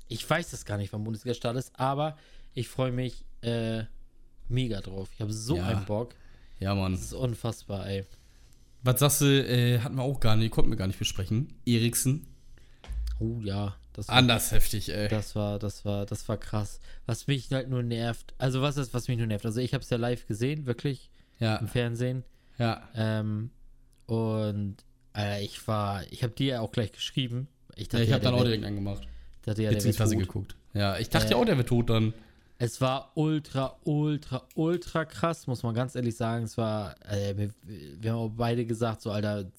Ich 0.08 0.28
weiß 0.28 0.52
das 0.52 0.66
gar 0.66 0.78
nicht, 0.78 0.92
wann 0.94 1.04
Bundesliga 1.04 1.34
Start 1.34 1.58
ist, 1.58 1.78
aber 1.80 2.18
ich 2.54 2.68
freue 2.68 2.92
mich 2.92 3.24
äh, 3.42 3.84
mega 4.48 4.82
drauf. 4.82 5.10
Ich 5.14 5.22
habe 5.22 5.32
so 5.34 5.58
Ja. 5.58 5.68
einen 5.68 5.86
Bock. 5.86 6.16
Ja, 6.60 6.74
Mann. 6.74 6.94
Das 6.94 7.02
ist 7.02 7.14
unfassbar, 7.14 7.86
ey. 7.88 8.06
Was 8.84 9.00
sagst 9.00 9.22
du, 9.22 9.26
äh, 9.26 9.80
hatten 9.80 9.96
wir 9.96 10.04
auch 10.04 10.20
gar 10.20 10.36
nicht, 10.36 10.52
konnten 10.52 10.70
wir 10.72 10.78
gar 10.78 10.88
nicht 10.88 11.00
besprechen. 11.00 11.54
Eriksen. 11.66 12.28
Oh 13.20 13.40
ja, 13.42 13.76
das 13.94 14.08
war, 14.08 14.16
Anders 14.16 14.52
heftig, 14.52 14.90
ey. 14.94 15.08
das 15.08 15.36
war, 15.36 15.58
das 15.60 15.84
war, 15.86 16.06
das 16.06 16.28
war 16.30 16.38
krass. 16.38 16.80
Was 17.08 17.26
mich 17.28 17.52
halt 17.52 17.70
nur 17.70 17.82
nervt, 17.84 18.34
also 18.38 18.62
was 18.62 18.78
ist, 18.78 18.94
was 18.94 19.08
mich 19.08 19.18
nur 19.18 19.26
nervt? 19.28 19.46
Also 19.46 19.60
ich 19.60 19.74
habe 19.74 19.84
es 19.84 19.90
ja 19.90 19.98
live 19.98 20.28
gesehen, 20.28 20.66
wirklich 20.68 21.10
Ja, 21.40 21.56
im 21.58 21.68
Fernsehen. 21.68 22.24
ja. 22.60 22.88
Ähm, 22.96 23.50
und 24.06 24.78
äh, 25.18 25.44
ich 25.44 25.68
war, 25.68 26.04
ich 26.12 26.24
habe 26.24 26.34
dir 26.34 26.48
ja 26.48 26.62
auch 26.62 26.72
gleich 26.72 26.92
geschrieben. 26.92 27.48
Ich 27.76 27.88
ja 27.88 27.92
dachte, 27.94 28.04
ich 28.04 28.12
habe 28.14 28.22
der 28.22 28.32
dann 28.32 28.40
auch 28.40 28.44
direkt 28.44 28.64
angemacht. 28.66 29.08
dachte 29.44 29.64
ja, 29.64 29.70
Beziehungsweise 29.72 30.16
geguckt. 30.16 30.56
Ja, 30.74 30.98
ich 30.98 31.10
dachte 31.10 31.28
Äh, 31.28 31.32
ja 31.32 31.38
auch, 31.38 31.46
der 31.46 31.58
wird 31.58 31.68
tot 31.70 31.90
dann. 31.90 32.14
Es 32.60 32.82
war 32.82 33.12
ultra, 33.16 33.78
ultra, 33.84 34.48
ultra 34.56 35.06
krass, 35.06 35.46
muss 35.46 35.62
man 35.64 35.76
ganz 35.76 35.96
ehrlich 35.96 36.16
sagen. 36.16 36.46
Es 36.46 36.58
war, 36.58 36.96
äh, 37.06 37.38
wir, 37.38 37.54
wir 37.64 38.12
haben 38.12 38.20
auch 38.20 38.32
beide 38.36 38.66
gesagt, 38.66 39.02
so, 39.02 39.12
Alter, 39.12 39.52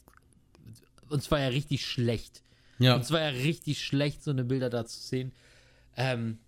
uns 1.08 1.30
war 1.30 1.38
ja 1.38 1.48
richtig 1.48 1.86
schlecht. 1.86 2.42
Ja. 2.78 2.96
Uns 2.96 3.10
war 3.10 3.20
ja 3.20 3.28
richtig 3.28 3.84
schlecht, 3.84 4.22
so 4.22 4.30
eine 4.30 4.44
Bilder 4.44 4.70
da 4.70 4.84
zu 4.84 5.00
sehen. 5.00 5.32
Ähm, 5.96 6.38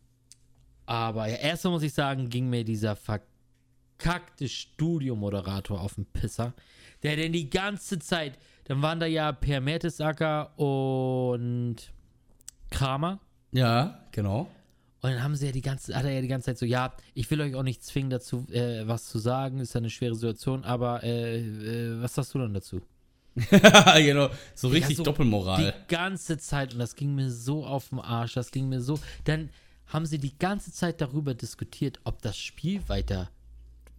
aber 0.87 1.29
ja, 1.29 1.37
erstmal 1.37 1.75
muss 1.75 1.83
ich 1.83 1.95
sagen, 1.95 2.29
ging 2.29 2.51
mir 2.51 2.65
dieser 2.65 2.97
verkackte 2.97 4.49
Studiomoderator 4.49 5.81
auf 5.81 5.95
den 5.95 6.07
Pisser. 6.07 6.53
Der 7.03 7.17
denn 7.17 7.33
die 7.33 7.49
ganze 7.49 7.99
Zeit, 8.01 8.39
dann 8.65 8.83
waren 8.83 9.01
da 9.01 9.07
ja 9.07 9.33
Per 9.33 9.61
Mertesacker 9.61 10.59
und 10.59 11.77
Kramer. 12.71 13.21
Ja, 13.53 14.07
genau. 14.13 14.49
Und 15.03 15.11
dann 15.11 15.23
haben 15.23 15.35
sie 15.35 15.47
ja 15.47 15.53
die 15.53 15.63
ganze, 15.63 15.95
hat 15.97 16.05
er 16.05 16.13
ja 16.13 16.21
die 16.21 16.29
ganze 16.29 16.47
Zeit 16.47 16.59
so, 16.59 16.67
ja, 16.67 16.93
ich 17.15 17.31
will 17.31 17.41
euch 17.41 17.55
auch 17.55 17.63
nicht 17.63 17.83
zwingen 17.83 18.11
dazu, 18.11 18.47
äh, 18.51 18.87
was 18.87 19.07
zu 19.07 19.19
sagen, 19.19 19.59
ist 19.61 19.75
ja 19.75 19.79
eine 19.79 19.91
schwere 19.91 20.15
Situation, 20.15 20.65
aber 20.65 21.03
äh, 21.03 21.39
äh, 21.39 22.03
was 22.03 22.15
sagst 22.15 22.35
du 22.35 22.39
dann 22.39 22.53
dazu? 22.53 22.83
genau. 23.97 24.29
So 24.55 24.69
richtig 24.69 24.97
so 24.97 25.05
Doppelmoral. 25.05 25.73
Die 25.73 25.95
ganze 25.95 26.37
Zeit, 26.39 26.75
und 26.75 26.81
das 26.81 26.97
ging 26.97 27.15
mir 27.15 27.31
so 27.31 27.65
auf 27.65 27.89
den 27.89 28.01
Arsch, 28.01 28.35
das 28.35 28.51
ging 28.51 28.69
mir 28.69 28.81
so, 28.81 28.99
dann 29.25 29.51
haben 29.87 30.07
sie 30.07 30.19
die 30.19 30.37
ganze 30.39 30.73
Zeit 30.73 31.01
darüber 31.01 31.35
diskutiert, 31.35 31.99
ob 32.05 32.21
das 32.23 32.37
Spiel 32.37 32.83
weiter, 32.89 33.31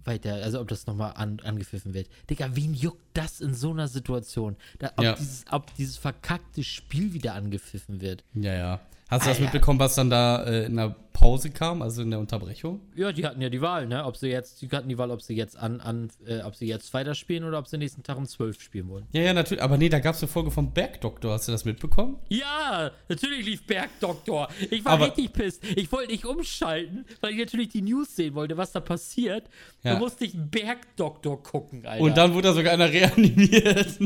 weiter, 0.04 0.36
also 0.36 0.60
ob 0.62 0.68
das 0.68 0.86
nochmal 0.86 1.14
an, 1.16 1.40
angepfiffen 1.44 1.94
wird. 1.94 2.10
Digga, 2.30 2.56
wen 2.56 2.74
juckt 2.74 3.04
das 3.14 3.42
in 3.42 3.54
so 3.54 3.72
einer 3.72 3.88
Situation? 3.88 4.56
Da, 4.80 4.92
ob, 4.98 5.04
Ja. 5.04 5.14
dieses, 5.16 5.46
ob 5.50 5.74
dieses 5.76 5.98
verkackte 5.98 6.64
Spiel 6.64 7.14
wieder 7.14 7.34
angepfiffen 7.34 8.02
wird. 8.02 8.24
Ja, 8.34 8.54
ja. 8.54 8.80
Hast 9.12 9.26
du 9.26 9.30
das 9.30 9.40
mitbekommen, 9.40 9.80
was 9.80 9.94
dann 9.96 10.10
da 10.10 10.44
äh, 10.46 10.66
in 10.66 10.78
der 10.78 10.96
Pause 11.14 11.50
kam, 11.52 11.82
also 11.82 12.02
in 12.02 12.10
der 12.10 12.20
Unterbrechung? 12.20 12.80
Ja, 12.96 13.12
die 13.12 13.26
hatten 13.26 13.42
ja 13.42 13.50
die 13.50 13.62
Wahl, 13.62 13.86
ne? 13.86 14.06
Ob 14.06 14.16
sie 14.16 14.30
jetzt, 14.30 14.62
die 14.62 14.70
hatten 14.70 14.88
die 14.90 14.98
Wahl, 14.98 15.12
ob 15.12 15.22
sie 15.22 15.36
jetzt 15.36 15.58
an, 15.58 15.82
an 15.82 16.10
äh, 16.26 16.42
ob 16.44 16.56
sie 16.56 16.66
jetzt 16.66 16.92
weiterspielen 16.94 17.44
oder 17.44 17.60
ob 17.60 17.68
sie 17.68 17.78
nächsten 17.78 18.02
Tag 18.02 18.18
um 18.18 18.26
12 18.26 18.62
spielen 18.62 18.88
wollen. 18.90 19.06
Ja, 19.12 19.22
ja, 19.22 19.34
natürlich. 19.34 19.62
Aber 19.62 19.78
nee, 19.78 19.90
da 19.90 20.00
gab 20.00 20.16
es 20.16 20.22
eine 20.24 20.30
Folge 20.30 20.50
vom 20.50 20.72
Bergdoktor. 20.74 21.34
Hast 21.34 21.48
du 21.50 21.52
das 21.52 21.66
mitbekommen? 21.66 22.18
Ja, 22.30 22.90
natürlich 23.10 23.46
lief 23.46 23.68
Bergdoktor. 23.68 24.48
Ich 24.72 24.84
war 24.86 24.94
Aber- 24.94 25.08
richtig 25.08 25.34
pisst. 25.34 25.64
Ich 25.76 25.92
wollte 25.92 26.12
nicht 26.12 26.26
umschalten, 26.26 27.06
weil 27.20 27.32
ich 27.34 27.38
natürlich 27.40 27.68
die 27.70 27.82
News 27.82 28.16
sehen 28.16 28.34
wollte, 28.34 28.56
was 28.58 28.72
da 28.72 28.80
passiert. 28.80 29.44
Ja. 29.84 29.94
Da 29.94 30.00
musste 30.00 30.24
ich 30.26 30.34
Bergdoktor 30.36 31.44
gucken, 31.44 31.86
Alter. 31.86 32.02
Und 32.04 32.16
dann 32.18 32.34
wurde 32.34 32.48
da 32.48 32.54
sogar 32.54 32.72
einer 32.74 32.90
reanimiert. 32.92 34.00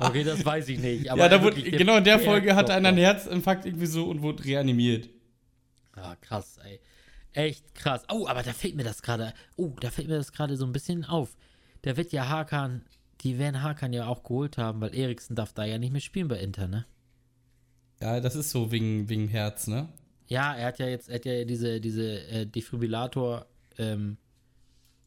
Okay, 0.00 0.22
das 0.24 0.44
weiß 0.44 0.68
ich 0.68 0.78
nicht. 0.78 1.10
Aber 1.10 1.22
ja, 1.22 1.28
da 1.30 1.42
wurde, 1.42 1.62
genau 1.62 1.96
in 1.96 2.04
der 2.04 2.18
Folge 2.18 2.54
hatte 2.54 2.74
einer 2.74 2.90
einen. 2.90 2.98
Herzinfarkt 2.98 3.64
irgendwie 3.66 3.86
so 3.86 4.04
und 4.04 4.20
wurde 4.22 4.41
reanimiert. 4.44 5.08
Ah, 5.94 6.16
krass, 6.16 6.58
ey. 6.64 6.80
Echt 7.32 7.74
krass. 7.74 8.02
Oh, 8.10 8.26
aber 8.26 8.42
da 8.42 8.52
fällt 8.52 8.76
mir 8.76 8.84
das 8.84 9.02
gerade. 9.02 9.32
Oh, 9.56 9.74
da 9.80 9.90
fällt 9.90 10.08
mir 10.08 10.16
das 10.16 10.32
gerade 10.32 10.56
so 10.56 10.66
ein 10.66 10.72
bisschen 10.72 11.04
auf. 11.04 11.36
Da 11.82 11.96
wird 11.96 12.12
ja 12.12 12.28
Hakan, 12.28 12.84
die 13.22 13.38
werden 13.38 13.62
Hakan 13.62 13.92
ja 13.92 14.06
auch 14.06 14.22
geholt 14.22 14.58
haben, 14.58 14.80
weil 14.80 14.94
Eriksen 14.94 15.34
darf 15.34 15.52
da 15.52 15.64
ja 15.64 15.78
nicht 15.78 15.92
mehr 15.92 16.00
spielen 16.00 16.28
bei 16.28 16.38
Inter, 16.38 16.68
ne? 16.68 16.86
Ja, 18.00 18.20
das 18.20 18.34
ist 18.36 18.50
so 18.50 18.70
wegen, 18.70 19.08
wegen 19.08 19.28
Herz, 19.28 19.66
ne? 19.66 19.88
Ja, 20.26 20.54
er 20.54 20.66
hat 20.68 20.78
ja 20.78 20.88
jetzt, 20.88 21.08
er 21.08 21.16
hat 21.16 21.24
ja 21.24 21.44
diese, 21.44 21.80
diese 21.80 22.26
äh, 22.28 22.46
Defibrillator 22.46 23.46
ähm, 23.78 24.16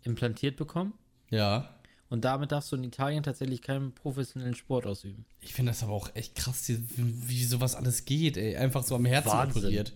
implantiert 0.04 0.56
bekommen. 0.56 0.94
Ja. 1.30 1.75
Und 2.10 2.24
damit 2.24 2.52
darfst 2.52 2.72
du 2.72 2.76
in 2.76 2.84
Italien 2.84 3.24
tatsächlich 3.24 3.62
keinen 3.62 3.92
professionellen 3.94 4.54
Sport 4.56 4.86
ausüben. 4.86 5.26
Ich 5.42 5.54
finde 5.54 5.72
das 5.72 5.82
aber 5.84 5.94
auch 5.94 6.14
echt 6.16 6.36
krass, 6.36 6.68
wie, 6.70 6.80
wie 6.98 7.44
sowas 7.44 7.76
alles 7.76 8.06
geht, 8.06 8.38
ey. 8.38 8.56
Einfach 8.58 8.84
so 8.84 8.96
am 8.96 9.06
Herzen 9.06 9.30
Wahnsinn. 9.32 9.64
operiert. 9.64 9.94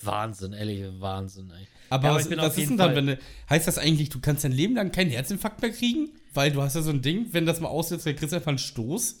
Wahnsinn, 0.00 0.52
ehrlich, 0.54 0.84
Wahnsinn, 0.98 1.50
ey. 1.50 1.66
Aber 1.90 2.08
Ja, 2.08 2.14
was, 2.14 2.22
ich 2.24 2.28
bin 2.30 2.38
was 2.38 2.46
auf 2.52 2.58
ist 2.58 2.70
denn 2.70 2.76
dann, 2.78 2.94
wenn 2.96 3.06
du, 3.06 3.18
heißt 3.50 3.68
das 3.68 3.78
eigentlich, 3.78 4.08
du 4.08 4.18
kannst 4.18 4.44
dein 4.44 4.52
Leben 4.52 4.74
lang 4.74 4.90
keinen 4.92 5.10
Herzinfarkt 5.10 5.60
mehr 5.62 5.70
kriegen? 5.72 6.10
Weil 6.34 6.50
du 6.50 6.62
hast 6.62 6.74
ja 6.74 6.82
so 6.82 6.90
ein 6.90 7.02
Ding, 7.02 7.26
wenn 7.32 7.44
das 7.46 7.60
mal 7.60 7.68
aussetzt, 7.68 8.06
dann 8.06 8.16
kriegst 8.16 8.32
du 8.32 8.36
einfach 8.36 8.48
einen 8.48 8.58
Stoß. 8.58 9.20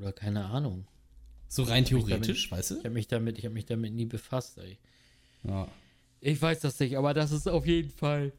Oder 0.00 0.12
keine 0.12 0.44
Ahnung. 0.46 0.84
So 1.48 1.62
rein 1.62 1.84
theoretisch, 1.84 2.50
damit- 2.50 2.58
weißt 2.58 2.70
Ich 2.72 2.76
du? 2.78 2.84
habe 2.84 2.94
mich 2.94 3.06
damit, 3.08 3.38
ich 3.38 3.44
habe 3.44 3.54
mich 3.54 3.66
damit 3.66 3.92
nie 3.94 4.06
befasst, 4.06 4.58
ey. 4.58 4.78
Ja. 5.44 5.68
Ich 6.20 6.40
weiß 6.42 6.60
das 6.60 6.78
nicht, 6.80 6.96
aber 6.98 7.14
das 7.14 7.30
ist 7.30 7.48
auf 7.48 7.66
jeden 7.66 7.90
Fall 7.90 8.32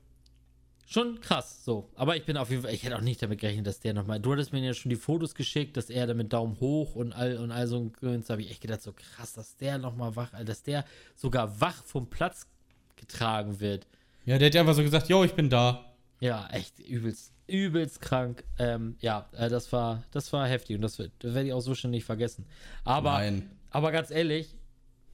schon 0.85 1.19
krass, 1.21 1.63
so. 1.65 1.89
Aber 1.95 2.15
ich 2.15 2.25
bin 2.25 2.37
auf 2.37 2.49
jeden 2.49 2.61
Fall, 2.63 2.73
ich 2.73 2.83
hätte 2.83 2.95
auch 2.97 3.01
nicht 3.01 3.21
damit 3.21 3.39
gerechnet, 3.39 3.67
dass 3.67 3.79
der 3.79 3.93
nochmal, 3.93 4.19
du 4.19 4.31
hattest 4.33 4.53
mir 4.53 4.59
ja 4.59 4.73
schon 4.73 4.89
die 4.89 4.95
Fotos 4.95 5.35
geschickt, 5.35 5.77
dass 5.77 5.89
er 5.89 6.07
da 6.07 6.13
mit 6.13 6.31
Daumen 6.33 6.59
hoch 6.59 6.95
und 6.95 7.13
all, 7.13 7.37
und 7.37 7.51
all 7.51 7.67
so 7.67 7.79
ein 7.79 7.93
Grüns, 7.93 8.27
da 8.27 8.33
habe 8.33 8.41
ich 8.41 8.51
echt 8.51 8.61
gedacht, 8.61 8.81
so 8.81 8.93
krass, 8.93 9.33
dass 9.33 9.55
der 9.57 9.77
nochmal 9.77 10.15
wach, 10.15 10.31
dass 10.45 10.63
der 10.63 10.85
sogar 11.15 11.59
wach 11.61 11.83
vom 11.83 12.09
Platz 12.09 12.47
getragen 12.95 13.59
wird. 13.59 13.87
Ja, 14.25 14.37
der 14.37 14.47
hat 14.47 14.55
ja 14.55 14.61
einfach 14.61 14.75
so 14.75 14.83
gesagt, 14.83 15.09
yo, 15.09 15.23
ich 15.23 15.33
bin 15.33 15.49
da. 15.49 15.93
Ja, 16.19 16.47
echt 16.51 16.79
übelst, 16.79 17.33
übelst 17.47 17.99
krank. 17.99 18.45
Ähm, 18.57 18.95
ja, 19.01 19.27
äh, 19.33 19.49
das 19.49 19.71
war, 19.73 20.03
das 20.11 20.31
war 20.31 20.47
heftig 20.47 20.77
und 20.77 20.81
das, 20.81 20.97
wird- 20.99 21.11
das 21.19 21.33
werde 21.33 21.47
ich 21.47 21.53
auch 21.53 21.59
so 21.59 21.75
schnell 21.75 21.91
nicht 21.91 22.05
vergessen. 22.05 22.45
Aber, 22.85 23.11
Nein. 23.13 23.51
aber 23.71 23.91
ganz 23.91 24.09
ehrlich, 24.09 24.55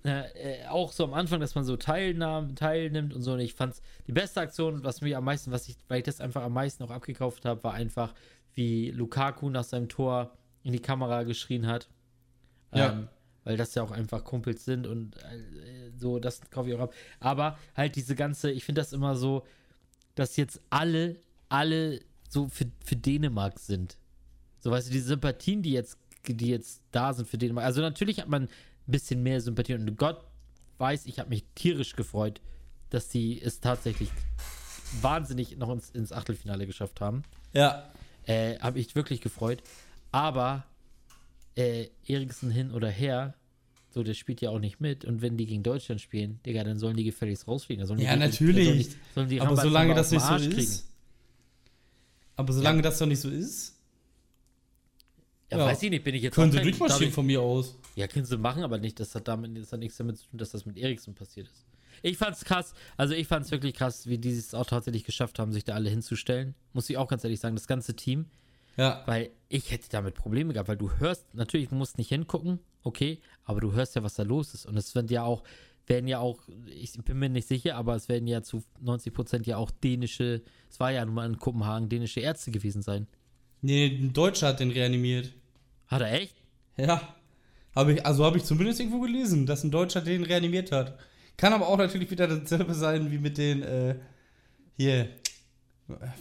äh, 0.03 0.65
auch 0.69 0.91
so 0.91 1.03
am 1.03 1.13
Anfang, 1.13 1.39
dass 1.39 1.55
man 1.55 1.65
so 1.65 1.75
teilnahm, 1.75 2.55
teilnimmt 2.55 3.13
und 3.13 3.21
so. 3.21 3.33
Und 3.33 3.39
ich 3.39 3.53
fand's 3.53 3.81
die 4.07 4.13
beste 4.13 4.39
Aktion, 4.39 4.83
was 4.83 5.01
mir 5.01 5.17
am 5.17 5.25
meisten, 5.25 5.51
was 5.51 5.67
ich, 5.67 5.75
weil 5.87 5.99
ich 5.99 6.05
das 6.05 6.21
einfach 6.21 6.43
am 6.43 6.53
meisten 6.53 6.83
auch 6.83 6.91
abgekauft 6.91 7.45
habe, 7.45 7.63
war 7.63 7.73
einfach, 7.73 8.13
wie 8.53 8.91
Lukaku 8.91 9.49
nach 9.49 9.63
seinem 9.63 9.89
Tor 9.89 10.31
in 10.63 10.73
die 10.73 10.81
Kamera 10.81 11.23
geschrien 11.23 11.67
hat. 11.67 11.89
Ja. 12.73 12.91
Ähm, 12.91 13.07
weil 13.43 13.57
das 13.57 13.73
ja 13.75 13.83
auch 13.83 13.91
einfach 13.91 14.23
Kumpels 14.23 14.65
sind 14.65 14.85
und 14.85 15.17
äh, 15.17 15.91
so, 15.97 16.19
das 16.19 16.41
kaufe 16.51 16.69
ich 16.69 16.75
auch 16.75 16.81
ab. 16.81 16.93
Aber 17.19 17.57
halt 17.75 17.95
diese 17.95 18.15
ganze, 18.15 18.51
ich 18.51 18.63
finde 18.63 18.81
das 18.81 18.93
immer 18.93 19.15
so, 19.15 19.45
dass 20.15 20.35
jetzt 20.37 20.61
alle, 20.69 21.17
alle 21.47 22.01
so 22.27 22.47
für, 22.47 22.65
für 22.83 22.95
Dänemark 22.95 23.59
sind. 23.59 23.97
So, 24.59 24.71
weißt 24.71 24.89
du, 24.89 24.91
die 24.91 24.99
Sympathien, 24.99 25.61
die 25.61 25.71
jetzt, 25.71 25.97
die 26.27 26.49
jetzt 26.49 26.83
da 26.91 27.13
sind 27.13 27.27
für 27.27 27.37
Dänemark. 27.37 27.65
Also 27.65 27.81
natürlich 27.81 28.19
hat 28.19 28.29
man 28.29 28.49
bisschen 28.91 29.23
mehr 29.23 29.41
Sympathie 29.41 29.73
und 29.73 29.97
Gott 29.97 30.23
weiß, 30.77 31.05
ich 31.05 31.19
habe 31.19 31.29
mich 31.29 31.43
tierisch 31.55 31.95
gefreut, 31.95 32.41
dass 32.89 33.09
die 33.09 33.41
es 33.41 33.59
tatsächlich 33.59 34.09
wahnsinnig 35.01 35.57
noch 35.57 35.69
ins, 35.69 35.89
ins 35.91 36.11
Achtelfinale 36.11 36.65
geschafft 36.65 37.01
haben. 37.01 37.23
Ja. 37.53 37.91
Äh, 38.25 38.57
habe 38.59 38.79
ich 38.79 38.95
wirklich 38.95 39.21
gefreut. 39.21 39.61
Aber 40.11 40.65
äh, 41.55 41.87
Eriksen 42.07 42.49
hin 42.51 42.71
oder 42.71 42.89
her, 42.89 43.35
so, 43.91 44.03
der 44.03 44.13
spielt 44.13 44.41
ja 44.41 44.49
auch 44.49 44.59
nicht 44.59 44.79
mit. 44.79 45.05
Und 45.05 45.21
wenn 45.21 45.37
die 45.37 45.45
gegen 45.45 45.63
Deutschland 45.63 46.01
spielen, 46.01 46.39
Digga, 46.45 46.63
dann 46.63 46.79
sollen 46.79 46.95
die 46.95 47.03
gefälligst 47.03 47.47
rausfliegen. 47.47 47.85
Sollen 47.85 47.99
Ja, 47.99 48.13
die- 48.13 48.19
natürlich. 48.19 48.65
Sollen 48.65 48.77
die, 48.79 48.95
sollen 49.15 49.29
die 49.29 49.41
Aber 49.41 49.55
solange 49.57 49.93
das 49.95 50.11
nicht 50.11 50.23
so 50.23 50.35
ist. 50.35 50.87
Aber 52.35 52.53
solange 52.53 52.81
das 52.81 52.97
doch 52.99 53.05
nicht 53.07 53.19
so 53.19 53.29
ist, 53.29 53.78
Ja, 55.51 55.57
Ja. 55.59 55.65
weiß 55.65 55.81
ich 55.83 55.89
nicht, 55.89 56.03
bin 56.03 56.13
ich 56.15 56.21
jetzt 56.23 56.35
können 56.35 56.51
sie 56.51 56.59
durchmarschieren 56.61 57.11
von 57.13 57.25
mir 57.25 57.41
aus. 57.41 57.77
Ja, 57.95 58.07
können 58.07 58.25
sie 58.25 58.37
machen, 58.37 58.63
aber 58.63 58.77
nicht, 58.77 58.99
das 58.99 59.15
hat 59.15 59.27
damit 59.27 59.57
das 59.57 59.71
hat 59.71 59.79
nichts 59.79 59.97
damit 59.97 60.17
zu 60.17 60.27
tun, 60.27 60.37
dass 60.37 60.51
das 60.51 60.65
mit 60.65 60.77
Eriksen 60.77 61.15
passiert 61.15 61.47
ist. 61.47 61.65
Ich 62.01 62.17
fand's 62.17 62.45
krass, 62.45 62.73
also 62.97 63.13
ich 63.13 63.27
fand's 63.27 63.51
wirklich 63.51 63.73
krass, 63.73 64.07
wie 64.07 64.17
die 64.17 64.29
es 64.31 64.53
auch 64.53 64.65
tatsächlich 64.65 65.03
geschafft 65.03 65.37
haben, 65.39 65.51
sich 65.51 65.63
da 65.65 65.73
alle 65.73 65.89
hinzustellen. 65.89 66.55
Muss 66.73 66.89
ich 66.89 66.97
auch 66.97 67.07
ganz 67.07 67.23
ehrlich 67.23 67.39
sagen, 67.39 67.55
das 67.55 67.67
ganze 67.67 67.95
Team, 67.95 68.25
Ja. 68.77 69.03
weil 69.05 69.31
ich 69.49 69.71
hätte 69.71 69.89
damit 69.89 70.13
Probleme 70.15 70.53
gehabt, 70.53 70.69
weil 70.69 70.77
du 70.77 70.91
hörst, 70.99 71.33
natürlich, 71.33 71.69
du 71.69 71.75
musst 71.75 71.97
nicht 71.97 72.09
hingucken, 72.09 72.59
okay, 72.83 73.19
aber 73.43 73.59
du 73.59 73.73
hörst 73.73 73.95
ja, 73.95 74.03
was 74.03 74.13
da 74.13 74.23
los 74.23 74.53
ist. 74.53 74.65
Und 74.65 74.77
es 74.77 74.93
werden 74.95 75.07
ja 75.09 75.23
auch, 75.23 75.43
werden 75.87 76.07
ja 76.07 76.19
auch, 76.19 76.39
ich 76.67 76.93
bin 77.03 77.17
mir 77.19 77.27
nicht 77.29 77.47
sicher, 77.47 77.75
aber 77.75 77.95
es 77.95 78.07
werden 78.07 78.27
ja 78.27 78.43
zu 78.43 78.63
90 78.79 79.11
Prozent 79.13 79.47
ja 79.47 79.57
auch 79.57 79.71
dänische, 79.71 80.41
es 80.69 80.79
war 80.79 80.91
ja 80.91 81.03
nun 81.03 81.15
mal 81.15 81.25
in 81.25 81.37
Kopenhagen, 81.39 81.89
dänische 81.89 82.19
Ärzte 82.21 82.51
gewesen 82.51 82.81
sein. 82.83 83.07
Nee, 83.61 83.87
ein 83.87 84.13
Deutscher 84.13 84.47
hat 84.47 84.61
den 84.61 84.71
reanimiert. 84.71 85.33
Hat 85.89 86.01
er 86.01 86.13
echt? 86.13 86.35
Ja. 86.77 87.01
Hab 87.75 87.87
ich, 87.89 88.05
also 88.05 88.23
habe 88.25 88.37
ich 88.37 88.43
zumindest 88.45 88.79
irgendwo 88.79 89.01
gelesen, 89.01 89.45
dass 89.45 89.63
ein 89.63 89.71
Deutscher 89.71 90.01
den 90.01 90.23
reanimiert 90.23 90.71
hat. 90.71 90.97
Kann 91.37 91.53
aber 91.53 91.67
auch 91.67 91.77
natürlich 91.77 92.09
wieder 92.11 92.27
dasselbe 92.27 92.73
sein 92.73 93.11
wie 93.11 93.17
mit 93.17 93.37
den, 93.37 93.61
äh, 93.63 93.95
hier, 94.77 95.09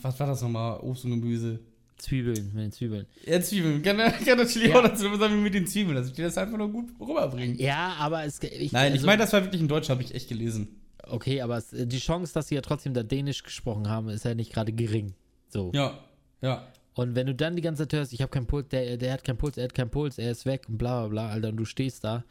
was 0.02 0.18
war 0.18 0.26
das 0.26 0.42
nochmal? 0.42 0.80
Obst 0.80 1.04
und 1.04 1.10
Gemüse. 1.20 1.60
Zwiebeln, 1.96 2.52
mit 2.54 2.62
den 2.64 2.72
Zwiebeln. 2.72 3.06
Ja, 3.26 3.40
Zwiebeln. 3.40 3.82
Kann, 3.82 3.96
kann 4.24 4.38
natürlich 4.38 4.68
Ja. 4.68 4.78
auch 4.78 4.82
dasselbe 4.88 5.16
sein 5.18 5.32
wie 5.32 5.40
mit 5.40 5.54
den 5.54 5.66
Zwiebeln, 5.66 5.96
dass 5.96 6.06
ich 6.06 6.12
dir 6.12 6.26
das 6.26 6.38
einfach 6.38 6.56
nur 6.56 6.70
gut 6.70 6.90
rüberbringen. 7.00 7.58
Ja, 7.58 7.94
aber 7.98 8.24
es. 8.24 8.40
Ich, 8.40 8.70
Nein, 8.70 8.92
ich 8.92 8.98
also- 8.98 9.06
meine, 9.06 9.22
das 9.22 9.32
war 9.32 9.42
wirklich 9.42 9.60
ein 9.60 9.66
Deutscher, 9.68 9.94
habe 9.94 10.02
ich 10.04 10.14
echt 10.14 10.28
gelesen. 10.28 10.68
Okay, 11.02 11.40
aber 11.40 11.56
es, 11.56 11.70
die 11.72 11.98
Chance, 11.98 12.32
dass 12.34 12.48
sie 12.48 12.54
ja 12.54 12.60
trotzdem 12.60 12.94
da 12.94 13.02
Dänisch 13.02 13.42
gesprochen 13.42 13.88
haben, 13.88 14.10
ist 14.10 14.24
ja 14.24 14.34
nicht 14.34 14.52
gerade 14.52 14.72
gering. 14.72 15.14
So. 15.48 15.72
Ja, 15.74 15.98
ja. 16.40 16.68
Und 16.98 17.14
wenn 17.14 17.28
du 17.28 17.34
dann 17.34 17.54
die 17.54 17.62
ganze 17.62 17.84
Zeit 17.84 17.92
hörst, 17.92 18.12
ich 18.12 18.22
habe 18.22 18.30
keinen 18.32 18.48
Puls, 18.48 18.66
der, 18.70 18.96
der 18.96 19.12
hat 19.12 19.22
keinen 19.22 19.36
Puls, 19.36 19.56
er 19.56 19.62
hat 19.62 19.74
keinen 19.74 19.88
Puls, 19.88 20.18
er 20.18 20.32
ist 20.32 20.46
weg 20.46 20.64
und 20.68 20.78
bla 20.78 21.02
bla 21.02 21.08
bla, 21.08 21.28
Alter, 21.28 21.50
und 21.50 21.56
du 21.56 21.64
stehst 21.64 22.02
da. 22.02 22.24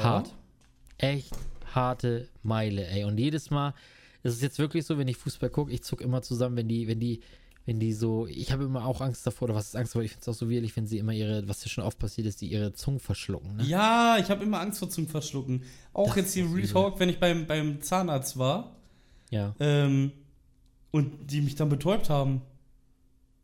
Hart. 0.00 0.32
Echt 0.98 1.32
harte 1.74 2.28
Meile, 2.44 2.86
ey. 2.86 3.02
Und 3.02 3.18
jedes 3.18 3.50
Mal, 3.50 3.74
es 4.22 4.34
ist 4.34 4.42
jetzt 4.42 4.60
wirklich 4.60 4.86
so, 4.86 4.96
wenn 4.98 5.08
ich 5.08 5.16
Fußball 5.16 5.50
gucke, 5.50 5.72
ich 5.72 5.82
zuck 5.82 6.00
immer 6.00 6.22
zusammen, 6.22 6.56
wenn 6.56 6.68
die, 6.68 6.86
wenn 6.86 7.00
die, 7.00 7.22
wenn 7.66 7.80
die 7.80 7.92
so, 7.92 8.28
ich 8.28 8.52
habe 8.52 8.62
immer 8.62 8.86
auch 8.86 9.00
Angst 9.00 9.26
davor, 9.26 9.46
oder 9.46 9.56
was 9.56 9.66
ist 9.66 9.76
Angst 9.76 9.92
davor, 9.92 10.04
ich 10.04 10.12
finde 10.12 10.22
es 10.22 10.28
auch 10.28 10.34
so 10.38 10.48
widerlich, 10.48 10.76
wenn 10.76 10.86
sie 10.86 10.98
immer 10.98 11.12
ihre, 11.12 11.48
was 11.48 11.64
ja 11.64 11.68
schon 11.68 11.82
oft 11.82 11.98
passiert 11.98 12.28
ist, 12.28 12.40
die 12.40 12.46
ihre 12.46 12.72
Zungen 12.72 13.00
verschlucken, 13.00 13.56
ne? 13.56 13.64
Ja, 13.64 14.16
ich 14.20 14.30
habe 14.30 14.44
immer 14.44 14.60
Angst 14.60 14.78
vor 14.78 14.88
Zungenverschlucken. 14.88 15.64
Auch 15.92 16.06
Das 16.06 16.16
jetzt 16.18 16.34
hier 16.34 16.44
so 16.44 16.50
Real 16.52 16.60
übel. 16.60 16.72
Talk, 16.72 17.00
wenn 17.00 17.08
ich 17.08 17.18
beim, 17.18 17.48
beim 17.48 17.82
Zahnarzt 17.82 18.38
war 18.38 18.76
Ja. 19.30 19.56
ähm, 19.58 20.12
und 20.94 21.26
die 21.32 21.40
mich 21.40 21.56
dann 21.56 21.68
betäubt 21.68 22.08
haben. 22.08 22.42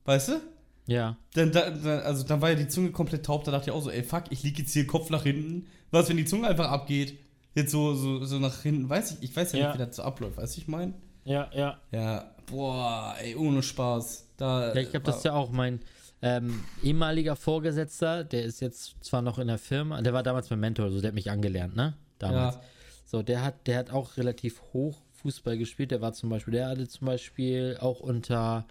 Weißt 0.04 0.28
du? 0.28 0.40
Ja. 0.86 1.16
Dann, 1.34 1.50
da, 1.50 1.70
da, 1.70 1.98
also 2.00 2.24
dann 2.24 2.40
war 2.40 2.50
ja 2.50 2.54
die 2.54 2.68
Zunge 2.68 2.92
komplett 2.92 3.26
taub, 3.26 3.42
da 3.42 3.50
dachte 3.50 3.70
ich 3.70 3.76
auch 3.76 3.82
so, 3.82 3.90
ey 3.90 4.04
fuck, 4.04 4.24
ich 4.30 4.44
liege 4.44 4.62
jetzt 4.62 4.72
hier 4.72 4.86
Kopf 4.86 5.10
nach 5.10 5.24
hinten. 5.24 5.66
Was, 5.90 6.08
wenn 6.08 6.16
die 6.16 6.24
Zunge 6.24 6.46
einfach 6.46 6.70
abgeht? 6.70 7.18
Jetzt 7.56 7.72
so, 7.72 7.94
so, 7.94 8.24
so 8.24 8.38
nach 8.38 8.62
hinten, 8.62 8.88
weiß 8.88 9.12
ich, 9.12 9.22
ich 9.30 9.36
weiß 9.36 9.52
ja, 9.52 9.58
Ja. 9.58 9.66
nicht, 9.68 9.80
wie 9.80 9.86
das 9.86 9.96
so 9.96 10.02
abläuft, 10.04 10.36
weißt 10.36 10.56
du, 10.56 10.60
ich 10.60 10.68
meine? 10.68 10.94
Ja, 11.24 11.50
ja. 11.52 11.80
Ja, 11.90 12.30
boah, 12.46 13.16
ey, 13.20 13.34
ohne 13.34 13.64
Spaß. 13.64 14.28
Da, 14.36 14.72
Ja, 14.72 14.80
ich 14.80 14.90
glaube, 14.90 15.06
das 15.06 15.24
ja 15.24 15.32
auch 15.32 15.50
mein 15.50 15.80
ähm, 16.22 16.62
ehemaliger 16.84 17.34
Vorgesetzter, 17.34 18.22
der 18.22 18.44
ist 18.44 18.60
jetzt 18.60 18.94
zwar 19.04 19.22
noch 19.22 19.38
in 19.40 19.48
der 19.48 19.58
Firma, 19.58 20.00
der 20.02 20.12
war 20.12 20.22
damals 20.22 20.50
mein 20.50 20.60
Mentor, 20.60 20.84
also 20.86 21.00
der 21.00 21.08
hat 21.08 21.14
mich 21.16 21.30
angelernt, 21.32 21.74
ne? 21.74 21.94
Damals. 22.20 22.54
Ja. 22.54 22.62
So, 23.06 23.22
der 23.24 23.42
hat, 23.42 23.66
der 23.66 23.78
hat 23.78 23.90
auch 23.90 24.16
relativ 24.16 24.62
hoch 24.72 25.02
Fußball 25.22 25.56
gespielt. 25.58 25.90
Der 25.90 26.00
war 26.00 26.12
zum 26.12 26.30
Beispiel, 26.30 26.52
der 26.52 26.68
hatte 26.68 26.88
zum 26.88 27.06
Beispiel 27.06 27.76
auch 27.80 28.00
unter, 28.00 28.66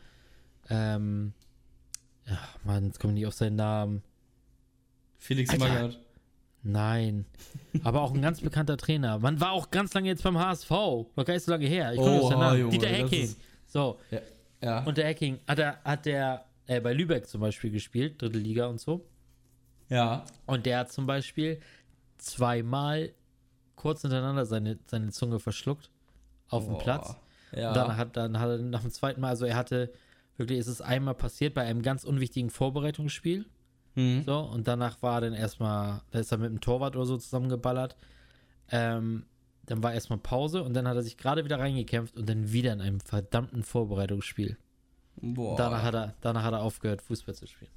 ähm, 0.69 1.33
ja, 2.27 2.37
Mann, 2.63 2.85
jetzt 2.85 2.99
komme 2.99 3.13
ich 3.13 3.19
nicht 3.19 3.27
auf 3.27 3.33
seinen 3.33 3.55
Namen. 3.55 4.03
Felix 5.17 5.49
Alter. 5.51 5.67
Magath. 5.67 5.99
Nein. 6.61 7.25
Aber 7.83 8.01
auch 8.01 8.13
ein 8.13 8.21
ganz 8.21 8.41
bekannter 8.41 8.75
Trainer. 8.77 9.17
Man 9.19 9.39
war 9.39 9.51
auch 9.51 9.71
ganz 9.71 9.93
lange 9.93 10.09
jetzt 10.09 10.23
beim 10.23 10.37
HSV. 10.37 10.69
War 10.69 11.25
gar 11.25 11.33
nicht 11.33 11.43
so 11.45 11.51
lange 11.51 11.65
her. 11.67 11.93
Ich 11.93 11.99
Oha, 11.99 12.35
Namen. 12.37 12.59
Junge, 12.59 12.71
Dieter 12.71 12.87
Hecking. 12.89 13.23
ist- 13.23 13.37
So, 13.65 13.99
Ja. 14.11 14.19
ja. 14.61 14.83
unter 14.83 15.03
Hacking 15.05 15.39
hat 15.47 15.59
er, 15.59 15.81
hat 15.83 16.05
der 16.05 16.45
äh, 16.67 16.81
bei 16.81 16.93
Lübeck 16.93 17.27
zum 17.27 17.41
Beispiel 17.41 17.71
gespielt, 17.71 18.21
dritte 18.21 18.37
Liga 18.39 18.67
und 18.67 18.79
so. 18.79 19.05
ja. 19.89 20.23
Und 20.45 20.65
der 20.65 20.79
hat 20.79 20.91
zum 20.91 21.05
Beispiel 21.05 21.59
zweimal 22.17 23.11
kurz 23.75 24.01
hintereinander 24.01 24.45
seine, 24.45 24.77
seine 24.87 25.09
Zunge 25.11 25.39
verschluckt 25.39 25.89
auf 26.49 26.65
dem. 26.65 26.77
Platz. 26.77 27.15
Ja. 27.51 27.69
Und 27.69 27.77
dann 27.77 27.97
hat, 27.97 28.17
dann 28.17 28.39
hat 28.39 28.49
er 28.49 28.57
nach 28.59 28.81
dem 28.81 28.91
zweiten 28.91 29.21
Mal, 29.21 29.29
also 29.29 29.45
er 29.45 29.55
hatte, 29.55 29.91
wirklich 30.37 30.59
ist 30.59 30.67
es 30.67 30.81
einmal 30.81 31.15
passiert 31.15 31.53
bei 31.53 31.63
einem 31.63 31.81
ganz 31.81 32.03
unwichtigen 32.03 32.49
Vorbereitungsspiel. 32.49 33.45
Hm. 33.95 34.23
So, 34.23 34.39
und 34.39 34.67
danach 34.67 35.01
war 35.01 35.21
dann 35.21 35.33
erstmal, 35.33 36.01
da 36.11 36.19
ist 36.19 36.31
er 36.31 36.37
mit 36.37 36.51
dem 36.51 36.61
Torwart 36.61 36.95
oder 36.95 37.05
so 37.05 37.17
zusammengeballert. 37.17 37.95
Ähm, 38.71 39.25
dann 39.65 39.83
war 39.83 39.93
erstmal 39.93 40.19
Pause 40.19 40.63
und 40.63 40.73
dann 40.73 40.87
hat 40.87 40.95
er 40.95 41.03
sich 41.03 41.17
gerade 41.17 41.43
wieder 41.45 41.59
reingekämpft 41.59 42.17
und 42.17 42.27
dann 42.27 42.51
wieder 42.51 42.73
in 42.73 42.81
einem 42.81 42.99
verdammten 42.99 43.63
Vorbereitungsspiel. 43.63 44.57
Boah. 45.17 45.57
Danach 45.57 45.83
hat, 45.83 45.93
er, 45.95 46.15
danach 46.21 46.43
hat 46.43 46.53
er 46.53 46.61
aufgehört, 46.61 47.01
Fußball 47.01 47.35
zu 47.35 47.45
spielen. 47.47 47.71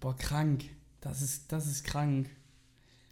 Boah, 0.00 0.16
krank. 0.16 0.64
Das 1.00 1.22
ist, 1.22 1.52
das 1.52 1.66
ist 1.66 1.84
krank. 1.84 2.30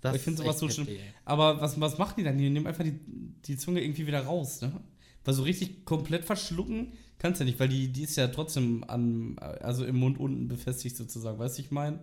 Das 0.00 0.16
ich 0.16 0.22
finde 0.22 0.42
sowas 0.42 0.58
so 0.58 0.68
schlimm. 0.68 0.88
ey. 0.88 1.00
Aber 1.24 1.60
was, 1.60 1.80
was 1.80 1.98
machen 1.98 2.14
die 2.18 2.24
dann? 2.24 2.38
Die 2.38 2.48
nehmen 2.48 2.66
einfach 2.66 2.84
die, 2.84 2.98
die 3.44 3.56
Zunge 3.56 3.82
irgendwie 3.82 4.06
wieder 4.06 4.24
raus, 4.24 4.60
ne? 4.62 4.72
Weil 5.24 5.34
so 5.34 5.42
richtig 5.42 5.84
komplett 5.84 6.24
verschlucken 6.24 6.92
kannst 7.20 7.38
du 7.38 7.44
ja 7.44 7.50
nicht, 7.50 7.60
weil 7.60 7.68
die, 7.68 7.88
die 7.88 8.02
ist 8.02 8.16
ja 8.16 8.28
trotzdem 8.28 8.82
an, 8.88 9.38
also 9.38 9.84
im 9.84 9.96
Mund 9.96 10.18
unten 10.18 10.48
befestigt 10.48 10.96
sozusagen, 10.96 11.38
weißt 11.38 11.58
du, 11.58 11.62
ich 11.62 11.70
meine? 11.70 12.00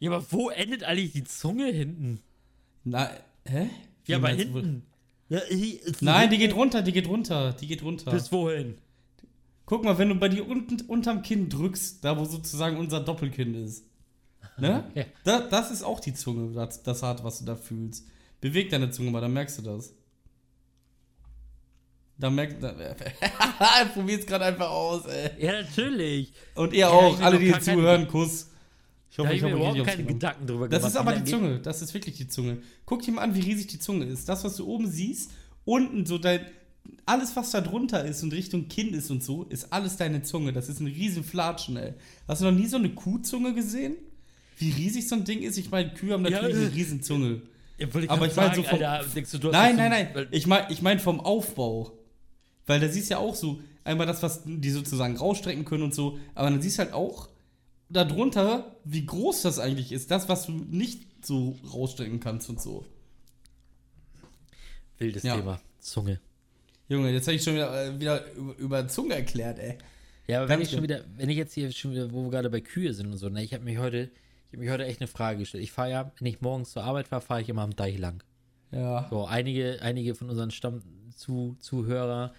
Ja, 0.00 0.10
aber 0.10 0.24
wo 0.30 0.50
endet 0.50 0.84
eigentlich 0.84 1.12
die 1.12 1.24
Zunge 1.24 1.66
hinten? 1.66 2.20
Na, 2.84 3.10
hä? 3.44 3.68
Wie 4.04 4.12
Ja, 4.12 4.18
aber 4.18 4.30
hinten. 4.30 4.82
Ja, 5.28 5.40
Nein, 6.00 6.30
die 6.30 6.38
geht 6.38 6.54
runter, 6.54 6.80
die 6.80 6.92
geht 6.92 7.06
runter, 7.06 7.52
die 7.52 7.66
geht 7.66 7.82
runter. 7.82 8.10
Bis 8.10 8.32
wohin? 8.32 8.78
Guck 9.66 9.84
mal, 9.84 9.98
wenn 9.98 10.08
du 10.08 10.14
bei 10.14 10.30
dir 10.30 10.48
unten 10.48 10.80
unterm 10.86 11.20
Kinn 11.20 11.50
drückst, 11.50 12.02
da 12.02 12.18
wo 12.18 12.24
sozusagen 12.24 12.78
unser 12.78 13.00
Doppelkinn 13.00 13.54
ist. 13.54 13.84
Ne? 14.60 14.84
Ja. 14.94 15.04
da, 15.24 15.40
das 15.40 15.70
ist 15.70 15.82
auch 15.82 16.00
die 16.00 16.14
Zunge, 16.14 16.52
das, 16.54 16.82
das 16.82 17.02
hart, 17.02 17.22
was 17.24 17.38
du 17.40 17.44
da 17.44 17.56
fühlst. 17.56 18.06
Beweg 18.40 18.70
deine 18.70 18.90
Zunge 18.90 19.10
mal, 19.10 19.20
dann 19.20 19.32
merkst 19.32 19.58
du 19.58 19.62
das. 19.62 19.92
Da 22.18 22.30
merkst 22.30 22.56
du. 22.60 22.66
Probier's 23.94 24.26
gerade 24.26 24.46
einfach 24.46 24.70
aus, 24.70 25.06
ey. 25.06 25.30
Ja, 25.44 25.62
natürlich. 25.62 26.32
Und 26.56 26.72
ihr 26.72 26.80
Ja, 26.80 26.88
auch, 26.88 27.20
alle, 27.20 27.38
die 27.38 27.50
keine- 27.50 27.62
zuhören, 27.62 28.08
Kuss. 28.08 28.48
Ich 29.10 29.16
Da 29.16 29.22
hoffe, 29.22 29.28
habe 29.28 29.36
ich 29.36 29.42
habe 29.42 29.54
überhaupt 29.54 29.84
keine 29.86 30.04
Gedanken 30.04 30.46
drüber 30.46 30.68
Das 30.68 30.80
gemacht. 30.80 30.90
ist 30.94 30.96
aber 31.00 31.12
die 31.16 31.24
Zunge, 31.30 31.60
das 31.60 31.80
ist 31.82 31.94
wirklich 31.94 32.16
die 32.16 32.28
Zunge. 32.28 32.58
Guck 32.84 33.02
dir 33.02 33.12
mal 33.12 33.22
an, 33.22 33.34
wie 33.34 33.40
riesig 33.40 33.68
die 33.68 33.78
Zunge 33.78 34.04
ist. 34.04 34.28
Das, 34.28 34.44
was 34.44 34.56
du 34.56 34.66
oben 34.66 34.88
siehst, 34.90 35.30
unten 35.64 36.04
so 36.06 36.18
dein. 36.18 36.40
Alles, 37.06 37.36
was 37.36 37.50
da 37.50 37.60
drunter 37.60 38.04
ist 38.04 38.22
und 38.22 38.32
Richtung 38.32 38.68
Kinn 38.68 38.94
ist 38.94 39.10
und 39.10 39.22
so, 39.22 39.44
ist 39.44 39.72
alles 39.72 39.96
deine 39.96 40.22
Zunge. 40.22 40.52
Das 40.52 40.68
ist 40.68 40.80
ein 40.80 40.86
riesen 40.86 41.22
Flatschen, 41.22 41.76
ey. 41.76 41.94
Hast 42.26 42.40
du 42.40 42.46
noch 42.46 42.52
nie 42.58 42.66
so 42.66 42.76
eine 42.78 42.90
Kuhzunge 42.90 43.54
gesehen? 43.54 43.96
Wie 44.58 44.70
riesig 44.70 45.08
so 45.08 45.14
ein 45.14 45.24
Ding 45.24 45.42
ist? 45.42 45.56
Ich 45.56 45.70
meine, 45.70 45.92
Kühe 45.94 46.12
haben 46.12 46.22
natürlich 46.22 46.54
Ja, 46.54 46.60
eine 46.60 46.70
äh, 46.70 46.74
riesen 46.74 47.02
Zunge. 47.02 47.42
Ich 47.76 47.86
Aber 48.08 48.26
ich 48.26 48.34
meine 48.34 48.54
so 48.54 48.62
vom, 48.62 48.82
Alter, 48.82 49.04
denkst 49.14 49.30
du, 49.32 49.50
Nein, 49.50 49.76
nein, 49.76 49.90
nein. 49.90 50.26
Ich 50.32 50.46
meine 50.46 50.66
ich 50.72 50.82
mein 50.82 50.98
vom 50.98 51.20
Aufbau. 51.20 51.92
Weil 52.66 52.80
da 52.80 52.88
siehst 52.88 53.08
du 53.08 53.14
ja 53.14 53.18
auch 53.18 53.34
so, 53.34 53.60
einmal 53.84 54.06
das, 54.06 54.22
was 54.22 54.42
die 54.44 54.70
sozusagen 54.70 55.16
rausstrecken 55.16 55.64
können 55.64 55.84
und 55.84 55.94
so, 55.94 56.18
aber 56.34 56.50
dann 56.50 56.60
siehst 56.60 56.78
du 56.78 56.82
halt 56.82 56.92
auch 56.92 57.28
darunter, 57.88 58.76
wie 58.84 59.06
groß 59.06 59.42
das 59.42 59.58
eigentlich 59.58 59.92
ist. 59.92 60.10
Das, 60.10 60.28
was 60.28 60.46
du 60.46 60.52
nicht 60.52 61.24
so 61.24 61.56
rausstrecken 61.72 62.20
kannst 62.20 62.50
und 62.50 62.60
so. 62.60 62.84
Wildes 64.98 65.22
Ja. 65.22 65.36
Thema. 65.36 65.60
Zunge. 65.78 66.20
Junge, 66.88 67.10
jetzt 67.10 67.26
habe 67.26 67.36
ich 67.36 67.42
schon 67.42 67.54
wieder, 67.54 67.86
äh, 67.86 67.98
wieder 68.00 68.32
über, 68.34 68.56
über 68.56 68.88
Zunge 68.88 69.14
erklärt, 69.14 69.58
ey. 69.58 69.78
Ja, 70.26 70.38
aber 70.38 70.48
wenn 70.48 70.58
Danke. 70.58 70.64
ich 70.64 70.70
schon 70.70 70.82
wieder, 70.82 71.04
wenn 71.16 71.30
ich 71.30 71.36
jetzt 71.36 71.54
hier 71.54 71.70
schon 71.72 71.92
wieder, 71.92 72.12
wo 72.12 72.24
wir 72.24 72.30
gerade 72.30 72.50
bei 72.50 72.60
Kühe 72.60 72.92
sind 72.92 73.06
und 73.06 73.16
so, 73.18 73.28
ne, 73.28 73.42
ich 73.42 73.54
habe 73.54 73.64
mich 73.64 73.78
heute, 73.78 74.10
ich 74.48 74.54
habe 74.54 74.64
mich 74.64 74.70
heute 74.70 74.86
echt 74.86 75.00
eine 75.00 75.08
Frage 75.08 75.40
gestellt. 75.40 75.62
Ich 75.62 75.72
fahre 75.72 75.90
ja, 75.90 76.12
wenn 76.18 76.26
ich 76.26 76.40
morgens 76.40 76.72
zur 76.72 76.82
Arbeit 76.82 77.08
fahre, 77.08 77.20
fahre 77.20 77.42
ich 77.42 77.48
immer 77.50 77.62
am 77.62 77.76
Deich 77.76 77.98
lang. 77.98 78.22
Ja. 78.70 79.06
So, 79.10 79.26
einige, 79.26 79.78
einige 79.82 80.14
von 80.14 80.30
unseren 80.30 80.50
Stammzuhörer, 80.50 82.32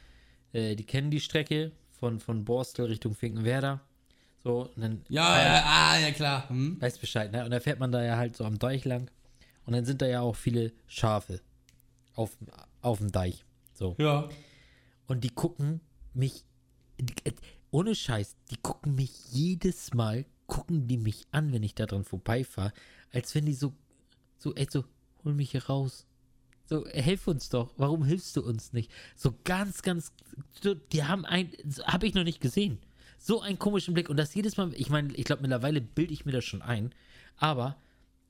äh, 0.54 0.76
die 0.76 0.86
kennen 0.86 1.12
die 1.12 1.20
Strecke 1.20 1.72
von, 1.92 2.20
von 2.20 2.46
Borstel 2.46 2.86
Richtung 2.86 3.14
Finkenwerder. 3.14 3.82
So, 4.44 4.72
und 4.76 4.82
dann 4.82 5.02
Ja, 5.10 5.38
ja, 5.44 5.64
ah, 5.66 6.00
ja, 6.00 6.12
klar. 6.12 6.50
Hm? 6.50 6.82
Weiß 6.82 6.98
Bescheid, 6.98 7.32
ne? 7.32 7.46
Und 7.46 7.52
da 7.52 7.60
fährt 7.60 7.80
man 7.80 7.92
da 7.92 8.04
ja 8.04 8.18
halt 8.18 8.36
so 8.36 8.44
am 8.44 8.58
Deich 8.58 8.86
lang. 8.86 9.12
Und 9.66 9.74
dann 9.74 9.86
sind 9.86 10.02
da 10.02 10.08
ja 10.08 10.22
auch 10.22 10.36
viele 10.36 10.72
Schafe 10.88 11.42
auf, 12.16 12.36
auf 12.82 12.98
dem 12.98 13.12
Deich. 13.12 13.46
So. 13.74 13.96
Ja. 14.00 14.30
Und 15.06 15.24
die 15.24 15.30
gucken 15.30 15.82
mich, 16.14 16.44
die, 17.00 17.14
äh, 17.26 17.34
ohne 17.70 17.94
Scheiß, 17.94 18.36
die 18.50 18.58
gucken 18.58 18.96
mich 18.96 19.12
jedes 19.30 19.94
Mal, 19.94 20.26
gucken 20.50 20.88
die 20.88 20.98
mich 20.98 21.26
an, 21.32 21.54
wenn 21.54 21.64
ich 21.64 21.76
da 21.76 21.86
dran 21.86 22.04
vorbeifahre, 22.04 22.74
als 23.14 23.34
wenn 23.36 23.46
die 23.46 23.54
so, 23.54 23.74
so, 24.38 24.54
ey, 24.56 24.68
so, 24.70 24.84
hol 25.24 25.34
mich 25.34 25.52
hier 25.52 25.66
raus. 25.66 26.06
So, 26.66 26.86
helf 26.88 27.28
uns 27.28 27.50
doch. 27.50 27.74
Warum 27.78 28.04
hilfst 28.04 28.36
du 28.36 28.44
uns 28.44 28.74
nicht? 28.74 28.92
So 29.16 29.34
ganz, 29.44 29.82
ganz, 29.82 30.12
so, 30.62 30.76
die 30.76 31.04
haben 31.04 31.26
ein, 31.26 31.52
so, 31.68 31.84
habe 31.86 32.06
ich 32.06 32.14
noch 32.14 32.24
nicht 32.24 32.42
gesehen. 32.42 32.80
So 33.18 33.42
einen 33.42 33.58
komischen 33.58 33.94
Blick. 33.94 34.10
Und 34.10 34.18
das 34.18 34.36
jedes 34.36 34.58
Mal, 34.58 34.74
ich 34.74 34.90
meine, 34.90 35.14
ich 35.16 35.24
glaube, 35.24 35.42
mittlerweile 35.42 35.82
bilde 35.82 36.14
ich 36.14 36.26
mir 36.26 36.32
das 36.32 36.46
schon 36.46 36.62
ein. 36.62 36.94
Aber 37.38 37.78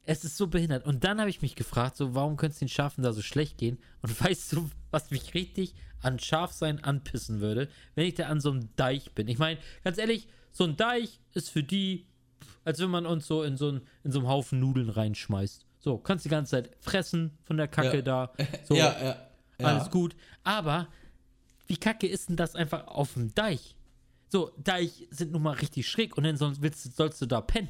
es 0.04 0.24
ist 0.24 0.38
so 0.38 0.48
behindert. 0.48 0.86
Und 0.86 1.04
dann 1.04 1.20
habe 1.20 1.30
ich 1.30 1.42
mich 1.42 1.56
gefragt, 1.56 1.98
so, 1.98 2.16
warum 2.16 2.38
könnte 2.38 2.54
es 2.54 2.60
den 2.60 2.70
Schafen 2.70 3.04
da 3.04 3.14
so 3.14 3.22
schlecht 3.22 3.58
gehen? 3.58 3.78
Und 4.02 4.20
weißt 4.24 4.54
du, 4.54 4.70
was 4.92 5.12
mich 5.12 5.34
richtig 5.34 5.76
an 6.02 6.18
Schafsein 6.18 6.84
anpissen 6.84 7.42
würde, 7.42 7.70
wenn 7.96 8.06
ich 8.06 8.16
da 8.16 8.28
an 8.28 8.40
so 8.42 8.52
einem 8.52 8.76
Deich 8.76 9.12
bin? 9.14 9.28
Ich 9.28 9.38
meine, 9.38 9.60
ganz 9.84 9.98
ehrlich, 9.98 10.28
so 10.52 10.64
ein 10.64 10.78
Deich 10.78 11.20
ist 11.34 11.50
für 11.50 11.64
die, 11.64 12.08
als 12.70 12.80
wenn 12.80 12.90
man 12.92 13.06
uns 13.08 13.26
so 13.26 13.42
in 13.44 13.58
so, 13.58 13.70
ein, 13.72 13.82
in 14.04 14.12
so 14.12 14.20
einen 14.20 14.28
Haufen 14.28 14.60
Nudeln 14.60 14.90
reinschmeißt. 14.90 15.66
So, 15.80 15.98
kannst 15.98 16.24
die 16.26 16.30
ganze 16.30 16.52
Zeit 16.52 16.70
fressen 16.80 17.32
von 17.44 17.58
der 17.58 17.68
Kacke 17.68 17.98
Ja. 17.98 18.02
da. 18.04 18.34
So, 18.68 18.76
ja, 18.76 18.96
ja. 19.02 19.16
ja. 19.60 19.66
alles 19.68 19.90
gut. 19.90 20.16
Aber 20.44 20.88
wie 21.68 21.78
kacke 21.78 22.06
ist 22.08 22.30
denn 22.30 22.36
das 22.36 22.56
einfach 22.56 22.86
auf 22.88 23.14
dem 23.14 23.34
Deich? 23.34 23.76
So, 24.28 24.52
Deich 24.58 25.08
sind 25.10 25.32
nun 25.32 25.42
mal 25.42 25.56
richtig 25.56 25.88
schräg 25.88 26.16
und 26.16 26.24
dann 26.26 26.38
sonst 26.38 26.62
willst, 26.62 26.96
sollst 26.96 27.20
du 27.22 27.26
da 27.26 27.42
pennen. 27.42 27.70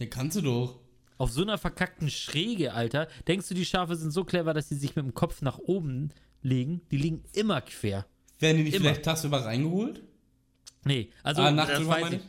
Ja, 0.00 0.06
kannst 0.06 0.36
du 0.36 0.40
doch. 0.42 0.80
Auf 1.18 1.30
so 1.30 1.42
einer 1.42 1.58
verkackten 1.58 2.10
Schräge, 2.10 2.72
Alter. 2.74 3.06
Denkst 3.28 3.48
du, 3.48 3.54
die 3.54 3.64
Schafe 3.64 3.94
sind 3.94 4.10
so 4.10 4.24
clever, 4.24 4.52
dass 4.52 4.68
sie 4.68 4.74
sich 4.76 4.96
mit 4.96 5.04
dem 5.04 5.14
Kopf 5.14 5.42
nach 5.42 5.58
oben 5.58 6.10
legen? 6.42 6.80
Die 6.90 6.96
liegen 6.96 7.22
immer 7.32 7.60
quer. 7.60 8.04
Werden 8.40 8.56
die 8.56 8.64
nicht 8.64 8.74
Immer. 8.74 8.86
vielleicht 8.86 9.04
tagsüber 9.04 9.44
reingeholt? 9.44 10.02
Nee, 10.84 11.10
also 11.22 11.42
Ah, 11.42 11.52
das 11.52 11.86
weiß 11.86 12.12
ich. 12.14 12.20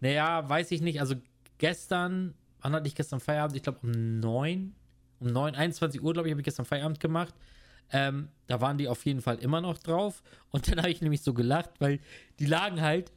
Naja, 0.00 0.48
weiß 0.48 0.70
ich 0.72 0.80
nicht. 0.80 1.00
Also 1.00 1.14
gestern, 1.58 2.34
wann 2.60 2.72
hatte 2.72 2.86
ich 2.88 2.94
gestern 2.94 3.20
Feierabend? 3.20 3.56
Ich 3.56 3.62
glaube 3.62 3.80
um 3.82 4.20
9, 4.20 4.74
um 5.20 5.26
9, 5.28 5.54
21 5.54 6.02
Uhr, 6.02 6.12
glaube 6.12 6.28
ich, 6.28 6.32
habe 6.32 6.40
ich 6.40 6.44
gestern 6.44 6.64
Feierabend 6.64 7.00
gemacht. 7.00 7.34
Ähm, 7.92 8.28
da 8.46 8.60
waren 8.60 8.78
die 8.78 8.88
auf 8.88 9.04
jeden 9.04 9.20
Fall 9.20 9.38
immer 9.38 9.60
noch 9.60 9.78
drauf. 9.78 10.22
Und 10.50 10.70
dann 10.70 10.78
habe 10.82 10.90
ich 10.90 11.00
nämlich 11.02 11.22
so 11.22 11.34
gelacht, 11.34 11.70
weil 11.78 12.00
die 12.38 12.46
lagen 12.46 12.80
halt 12.80 13.12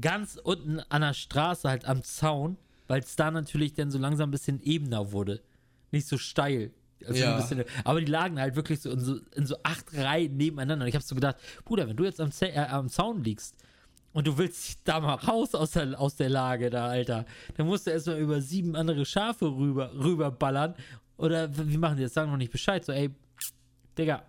ganz 0.00 0.36
unten 0.42 0.80
an 0.88 1.02
der 1.02 1.14
Straße, 1.14 1.68
halt 1.68 1.84
am 1.84 2.02
Zaun, 2.02 2.56
weil 2.88 3.00
es 3.00 3.16
da 3.16 3.30
natürlich 3.30 3.74
dann 3.74 3.90
so 3.90 3.98
langsam 3.98 4.28
ein 4.28 4.32
bisschen 4.32 4.60
ebener 4.62 5.12
wurde. 5.12 5.42
Nicht 5.90 6.06
so 6.08 6.18
steil. 6.18 6.72
Also 7.06 7.20
Ja. 7.20 7.36
bisschen, 7.36 7.64
aber 7.84 8.00
die 8.00 8.10
lagen 8.10 8.40
halt 8.40 8.56
wirklich 8.56 8.80
so 8.80 8.90
in, 8.90 9.00
so 9.00 9.18
in 9.34 9.46
so 9.46 9.56
acht 9.62 9.94
Reihen 9.94 10.36
nebeneinander. 10.38 10.84
Und 10.84 10.88
ich 10.88 10.94
habe 10.94 11.04
so 11.04 11.14
gedacht, 11.14 11.36
Bruder, 11.66 11.86
wenn 11.86 11.96
du 11.96 12.04
jetzt 12.04 12.20
am, 12.20 12.32
Z 12.32 12.54
äh, 12.54 12.60
am 12.60 12.88
Zaun 12.88 13.22
liegst 13.22 13.56
und 14.14 14.26
du 14.26 14.38
willst 14.38 14.78
da 14.84 15.00
mal 15.00 15.14
raus 15.14 15.54
aus 15.54 15.72
der, 15.72 16.00
aus 16.00 16.16
der 16.16 16.30
Lage 16.30 16.70
da, 16.70 16.86
Alter, 16.86 17.26
dann 17.56 17.66
musst 17.66 17.86
du 17.86 17.90
erstmal 17.90 18.18
über 18.18 18.40
sieben 18.40 18.74
andere 18.76 19.04
Schafe 19.04 19.46
rüber, 19.46 19.90
rüberballern. 19.92 20.74
Oder 21.18 21.48
wie 21.54 21.76
machen 21.76 21.96
die 21.96 22.04
das? 22.04 22.14
Sagen 22.14 22.30
noch 22.30 22.38
nicht 22.38 22.52
Bescheid. 22.52 22.84
So, 22.84 22.92
ey, 22.92 23.10
Digga, 23.98 24.22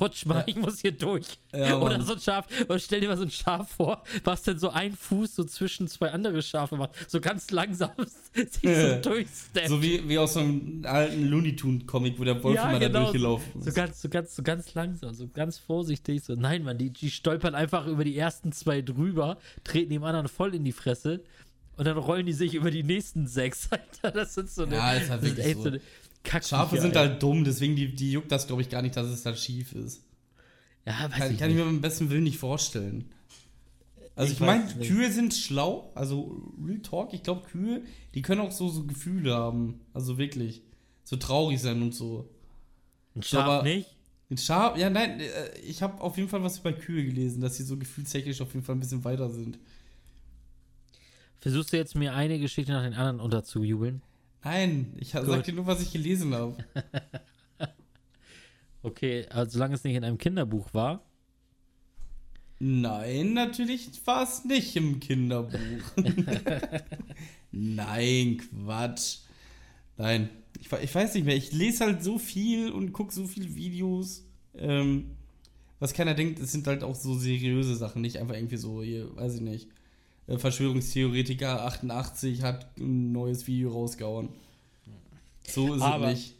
rutsch 0.00 0.26
mal, 0.26 0.38
Ja. 0.38 0.44
ich 0.46 0.56
muss 0.56 0.80
hier 0.80 0.92
durch. 0.92 1.26
Ja, 1.54 1.78
oder 1.80 2.00
so 2.02 2.14
ein 2.14 2.20
Schaf, 2.20 2.46
oder 2.68 2.78
stell 2.78 3.00
dir 3.00 3.08
mal 3.08 3.16
so 3.16 3.24
ein 3.24 3.30
Schaf 3.30 3.70
vor, 3.70 4.02
was 4.24 4.42
denn 4.42 4.58
so 4.58 4.70
ein 4.70 4.94
Fuß 4.96 5.34
so 5.36 5.44
zwischen 5.44 5.88
zwei 5.88 6.10
andere 6.10 6.42
Schafe 6.42 6.76
macht. 6.76 6.90
So 7.10 7.20
ganz 7.20 7.50
langsam 7.50 7.90
sich 8.34 8.50
so 8.62 8.96
durchsteppt. 9.10 9.68
So 9.68 9.82
wie, 9.82 10.08
wie 10.08 10.18
aus 10.18 10.34
so 10.34 10.40
einem 10.40 10.82
alten 10.84 11.26
Looney 11.28 11.56
Tunes-Comic, 11.56 12.18
wo 12.18 12.24
der 12.24 12.42
Wolf 12.42 12.54
Ja, 12.56 12.70
immer 12.70 12.78
da 12.80 12.86
genau. 12.88 13.00
durchgelaufen 13.00 13.62
So 13.62 13.68
ist. 13.68 13.74
ganz, 13.74 14.00
so 14.02 14.08
ganz, 14.08 14.36
so 14.36 14.42
ganz 14.42 14.74
langsam, 14.74 15.14
so 15.14 15.28
ganz 15.28 15.58
vorsichtig. 15.58 16.22
So, 16.22 16.34
nein, 16.34 16.62
Mann, 16.62 16.78
die, 16.78 16.90
die 16.90 17.10
stolpern 17.10 17.54
einfach 17.54 17.86
über 17.86 18.04
die 18.04 18.16
ersten 18.16 18.52
zwei 18.52 18.82
drüber, 18.82 19.38
treten 19.64 19.90
dem 19.90 20.04
anderen 20.04 20.28
voll 20.28 20.54
in 20.54 20.64
die 20.64 20.72
Fresse 20.72 21.22
und 21.76 21.86
dann 21.86 21.96
rollen 21.96 22.26
die 22.26 22.32
sich 22.34 22.54
über 22.54 22.70
die 22.70 22.82
nächsten 22.82 23.26
sechs. 23.26 23.68
Alter, 24.02 24.10
das 24.10 24.34
sind 24.34 24.50
so 24.50 24.64
eine. 24.64 24.76
Ja, 24.76 24.92
ist 24.94 25.10
halt 25.10 25.22
wirklich 25.22 25.44
echt 25.46 25.56
so. 25.56 25.62
so 25.62 25.68
eine 25.70 25.80
Kackviecher, 26.22 26.56
Schafe 26.58 26.80
sind 26.80 26.92
ey. 26.96 26.98
halt 26.98 27.22
dumm, 27.22 27.44
deswegen 27.44 27.76
die, 27.76 27.94
die 27.94 28.12
juckt 28.12 28.30
das, 28.30 28.46
glaube 28.46 28.62
ich, 28.62 28.68
gar 28.68 28.82
nicht, 28.82 28.96
dass 28.96 29.06
es 29.08 29.22
da 29.22 29.34
schief 29.34 29.72
ist. 29.72 30.02
Ja, 30.86 30.92
weiß 31.10 31.18
Kann, 31.18 31.32
ich 31.32 31.38
kann 31.38 31.50
ich 31.50 31.56
nicht. 31.56 31.64
mir 31.64 31.70
beim 31.70 31.80
besten 31.80 32.10
Willen 32.10 32.24
nicht 32.24 32.38
vorstellen. 32.38 33.10
Also 34.16 34.32
Ich 34.32 34.40
ich, 34.40 34.46
meine. 34.46 34.66
Kühe 34.86 35.10
sind 35.10 35.32
schlau, 35.34 35.90
also 35.94 36.42
Real 36.62 36.80
Talk, 36.80 37.14
ich 37.14 37.22
glaube 37.22 37.46
Kühe, 37.48 37.82
die 38.14 38.22
können 38.22 38.40
auch 38.42 38.50
so, 38.52 38.68
so 38.68 38.84
Gefühle 38.84 39.34
haben. 39.34 39.80
Also 39.94 40.18
wirklich. 40.18 40.62
So 41.04 41.16
traurig 41.16 41.60
sein 41.60 41.80
und 41.82 41.94
so. 41.94 42.28
Ein 43.16 43.22
Schaf 43.22 43.44
aber- 43.44 43.62
nicht? 43.62 43.96
Ein 44.30 44.36
Schaf, 44.38 44.76
ja 44.78 44.90
nein, 44.90 45.18
äh, 45.18 45.58
ich 45.66 45.82
habe 45.82 46.00
auf 46.00 46.16
jeden 46.16 46.28
Fall 46.28 46.42
was 46.44 46.58
über 46.60 46.72
Kühe 46.72 47.04
gelesen, 47.04 47.40
dass 47.40 47.56
sie 47.56 47.64
so 47.64 47.76
gefühlstechnisch 47.76 48.40
auf 48.40 48.54
jeden 48.54 48.64
Fall 48.64 48.76
ein 48.76 48.80
bisschen 48.80 49.02
weiter 49.02 49.28
sind. 49.28 49.58
Versuchst 51.40 51.72
du 51.72 51.76
jetzt 51.78 51.94
mir 51.96 52.14
eine 52.14 52.38
Geschichte 52.38 52.70
nach 52.72 52.84
den 52.84 52.94
anderen 52.94 53.18
unterzujubeln? 53.20 54.02
Nein, 54.42 54.94
ich 54.98 55.12
Gut. 55.12 55.26
sag 55.26 55.44
dir 55.44 55.52
nur, 55.52 55.66
was 55.66 55.82
ich 55.82 55.92
gelesen 55.92 56.34
habe. 56.34 56.56
Okay, 58.82 59.26
also 59.28 59.52
solange 59.52 59.74
es 59.74 59.84
nicht 59.84 59.94
in 59.94 60.04
einem 60.04 60.16
Kinderbuch 60.16 60.72
war. 60.72 61.04
Nein, 62.58 63.34
natürlich 63.34 63.90
war 64.06 64.22
es 64.22 64.44
nicht 64.44 64.76
im 64.76 65.00
Kinderbuch. 65.00 65.58
Nein, 67.52 68.38
Quatsch. 68.38 69.18
Nein, 69.96 70.30
ich, 70.58 70.72
ich 70.72 70.94
weiß 70.94 71.14
nicht 71.14 71.24
mehr. 71.24 71.36
Ich 71.36 71.52
lese 71.52 71.84
halt 71.84 72.02
so 72.02 72.18
viel 72.18 72.70
und 72.70 72.92
gucke 72.92 73.12
so 73.12 73.26
viele 73.26 73.54
Videos. 73.54 74.24
Ähm, 74.54 75.10
was 75.78 75.94
keiner 75.94 76.14
denkt, 76.14 76.38
es 76.38 76.52
sind 76.52 76.66
halt 76.66 76.82
auch 76.82 76.94
so 76.94 77.14
seriöse 77.14 77.76
Sachen, 77.76 78.02
nicht 78.02 78.18
einfach 78.18 78.34
irgendwie 78.34 78.58
so, 78.58 78.82
hier, 78.82 79.14
weiß 79.16 79.36
ich 79.36 79.40
nicht. 79.40 79.68
Äh, 80.30 80.38
Verschwörungstheoretiker 80.38 81.64
88 81.66 82.42
hat 82.42 82.66
ein 82.78 83.12
neues 83.12 83.46
Video 83.46 83.70
rausgehauen. 83.72 84.30
So 85.46 85.74
ist 85.74 85.82
Aber- 85.82 86.10
es 86.12 86.18
nicht. 86.18 86.34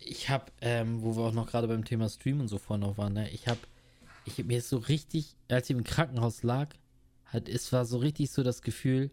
Ich 0.00 0.28
habe, 0.30 0.46
ähm, 0.60 1.02
wo 1.02 1.16
wir 1.16 1.24
auch 1.24 1.32
noch 1.32 1.48
gerade 1.50 1.68
beim 1.68 1.84
Thema 1.84 2.08
Stream 2.08 2.40
und 2.40 2.48
so 2.48 2.56
vorhin 2.58 2.86
noch 2.86 2.96
waren, 2.96 3.12
ne, 3.14 3.28
ich 3.30 3.46
habe, 3.46 3.58
ich 4.24 4.42
mir 4.44 4.58
ist 4.58 4.68
so 4.70 4.78
richtig, 4.78 5.34
als 5.48 5.68
ich 5.68 5.76
im 5.76 5.84
Krankenhaus 5.84 6.42
lag, 6.42 6.68
hat, 7.26 7.48
es 7.48 7.72
war 7.72 7.84
so 7.84 7.98
richtig 7.98 8.30
so 8.30 8.42
das 8.42 8.62
Gefühl, 8.62 9.10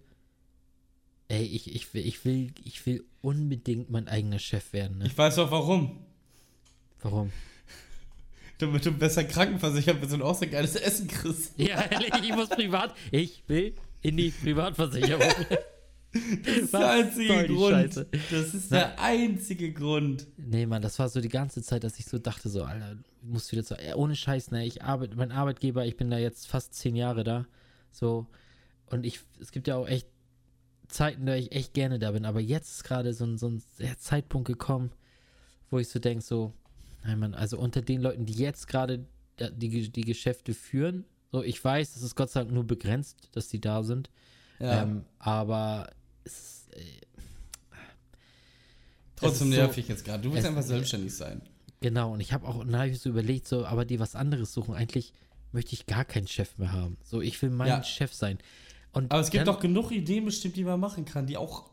ey, 1.27 1.43
ich, 1.43 1.75
ich 1.75 1.93
will, 1.93 2.05
ich 2.05 2.23
will, 2.23 2.53
ich 2.63 2.85
will 2.85 3.03
unbedingt 3.21 3.89
mein 3.89 4.07
eigener 4.07 4.39
Chef 4.39 4.71
werden. 4.73 4.99
Ne? 4.99 5.07
Ich 5.07 5.17
weiß 5.17 5.39
auch 5.39 5.51
warum. 5.51 5.97
Warum? 7.01 7.31
Damit 8.59 8.85
du 8.85 8.91
besser 8.91 9.25
krankenversichert 9.25 9.99
bist 9.99 10.13
und 10.13 10.21
auch 10.21 10.39
so 10.39 10.47
geiles 10.47 10.75
Essen 10.75 11.07
kriegst. 11.07 11.59
Ja, 11.59 11.81
ehrlich, 11.81 12.13
ich 12.23 12.33
muss 12.33 12.47
privat, 12.47 12.95
ich 13.11 13.43
will 13.47 13.73
in 14.05 14.17
die 14.17 14.29
Privatversicherung. 14.29 15.21
Das 16.45 16.55
ist 16.55 16.71
Was 16.71 16.79
der 16.79 16.89
einzige 16.91 17.47
Grund. 17.47 17.71
Scheiße? 17.73 18.07
Das 18.31 18.53
ist 18.53 18.71
der 18.71 19.01
einzige 19.01 19.73
Grund. 19.73 20.27
Nee, 20.37 20.65
Mann, 20.65 20.81
das 20.81 20.97
war 20.97 21.09
so 21.09 21.19
die 21.19 21.27
ganze 21.27 21.61
Zeit, 21.61 21.83
dass 21.83 21.99
ich 21.99 22.05
so 22.05 22.17
dachte, 22.19 22.47
so, 22.47 22.63
Alter, 22.63 22.95
du 22.95 23.27
musst 23.27 23.51
wieder 23.51 23.65
zu. 23.65 23.75
Ohne 23.97 24.15
Scheiß, 24.15 24.51
ne, 24.51 24.65
ich 24.65 24.81
arbeite, 24.81 25.17
mein 25.17 25.33
Arbeitgeber, 25.33 25.85
ich 25.85 25.97
bin 25.97 26.09
da 26.09 26.17
jetzt 26.17 26.47
fast 26.47 26.73
zehn 26.73 26.95
Jahre 26.95 27.25
da. 27.25 27.45
So. 27.91 28.27
Und 28.85 29.05
ich, 29.05 29.19
es 29.41 29.51
gibt 29.51 29.67
ja 29.67 29.75
auch 29.75 29.89
echt 29.89 30.07
Zeiten, 30.87 31.25
da 31.25 31.35
ich 31.35 31.51
echt 31.51 31.73
gerne 31.73 31.99
da 31.99 32.11
bin. 32.11 32.23
Aber 32.23 32.39
jetzt 32.39 32.71
ist 32.71 32.83
gerade 32.85 33.11
so 33.13 33.25
ein, 33.25 33.37
so 33.37 33.49
ein 33.49 33.61
Zeitpunkt 33.99 34.47
gekommen, 34.47 34.91
wo 35.69 35.79
ich 35.79 35.89
so 35.89 35.99
denke, 35.99 36.23
so, 36.23 36.53
nein, 37.03 37.19
Mann, 37.19 37.33
also 37.33 37.59
unter 37.59 37.81
den 37.81 37.99
Leuten, 37.99 38.25
die 38.25 38.35
jetzt 38.35 38.69
gerade 38.69 39.05
die, 39.37 39.89
die 39.89 40.05
Geschäfte 40.05 40.53
führen, 40.53 41.03
so, 41.35 41.43
ich 41.43 41.63
weiß, 41.63 41.93
das 41.93 42.01
ist 42.03 42.15
Gott 42.15 42.29
sei 42.29 42.41
Dank 42.41 42.51
nur 42.53 42.63
begrenzt, 42.65 43.29
dass 43.33 43.47
die 43.49 43.59
da 43.61 43.83
sind. 43.83 44.09
Ja. 44.59 44.83
Ähm, 44.83 45.03
aber 45.19 45.89
es, 46.23 46.67
äh, 46.71 46.79
Trotzdem 49.15 49.51
ist 49.51 49.57
nerv 49.57 49.75
so- 49.75 49.81
jetzt 49.81 50.05
gerade. 50.05 50.23
Du 50.23 50.29
willst 50.31 50.43
es- 50.43 50.49
einfach 50.49 50.63
selbstständig 50.63 51.15
sein. 51.15 51.41
Genau, 51.81 52.13
und 52.13 52.19
ich 52.19 52.33
habe 52.33 52.47
auch, 52.47 52.65
habe 52.65 52.89
ich 52.89 52.99
so 52.99 53.09
überlegt, 53.09 53.47
so, 53.47 53.65
aber 53.65 53.85
die 53.85 53.99
was 53.99 54.15
anderes 54.15 54.53
suchen. 54.53 54.75
Eigentlich 54.75 55.13
möchte 55.51 55.73
ich 55.73 55.85
gar 55.85 56.03
keinen 56.05 56.27
Chef 56.27 56.57
mehr 56.57 56.71
haben. 56.71 56.97
So, 57.03 57.21
ich 57.21 57.41
will 57.41 57.49
mein 57.49 57.67
Ja. 57.67 57.83
Chef 57.83 58.13
sein. 58.13 58.39
Und 58.91 59.11
Aber 59.11 59.21
es 59.21 59.29
gibt 59.29 59.47
doch 59.47 59.59
genug 59.59 59.91
Ideen 59.91 60.25
bestimmt, 60.25 60.55
die 60.55 60.63
man 60.63 60.79
machen 60.79 61.05
kann, 61.05 61.27
die 61.27 61.37
auch. 61.37 61.69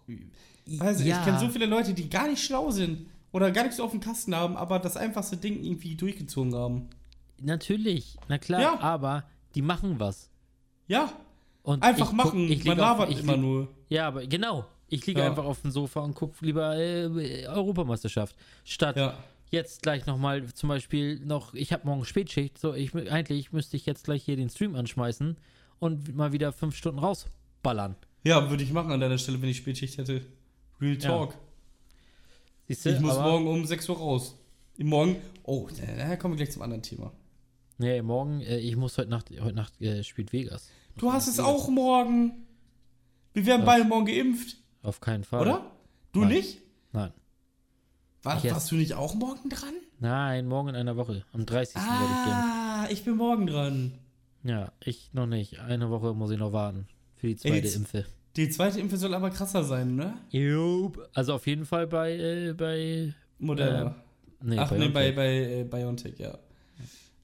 Weiß 0.66 1.00
ich, 1.00 1.06
Ja. 1.06 1.18
ich 1.20 1.24
kenne 1.24 1.38
so 1.38 1.48
viele 1.48 1.66
Leute, 1.66 1.94
die 1.94 2.08
gar 2.10 2.28
nicht 2.28 2.44
schlau 2.44 2.70
sind 2.70 3.06
oder 3.32 3.50
gar 3.52 3.62
nichts 3.64 3.80
auf 3.80 3.92
dem 3.92 4.00
Kasten 4.00 4.34
haben, 4.34 4.56
aber 4.56 4.78
das 4.78 4.96
einfachste 4.96 5.36
Ding 5.36 5.62
irgendwie 5.62 5.94
durchgezogen 5.94 6.54
haben. 6.54 6.88
Natürlich, 7.40 8.16
na 8.28 8.38
klar, 8.38 8.60
Ja. 8.60 8.80
aber 8.80 9.24
die 9.54 9.62
machen 9.62 9.98
was. 10.00 10.28
Ja, 10.88 11.12
Und 11.62 11.82
einfach 11.82 12.00
ich 12.04 12.06
guck- 12.06 12.16
machen. 12.16 12.48
ich 12.50 12.64
man 12.64 12.76
lieg 12.76 12.84
auf- 12.84 12.98
labert 12.98 13.10
ich 13.10 13.20
immer 13.20 13.36
nur. 13.36 13.68
Ja, 13.88 14.08
aber 14.08 14.26
genau. 14.26 14.64
Ich 14.88 15.06
liege 15.06 15.20
Ja. 15.20 15.26
einfach 15.26 15.44
auf 15.44 15.62
dem 15.62 15.70
Sofa 15.70 16.00
und 16.00 16.14
gucke 16.14 16.34
lieber 16.44 16.76
äh, 16.76 17.46
Europameisterschaft. 17.46 18.36
Statt 18.64 18.96
Ja. 18.96 19.16
jetzt 19.50 19.82
gleich 19.82 20.04
nochmal 20.06 20.44
zum 20.52 20.68
Beispiel 20.68 21.18
noch, 21.20 21.54
ich 21.54 21.72
habe 21.72 21.86
morgen 21.86 22.04
Spätschicht, 22.04 22.58
so 22.58 22.74
ich 22.74 22.94
eigentlich 23.10 23.52
müsste 23.52 23.76
ich 23.76 23.86
jetzt 23.86 24.04
gleich 24.04 24.22
hier 24.24 24.36
den 24.36 24.50
Stream 24.50 24.74
anschmeißen 24.74 25.36
und 25.78 26.14
mal 26.14 26.32
wieder 26.32 26.52
fünf 26.52 26.76
Stunden 26.76 26.98
rausballern. 26.98 27.96
Ja, 28.24 28.50
würde 28.50 28.62
ich 28.64 28.72
machen 28.72 28.92
an 28.92 29.00
deiner 29.00 29.18
Stelle, 29.18 29.40
wenn 29.40 29.48
ich 29.48 29.56
Spätschicht 29.58 29.96
hätte. 29.98 30.22
Real 30.80 30.94
Ja. 30.94 31.00
Talk. 31.08 31.34
Siehst 32.68 32.84
du? 32.84 32.90
Ich 32.90 33.00
muss 33.00 33.16
morgen 33.16 33.46
um 33.46 33.64
6 33.64 33.88
Uhr 33.88 33.96
raus. 33.96 34.36
Morgen. 34.78 35.16
Oh, 35.44 35.68
da 35.98 36.16
kommen 36.16 36.34
wir 36.34 36.36
gleich 36.44 36.52
zum 36.52 36.62
anderen 36.62 36.82
Thema. 36.82 37.12
Nee, 37.78 38.02
morgen, 38.02 38.40
äh, 38.42 38.58
ich 38.58 38.76
muss 38.76 38.96
heute 38.98 39.10
Nacht, 39.10 39.30
heute 39.40 39.54
Nacht 39.56 39.80
äh, 39.80 40.02
spielt 40.04 40.32
Vegas. 40.32 40.68
Du 40.98 41.12
hast 41.12 41.26
es 41.26 41.40
auch 41.40 41.68
morgen. 41.68 42.46
Wir 43.34 43.46
werden 43.46 43.64
beide 43.64 43.84
morgen 43.84 44.06
geimpft, 44.06 44.56
Auf 44.82 45.00
keinen 45.00 45.24
Fall. 45.24 45.42
oder? 45.42 45.70
Du 46.12 46.20
Nein. 46.20 46.28
nicht? 46.34 46.58
Nein. 46.92 47.12
War, 48.22 48.36
Ich 48.36 48.44
jetzt- 48.44 48.54
warst 48.54 48.70
du 48.70 48.76
nicht 48.76 48.94
auch 48.94 49.14
morgen 49.14 49.48
dran? 49.48 49.72
Nein, 49.98 50.46
morgen 50.46 50.68
in 50.68 50.76
einer 50.76 50.96
Woche. 50.96 51.24
Am 51.32 51.46
30. 51.46 51.76
werde 51.76 51.88
ich 51.88 52.24
gehen. 52.24 52.34
Ah, 52.34 52.86
ich 52.90 53.04
bin 53.04 53.16
morgen 53.16 53.46
dran. 53.46 53.92
Ja, 54.44 54.72
ich 54.84 55.10
noch 55.12 55.26
nicht. 55.26 55.60
Eine 55.60 55.90
Woche 55.90 56.14
muss 56.14 56.30
ich 56.30 56.38
noch 56.38 56.52
warten. 56.52 56.86
Für 57.16 57.28
die 57.28 57.36
zweite 57.36 57.54
jetzt- 57.56 57.76
Impfe. 57.76 58.04
Die 58.36 58.48
zweite 58.48 58.80
Impfe 58.80 58.96
soll 58.96 59.14
aber 59.14 59.30
krasser 59.30 59.62
sein, 59.64 59.94
ne? 59.94 60.14
Jupp. 60.30 61.06
Also 61.14 61.34
auf 61.34 61.46
jeden 61.46 61.66
Fall 61.66 61.86
bei, 61.86 62.12
äh, 62.16 62.52
bei. 62.54 63.14
Moderna. 63.38 63.96
Nee, 64.40 64.56
Ach 64.58 64.70
nee, 64.72 64.78
BioNTech. 64.88 64.94
bei, 64.94 65.12
bei 65.12 65.34
äh, 65.60 65.64
BioNTech, 65.64 66.18
ja. 66.18 66.38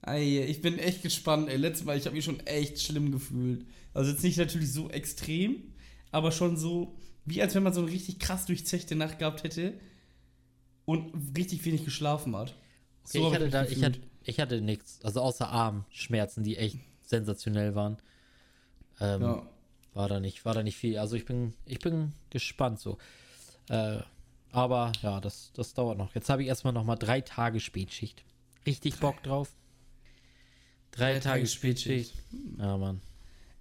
Ei, 0.01 0.45
ich 0.47 0.61
bin 0.61 0.79
echt 0.79 1.01
gespannt, 1.01 1.49
ey. 1.49 1.57
Letztes 1.57 1.85
Mal, 1.85 1.97
ich 1.97 2.05
habe 2.05 2.15
mich 2.15 2.25
schon 2.25 2.39
echt 2.41 2.81
schlimm 2.81 3.11
gefühlt. 3.11 3.65
Also 3.93 4.11
jetzt 4.11 4.23
nicht 4.23 4.37
natürlich 4.37 4.71
so 4.71 4.89
extrem, 4.89 5.73
aber 6.11 6.31
schon 6.31 6.57
so, 6.57 6.95
wie 7.25 7.41
als 7.41 7.55
wenn 7.55 7.63
man 7.63 7.73
so 7.73 7.81
eine 7.81 7.91
richtig 7.91 8.19
krass 8.19 8.45
durchzechte 8.45 8.95
Nacht 8.95 9.19
gehabt 9.19 9.43
hätte 9.43 9.73
und 10.85 11.13
richtig 11.37 11.65
wenig 11.65 11.83
geschlafen 11.85 12.35
hat. 12.35 12.55
Okay, 13.05 13.23
hab 13.23 13.27
ich, 13.27 13.33
hatte 13.35 13.49
da, 13.49 13.65
ich, 13.65 13.83
hatte, 13.83 13.99
ich 14.23 14.39
hatte 14.39 14.61
nichts. 14.61 14.99
Also 15.03 15.21
außer 15.21 15.49
Armschmerzen, 15.49 16.43
die 16.43 16.57
echt 16.57 16.77
sensationell 17.01 17.75
waren. 17.75 17.97
Ähm, 18.99 19.21
Ja. 19.21 19.49
War 19.93 20.07
da 20.07 20.19
nicht, 20.19 20.45
war 20.45 20.53
da 20.53 20.63
nicht 20.63 20.77
viel. 20.77 20.97
Also 20.97 21.15
ich 21.15 21.25
bin, 21.25 21.53
ich 21.65 21.79
bin 21.79 22.13
gespannt 22.29 22.79
so. 22.79 22.99
Äh, 23.69 23.97
aber 24.51 24.91
ja, 25.01 25.19
das, 25.19 25.51
das 25.53 25.73
dauert 25.73 25.97
noch. 25.97 26.13
Jetzt 26.15 26.29
habe 26.29 26.43
ich 26.43 26.47
erstmal 26.47 26.73
noch 26.73 26.83
mal 26.83 26.95
drei 26.95 27.21
Tage 27.21 27.59
Spätschicht. 27.59 28.23
Richtig 28.65 28.99
Bock 28.99 29.21
drauf. 29.23 29.49
Drei, 30.91 31.13
Drei 31.13 31.19
Tage, 31.19 31.47
Spätschicht. 31.47 32.13
Ja, 32.57 32.77
Mann. 32.77 33.01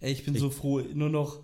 Ey, 0.00 0.12
ich 0.12 0.24
bin 0.24 0.36
so 0.36 0.50
froh, 0.50 0.80
nur 0.80 1.08
noch 1.08 1.42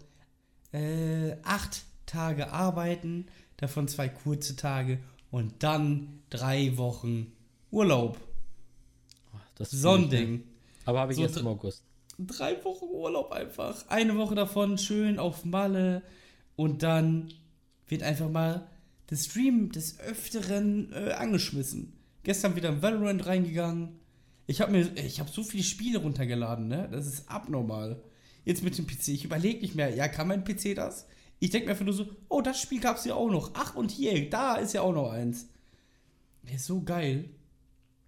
äh, 0.72 1.36
acht 1.42 1.82
Tage 2.06 2.52
arbeiten, 2.52 3.26
davon 3.56 3.88
zwei 3.88 4.08
kurze 4.08 4.56
Tage 4.56 4.98
und 5.30 5.62
dann 5.62 6.22
drei 6.30 6.76
Wochen 6.76 7.32
Urlaub. 7.70 8.18
Das 9.56 9.72
ich, 9.72 9.80
So 9.80 9.90
ein 9.90 10.02
ne? 10.02 10.08
Ding. 10.08 10.44
Aber 10.84 11.00
habe 11.00 11.12
ich 11.12 11.16
So 11.16 11.22
jetzt 11.22 11.36
im 11.36 11.46
August. 11.46 11.82
Drei 12.18 12.62
Wochen 12.64 12.86
Urlaub 12.86 13.32
einfach. 13.32 13.88
Eine 13.88 14.16
Woche 14.16 14.34
davon 14.34 14.78
schön 14.78 15.18
auf 15.18 15.44
Malle 15.44 16.02
und 16.56 16.82
dann 16.82 17.32
wird 17.88 18.02
einfach 18.02 18.30
mal 18.30 18.68
der 19.10 19.16
Stream 19.16 19.72
des 19.72 19.98
Öfteren 20.00 20.92
äh, 20.92 21.12
angeschmissen. 21.12 21.92
Gestern 22.22 22.56
wieder 22.56 22.70
in 22.70 22.82
Valorant 22.82 23.26
reingegangen. 23.26 24.00
Ich 24.46 24.60
habe 24.60 24.72
mir, 24.72 24.90
ich 24.96 25.20
habe 25.20 25.30
so 25.30 25.42
viele 25.42 25.62
Spiele 25.62 25.98
runtergeladen, 25.98 26.68
ne? 26.68 26.88
Das 26.92 27.06
ist 27.06 27.28
abnormal. 27.30 28.02
Jetzt 28.44 28.62
mit 28.62 28.76
dem 28.76 28.86
PC. 28.86 29.08
Ich 29.08 29.24
überlege 29.24 29.60
nicht 29.60 29.74
mehr, 29.74 29.94
ja, 29.94 30.06
kann 30.08 30.28
mein 30.28 30.44
PC 30.44 30.74
das? 30.74 31.06
Ich 31.40 31.50
denke 31.50 31.66
mir 31.66 31.72
einfach 31.72 31.84
nur 31.84 31.94
so, 31.94 32.06
oh, 32.28 32.40
das 32.42 32.60
Spiel 32.60 32.80
gab 32.80 32.96
es 32.98 33.04
ja 33.04 33.14
auch 33.14 33.30
noch. 33.30 33.50
Ach, 33.54 33.74
und 33.74 33.90
hier, 33.90 34.28
da 34.30 34.56
ist 34.56 34.74
ja 34.74 34.82
auch 34.82 34.92
noch 34.92 35.10
eins. 35.10 35.48
Der 36.42 36.56
ist 36.56 36.66
so 36.66 36.82
geil. 36.82 37.30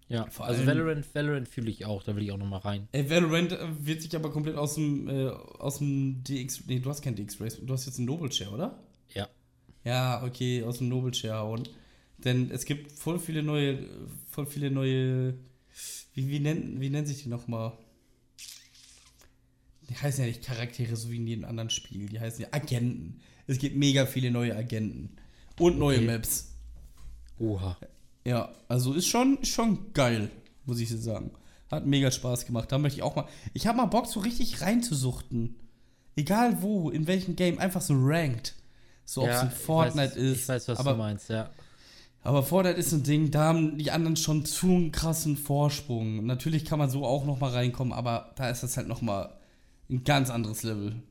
Ja, 0.09 0.25
Vor 0.29 0.45
also 0.45 0.61
allem- 0.61 0.67
Valorant, 0.69 1.15
Valorant 1.15 1.47
fühle 1.49 1.69
ich 1.69 1.85
auch. 1.85 2.03
Da 2.03 2.15
will 2.15 2.23
ich 2.23 2.31
auch 2.31 2.37
noch 2.37 2.45
mal 2.47 2.59
rein. 2.59 2.87
Ey, 2.93 3.09
Valorant 3.09 3.51
äh, 3.51 3.67
wird 3.85 4.01
sich 4.01 4.15
aber 4.15 4.31
komplett 4.31 4.55
aus 4.55 4.75
dem, 4.75 5.09
äh, 5.09 5.27
aus 5.27 5.79
dem 5.79 6.23
DX, 6.23 6.65
nee, 6.67 6.79
du 6.79 6.89
hast 6.89 7.01
kein 7.01 7.15
DX 7.15 7.41
Race, 7.41 7.59
du 7.61 7.73
hast 7.73 7.87
jetzt 7.87 7.97
einen 7.97 8.05
Noble 8.07 8.31
Share, 8.31 8.51
oder? 8.51 8.79
Ja. 9.13 9.27
Ja, 9.83 10.23
okay, 10.23 10.63
aus 10.63 10.77
dem 10.77 10.87
Noble 10.89 11.13
Share 11.13 11.39
hauen. 11.39 11.63
Denn 12.19 12.49
es 12.51 12.63
gibt 12.65 12.91
voll 12.91 13.19
viele 13.19 13.43
neue, 13.43 13.85
voll 14.29 14.45
viele 14.45 14.71
neue, 14.71 15.33
wie, 16.13 16.29
wie, 16.29 16.39
nennen, 16.39 16.79
wie 16.79 16.89
nennen 16.89 17.07
sich 17.07 17.23
die 17.23 17.29
nochmal? 17.29 17.73
Die 19.89 19.95
heißen 19.95 20.21
ja 20.21 20.27
nicht 20.27 20.43
Charaktere, 20.43 20.95
so 20.95 21.11
wie 21.11 21.17
in 21.17 21.27
jedem 21.27 21.45
anderen 21.45 21.69
Spiel, 21.69 22.07
die 22.07 22.19
heißen 22.19 22.41
ja 22.41 22.47
Agenten. 22.51 23.21
Es 23.45 23.57
gibt 23.57 23.75
mega 23.75 24.05
viele 24.05 24.31
neue 24.31 24.55
Agenten. 24.55 25.15
Und 25.59 25.79
neue 25.79 25.97
Okay. 25.97 26.05
Maps. 26.05 26.53
Oha. 27.39 27.77
Ja, 28.25 28.53
also 28.67 28.93
ist 28.93 29.07
schon, 29.07 29.43
schon 29.43 29.93
geil, 29.93 30.29
muss 30.65 30.79
ich 30.79 30.89
so 30.89 30.97
sagen. 30.97 31.31
Hat 31.71 31.85
mega 31.85 32.11
Spaß 32.11 32.45
gemacht. 32.45 32.71
Da 32.71 32.77
möchte 32.77 32.97
ich 32.97 33.03
auch 33.03 33.15
mal. 33.15 33.27
Ich 33.53 33.67
habe 33.67 33.77
mal 33.77 33.85
Bock, 33.85 34.07
so 34.07 34.19
richtig 34.19 34.61
reinzusuchten. 34.61 35.55
Egal 36.15 36.61
wo, 36.61 36.89
in 36.89 37.07
welchem 37.07 37.35
Game, 37.35 37.59
einfach 37.59 37.81
so 37.81 37.93
ranked. 37.97 38.55
So, 39.05 39.23
ob 39.23 39.29
es 39.29 39.41
in 39.43 39.47
ich 39.47 39.53
Fortnite 39.53 40.11
weiß, 40.11 40.17
ist. 40.17 40.41
Ich 40.41 40.47
weiß, 40.49 40.67
was 40.67 40.79
aber, 40.79 40.91
du 40.91 40.97
meinst, 40.97 41.29
ja. 41.29 41.49
Aber 42.23 42.43
Fortnite 42.43 42.77
ist 42.77 42.91
ein 42.91 43.03
Ding, 43.03 43.31
da 43.31 43.45
haben 43.45 43.77
die 43.77 43.91
anderen 43.91 44.17
schon 44.17 44.45
zu 44.45 44.67
einen 44.67 44.91
krassen 44.91 45.37
Vorsprung. 45.37 46.25
Natürlich 46.25 46.65
kann 46.65 46.79
man 46.79 46.89
so 46.89 47.05
auch 47.05 47.25
noch 47.25 47.39
mal 47.39 47.51
reinkommen, 47.51 47.93
aber 47.93 48.33
da 48.35 48.49
ist 48.49 48.63
das 48.63 48.75
halt 48.77 48.87
noch 48.87 49.01
mal 49.01 49.37
ein 49.89 50.03
ganz 50.03 50.29
anderes 50.29 50.63
Level. 50.63 51.01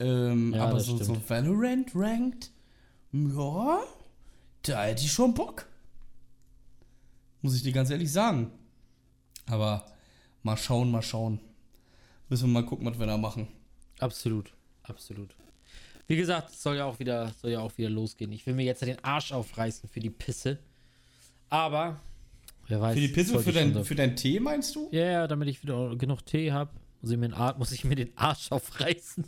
Ähm, 0.00 0.54
Ja, 0.54 0.64
aber 0.66 0.80
so, 0.80 0.96
so. 0.96 1.16
Valorant 1.28 1.90
ranked, 1.94 2.50
ja, 3.12 3.80
da 4.62 4.84
hätte 4.84 5.04
ich 5.04 5.12
schon 5.12 5.34
Bock. 5.34 5.66
Muss 7.42 7.54
ich 7.54 7.62
dir 7.62 7.72
ganz 7.72 7.90
ehrlich 7.90 8.10
sagen. 8.10 8.50
Aber 9.46 9.84
mal 10.42 10.56
schauen, 10.56 10.90
mal 10.90 11.02
schauen. 11.02 11.38
Müssen 12.28 12.48
wir 12.48 12.62
mal 12.62 12.66
gucken, 12.66 12.86
was 12.86 12.98
wir 12.98 13.06
da 13.06 13.18
machen. 13.18 13.48
Absolut, 13.98 14.52
absolut. 14.82 15.36
Wie 16.06 16.16
gesagt, 16.16 16.50
es 16.50 16.62
soll 16.62 16.76
ja 16.76 16.84
auch 16.84 16.98
wieder, 16.98 17.32
soll 17.40 17.52
ja 17.52 17.60
auch 17.60 17.76
wieder 17.78 17.88
losgehen. 17.90 18.30
Ich 18.32 18.46
will 18.46 18.54
mir 18.54 18.64
jetzt 18.64 18.82
den 18.82 19.02
Arsch 19.04 19.32
aufreißen 19.32 19.88
für 19.88 20.00
die 20.00 20.10
Pisse. 20.10 20.58
Aber, 21.48 22.00
wer 22.68 22.80
weiß. 22.80 22.94
Für 22.94 23.00
die 23.00 23.08
Pisse, 23.08 23.32
für 23.32 23.38
ich 23.38 23.44
schon 23.44 23.54
dein, 23.54 23.74
so- 23.74 23.84
für 23.84 23.94
dein 23.94 24.16
Tee, 24.16 24.40
meinst 24.40 24.74
du? 24.76 24.88
Ja, 24.92 25.04
ja, 25.04 25.26
damit 25.26 25.48
ich 25.48 25.62
wieder 25.62 25.96
genug 25.96 26.24
Tee 26.26 26.52
habe, 26.52 26.70
muss, 27.00 27.10
ich 27.10 27.16
mir 27.18 27.28
den 27.28 27.34
Ar- 27.34 27.56
muss 27.58 27.72
ich 27.72 27.84
mir 27.84 27.94
den 27.96 28.16
Arsch 28.16 28.50
aufreißen. 28.52 29.24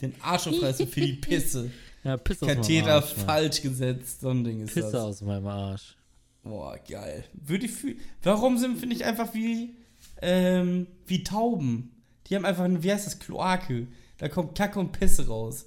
Den 0.00 0.14
Arsch 0.20 0.46
aufreißen 0.46 0.86
für 0.88 1.00
die 1.00 1.14
Pisse. 1.14 1.70
Ja, 2.04 2.16
Pisse 2.16 2.44
aus 2.44 2.48
meinem 2.48 2.60
Katheter 2.60 2.94
Arsch. 2.94 3.14
Falsch 3.14 3.62
gesetzt, 3.62 4.20
so 4.20 4.28
ein 4.30 4.44
Ding 4.44 4.60
ist 4.60 4.74
Pisse 4.74 4.92
das. 4.92 5.02
aus 5.02 5.22
meinem 5.22 5.48
Arsch. 5.48 5.96
Boah, 6.44 6.78
geil. 6.88 7.24
Würde 7.32 7.66
ich 7.66 7.72
fühlen. 7.72 7.98
Warum 8.22 8.58
sind, 8.58 8.78
finde 8.78 8.94
ich, 8.94 9.04
einfach 9.04 9.34
wie, 9.34 9.74
ähm, 10.22 10.86
wie 11.08 11.24
Tauben? 11.24 11.90
Die 12.28 12.36
haben 12.36 12.44
einfach, 12.44 12.62
eine- 12.62 12.80
wie 12.84 12.92
heißt 12.92 13.06
das, 13.06 13.18
Kloake. 13.18 13.88
Da 14.18 14.28
kommt 14.28 14.56
Kacke 14.56 14.78
und 14.78 14.92
Pisse 14.92 15.26
raus. 15.26 15.66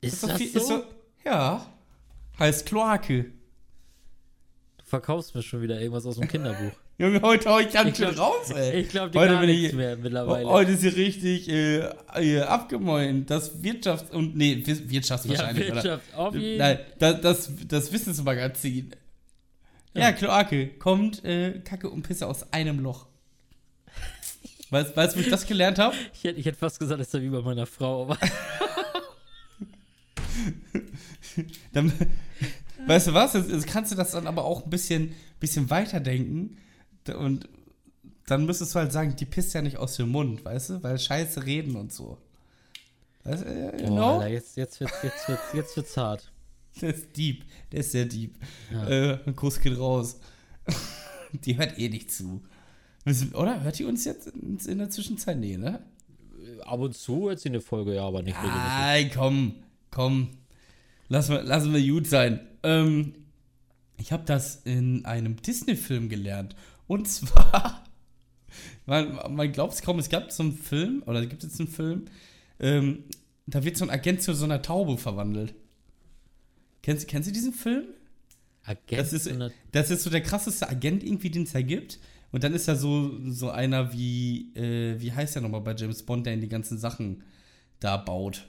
Ist 0.00 0.22
doch 0.22 0.28
das 0.28 0.38
viel- 0.38 0.60
so? 0.60 0.78
doch- 0.78 0.84
ja. 1.24 1.66
Heißt 2.38 2.66
Kloake. 2.66 3.24
Du 4.78 4.84
verkaufst 4.84 5.34
mir 5.34 5.42
schon 5.42 5.60
wieder 5.62 5.78
irgendwas 5.80 6.06
aus 6.06 6.16
dem 6.16 6.28
Kinderbuch. 6.28 6.72
Junge, 6.98 7.22
heute 7.22 7.48
hau 7.48 7.58
ich 7.58 7.70
ganz 7.72 7.96
schön 7.96 8.14
raus, 8.18 8.50
ey. 8.50 8.80
Ich 8.80 8.90
glaube 8.90 9.18
Heute 9.18 9.38
bin 9.38 9.46
nichts 9.48 9.68
ich- 9.70 9.74
mehr 9.74 9.96
mittlerweile. 9.96 10.46
Heute 10.46 10.72
ist 10.72 10.82
hier 10.82 10.94
richtig 10.96 11.48
äh, 11.48 11.78
äh, 12.16 12.40
abgemäunt. 12.42 13.30
Das 13.30 13.62
Wirtschafts- 13.62 14.10
und, 14.10 14.36
nee, 14.36 14.62
Wir- 14.64 14.90
Wirtschafts 14.90 15.24
ja, 15.26 15.30
wahrscheinlich, 15.32 15.66
oder? 15.66 15.74
Wirtschaft, 15.76 16.14
auf 16.14 16.34
jeden 16.34 16.58
Nein, 16.58 16.78
das, 16.98 17.20
das, 17.22 17.50
das 17.66 17.92
Wissensmagazin. 17.92 18.94
Ja, 19.94 20.00
Ja. 20.02 20.12
Kloake. 20.12 20.68
Kommt 20.78 21.24
äh, 21.24 21.60
Kacke 21.60 21.88
und 21.90 22.02
Pisse 22.02 22.26
aus 22.26 22.52
einem 22.52 22.80
Loch. 22.80 23.06
Weißt 24.70 24.96
du, 24.96 25.16
wo 25.16 25.20
ich 25.20 25.28
das 25.28 25.46
gelernt 25.46 25.78
habe? 25.78 25.94
Ich 26.12 26.24
hätte, 26.24 26.38
ich 26.38 26.46
hätte 26.46 26.58
fast 26.58 26.78
gesagt, 26.78 27.00
das 27.00 27.08
ist 27.08 27.14
ja 27.14 27.22
wie 27.22 27.28
bei 27.28 27.40
meiner 27.40 27.66
Frau, 27.66 28.02
aber 28.04 28.18
Dann, 31.72 31.92
weißt 32.86 33.08
du 33.08 33.14
was? 33.14 33.34
Jetzt, 33.34 33.50
jetzt 33.50 33.66
kannst 33.66 33.92
du 33.92 33.96
das 33.96 34.12
dann 34.12 34.26
aber 34.26 34.44
auch 34.44 34.64
ein 34.64 34.70
bisschen, 34.70 35.14
bisschen 35.38 35.70
weiterdenken. 35.70 36.56
Und 37.16 37.48
dann 38.26 38.46
müsstest 38.46 38.74
du 38.74 38.78
halt 38.78 38.92
sagen, 38.92 39.16
die 39.16 39.26
pisst 39.26 39.54
ja 39.54 39.62
nicht 39.62 39.76
aus 39.76 39.96
dem 39.96 40.10
Mund, 40.10 40.44
weißt 40.44 40.70
du? 40.70 40.82
Weil 40.82 40.98
Scheiße 40.98 41.44
reden 41.44 41.76
und 41.76 41.92
so. 41.92 42.18
Weißt 43.24 43.42
du, 43.42 43.46
äh, 43.46 43.70
Boah, 43.70 43.76
genau? 43.76 44.18
Alter, 44.18 44.28
jetzt, 44.28 44.56
jetzt, 44.56 44.80
wird's, 44.80 45.02
jetzt, 45.02 45.28
wird's, 45.28 45.52
jetzt 45.52 45.76
wird's 45.76 45.96
hart. 45.96 46.30
Der 46.80 46.94
ist 46.94 47.16
deep. 47.16 47.44
Der 47.72 47.80
ist 47.80 47.92
sehr 47.92 48.04
deep. 48.04 48.36
Ja. 48.72 48.88
Äh, 48.88 49.18
ein 49.26 49.34
Kuss 49.34 49.60
geht 49.60 49.76
raus. 49.76 50.20
die 51.32 51.56
hört 51.58 51.78
eh 51.78 51.88
nicht 51.88 52.12
zu. 52.12 52.42
Oder? 53.34 53.62
Hört 53.62 53.78
die 53.78 53.84
uns 53.84 54.04
jetzt 54.04 54.28
in 54.28 54.78
der 54.78 54.90
Zwischenzeit? 54.90 55.38
Nee, 55.38 55.56
ne? 55.56 55.80
Ab 56.64 56.80
und 56.80 56.96
zu 56.96 57.28
hört 57.28 57.40
sie 57.40 57.48
eine 57.48 57.60
Folge, 57.60 57.94
ja, 57.94 58.04
aber 58.04 58.22
nicht. 58.22 58.36
Nein, 58.42 59.10
komm, 59.14 59.54
komm. 59.90 60.28
Lass 61.08 61.28
mal, 61.28 61.42
lassen 61.42 61.72
wir 61.72 61.92
gut 61.92 62.06
sein. 62.06 62.40
Ähm, 62.62 63.14
ich 63.96 64.12
habe 64.12 64.24
das 64.24 64.62
in 64.64 65.04
einem 65.04 65.40
Disney-Film 65.40 66.08
gelernt. 66.08 66.54
Und 66.86 67.08
zwar, 67.08 67.84
man, 68.86 69.34
man 69.34 69.52
glaubt 69.52 69.74
es 69.74 69.82
kaum, 69.82 69.98
es 69.98 70.08
gab 70.08 70.30
so 70.30 70.42
einen 70.42 70.56
Film, 70.56 71.02
oder 71.06 71.24
gibt 71.26 71.42
es 71.42 71.58
einen 71.58 71.68
Film, 71.68 72.06
ähm, 72.58 73.04
da 73.46 73.64
wird 73.64 73.76
so 73.76 73.84
ein 73.84 73.90
Agent 73.90 74.22
zu 74.22 74.34
so 74.34 74.44
einer 74.44 74.62
Taube 74.62 74.98
verwandelt. 74.98 75.54
Kennst, 76.82 77.08
kennst 77.08 77.28
du 77.28 77.32
diesen 77.32 77.52
Film? 77.52 77.84
Agent 78.64 79.00
Das 79.00 79.12
ist, 79.12 79.30
das 79.72 79.90
ist 79.90 80.02
so 80.02 80.10
der 80.10 80.22
krasseste 80.22 80.68
Agent 80.68 81.02
irgendwie, 81.02 81.30
den 81.30 81.42
es 81.42 81.52
da 81.52 81.62
gibt. 81.62 81.98
Und 82.32 82.44
dann 82.44 82.54
ist 82.54 82.68
da 82.68 82.76
so, 82.76 83.18
so 83.30 83.50
einer 83.50 83.92
wie, 83.92 84.54
äh, 84.54 85.00
wie 85.00 85.12
heißt 85.12 85.34
der 85.34 85.42
nochmal 85.42 85.62
bei 85.62 85.74
James 85.74 86.02
Bond, 86.04 86.26
der 86.26 86.34
in 86.34 86.40
die 86.40 86.48
ganzen 86.48 86.78
Sachen 86.78 87.22
da 87.80 87.96
baut. 87.96 88.46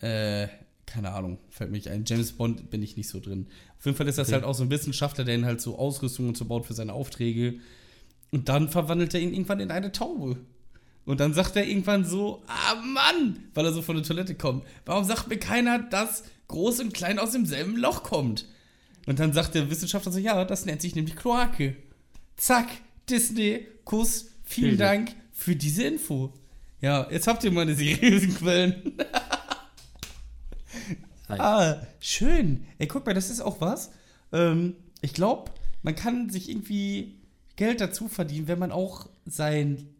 Äh, 0.00 0.48
keine 0.86 1.12
Ahnung, 1.12 1.38
fällt 1.50 1.70
mir 1.70 1.76
nicht 1.76 1.88
ein. 1.88 2.04
James 2.06 2.32
Bond 2.32 2.70
bin 2.70 2.82
ich 2.82 2.96
nicht 2.96 3.08
so 3.08 3.20
drin. 3.20 3.46
Auf 3.78 3.84
jeden 3.86 3.96
Fall 3.96 4.08
ist 4.08 4.18
das 4.18 4.28
Okay. 4.28 4.34
halt 4.34 4.44
auch 4.44 4.54
so 4.54 4.64
ein 4.64 4.70
Wissenschaftler, 4.70 5.24
der 5.24 5.36
ihn 5.36 5.44
halt 5.44 5.60
so 5.60 5.78
Ausrüstung 5.78 6.26
und 6.28 6.36
so 6.36 6.44
baut 6.44 6.66
für 6.66 6.74
seine 6.74 6.92
Aufträge. 6.92 7.60
Und 8.32 8.48
dann 8.48 8.68
verwandelt 8.68 9.14
er 9.14 9.20
ihn 9.20 9.32
irgendwann 9.32 9.60
in 9.60 9.70
eine 9.70 9.92
Taube. 9.92 10.38
Und 11.04 11.20
dann 11.20 11.32
sagt 11.34 11.56
er 11.56 11.66
irgendwann 11.66 12.04
so, 12.04 12.42
ah 12.46 12.74
Mann, 12.74 13.44
weil 13.54 13.64
er 13.64 13.72
so 13.72 13.82
von 13.82 13.96
der 13.96 14.04
Toilette 14.04 14.34
kommt. 14.34 14.64
Warum 14.84 15.04
sagt 15.04 15.28
mir 15.28 15.38
keiner, 15.38 15.78
dass 15.78 16.24
groß 16.48 16.80
und 16.80 16.94
klein 16.94 17.18
aus 17.18 17.32
demselben 17.32 17.76
Loch 17.76 18.02
kommt? 18.02 18.46
Und 19.06 19.18
dann 19.18 19.32
sagt 19.32 19.54
der 19.54 19.70
Wissenschaftler 19.70 20.12
so, 20.12 20.18
ja, 20.18 20.44
das 20.44 20.66
nennt 20.66 20.82
sich 20.82 20.94
nämlich 20.94 21.16
Kloake. 21.16 21.76
Zack, 22.40 22.68
Disney, 23.06 23.66
Kuss, 23.84 24.30
vielen 24.44 24.70
Bilde. 24.70 24.84
Dank 24.84 25.14
für 25.30 25.54
diese 25.54 25.82
Info. 25.84 26.32
Ja, 26.80 27.06
jetzt 27.10 27.26
habt 27.26 27.44
ihr 27.44 27.52
meine 27.52 27.74
seriösen 27.74 28.34
Quellen. 28.34 28.94
Ah, 31.28 31.76
schön. 32.00 32.66
Ey, 32.78 32.86
guck 32.88 33.04
mal, 33.04 33.14
das 33.14 33.28
ist 33.28 33.42
auch 33.42 33.60
was. 33.60 33.92
Ähm, 34.32 34.74
ich 35.02 35.12
glaube, 35.12 35.52
man 35.82 35.94
kann 35.94 36.30
sich 36.30 36.48
irgendwie 36.48 37.20
Geld 37.56 37.82
dazu 37.82 38.08
verdienen, 38.08 38.48
wenn 38.48 38.58
man 38.58 38.72
auch 38.72 39.08
seinen 39.26 39.94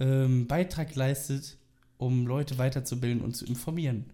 ähm, 0.00 0.46
Beitrag 0.46 0.94
leistet, 0.96 1.58
um 1.98 2.26
Leute 2.26 2.56
weiterzubilden 2.56 3.20
und 3.20 3.36
zu 3.36 3.44
informieren. 3.44 4.06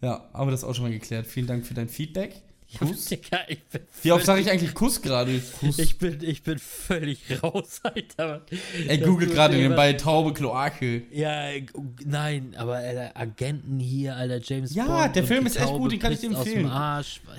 Ja, 0.00 0.30
haben 0.32 0.48
wir 0.48 0.52
das 0.52 0.64
auch 0.64 0.74
schon 0.74 0.84
mal 0.84 0.90
geklärt. 0.90 1.26
Vielen 1.26 1.46
Dank 1.46 1.66
für 1.66 1.74
dein 1.74 1.90
Feedback. 1.90 2.42
Kuss. 2.78 3.04
Digga, 3.06 3.40
ich 3.48 3.62
bin 3.64 3.82
Wie 4.02 4.12
oft 4.12 4.24
sage 4.26 4.40
ich 4.40 4.50
eigentlich 4.50 4.74
Kuss 4.74 5.02
gerade? 5.02 5.40
Kuss. 5.60 5.78
Ich 5.78 5.98
bin, 5.98 6.22
ich 6.22 6.42
bin 6.42 6.58
völlig 6.58 7.42
raus, 7.42 7.80
Alter. 7.82 8.44
Er 8.86 8.98
googelt 8.98 9.30
tut 9.30 9.36
gerade 9.36 9.54
mir 9.56 9.62
nebenbei 9.62 9.92
Taube 9.94 10.32
Kloake. 10.32 11.02
Ja, 11.12 11.50
äh, 11.50 11.66
nein, 12.04 12.54
aber 12.56 12.76
Alter, 12.76 13.16
Agenten 13.16 13.78
hier, 13.78 14.16
Alter, 14.16 14.40
James 14.42 14.74
Ja, 14.74 14.86
Bond. 15.04 15.16
der 15.16 15.22
und 15.22 15.28
Film 15.28 15.46
ist 15.46 15.56
echt 15.56 15.66
Taube 15.66 15.78
gut, 15.78 15.92
den 15.92 15.98
kann 15.98 16.12
ich 16.12 16.20
dir 16.20 16.30
empfehlen. 16.30 16.70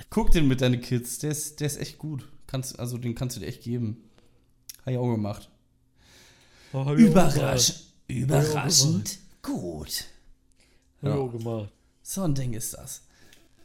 Guck 0.10 0.32
den 0.32 0.48
mit 0.48 0.62
deinen 0.62 0.82
Kids, 0.82 1.20
der 1.20 1.32
ist, 1.32 1.60
der 1.60 1.68
ist 1.68 1.78
echt 1.80 1.98
gut. 1.98 2.28
Kannst, 2.48 2.80
also 2.80 2.98
den 2.98 3.16
kannst 3.16 3.36
du 3.38 3.40
dir 3.40 3.48
echt 3.48 3.64
geben. 3.64 4.04
Habe 4.82 4.92
ich 4.92 4.98
auch 4.98 5.12
gemacht. 5.12 5.50
Oh, 6.74 6.94
Überrasch 6.94 6.96
überraschend 6.96 7.86
überraschend 8.08 9.20
gut. 9.42 10.06
Ja. 11.02 11.16
Ja. 11.16 11.28
gemacht. 11.28 11.72
So 12.02 12.24
ein 12.24 12.34
Ding 12.36 12.54
ist 12.54 12.74
das. 12.74 13.04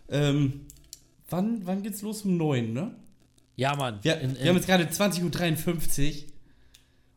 Ähm, 0.08 0.66
wann, 1.28 1.66
wann 1.66 1.82
geht's 1.82 2.02
los? 2.02 2.22
Um 2.22 2.36
9, 2.36 2.72
ne? 2.72 2.94
Ja, 3.56 3.74
Mann. 3.74 3.98
Wir, 4.02 4.20
in, 4.20 4.38
wir 4.38 4.48
haben 4.48 4.56
jetzt 4.56 4.66
gerade 4.66 4.84
20.53 4.84 6.24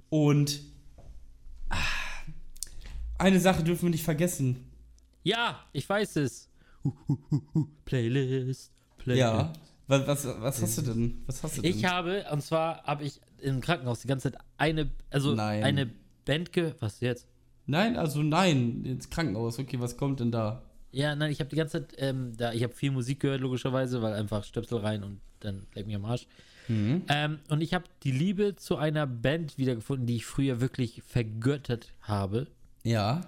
Uhr 0.09 0.27
und 0.29 0.61
ah, 1.69 1.77
eine 3.17 3.39
Sache 3.39 3.63
dürfen 3.63 3.83
wir 3.83 3.89
nicht 3.89 4.03
vergessen. 4.03 4.71
ja, 5.23 5.59
ich 5.73 5.87
weiß 5.87 6.15
es. 6.17 6.49
Playlist, 7.85 8.71
Playlist. 8.97 9.19
Ja. 9.19 9.53
Was, 9.87 10.07
was, 10.07 10.25
was 10.41 10.61
hast 10.61 10.77
du 10.77 10.81
denn? 10.83 11.23
Was 11.25 11.43
hast 11.43 11.57
du 11.57 11.61
denn? 11.61 11.71
Ich 11.71 11.83
habe, 11.85 12.25
und 12.31 12.41
zwar 12.41 12.83
habe 12.83 13.03
ich 13.03 13.19
im 13.41 13.59
Krankenhaus 13.59 14.01
die 14.01 14.07
ganze 14.07 14.31
Zeit 14.31 14.41
eine, 14.57 14.91
also 15.09 15.33
Nein. 15.33 15.63
eine 15.63 15.89
Band 16.25 16.53
ge... 16.53 16.73
Was 16.79 16.99
jetzt? 17.01 17.27
nein, 17.65 17.97
also 17.97 18.23
nein, 18.23 18.83
ins 18.85 19.09
Krankenhaus. 19.09 19.59
Okay, 19.59 19.79
was 19.79 19.97
kommt 19.97 20.19
denn 20.19 20.31
da? 20.31 20.63
Ja, 20.91 21.15
nein, 21.15 21.31
ich 21.31 21.39
habe 21.39 21.49
die 21.49 21.55
ganze 21.55 21.85
Zeit, 21.85 21.95
ähm, 21.97 22.33
da, 22.35 22.51
ich 22.53 22.63
habe 22.63 22.73
viel 22.73 22.91
Musik 22.91 23.19
gehört, 23.19 23.41
logischerweise, 23.41 24.01
weil 24.01 24.13
einfach 24.13 24.43
Stöpsel 24.43 24.79
rein 24.79 25.03
und 25.03 25.19
dann 25.39 25.67
leck 25.75 25.85
mich 25.85 25.95
am 25.95 26.05
Arsch. 26.05 26.25
Mhm. 26.67 27.03
Ähm, 27.09 27.39
und 27.49 27.61
ich 27.61 27.73
habe 27.73 27.85
die 28.03 28.11
Liebe 28.11 28.55
zu 28.55 28.77
einer 28.77 29.07
Band 29.07 29.57
wiedergefunden, 29.57 30.05
die 30.07 30.17
ich 30.17 30.25
früher 30.25 30.61
wirklich 30.61 31.01
vergöttert 31.05 31.93
habe. 32.01 32.47
Ja. 32.83 33.21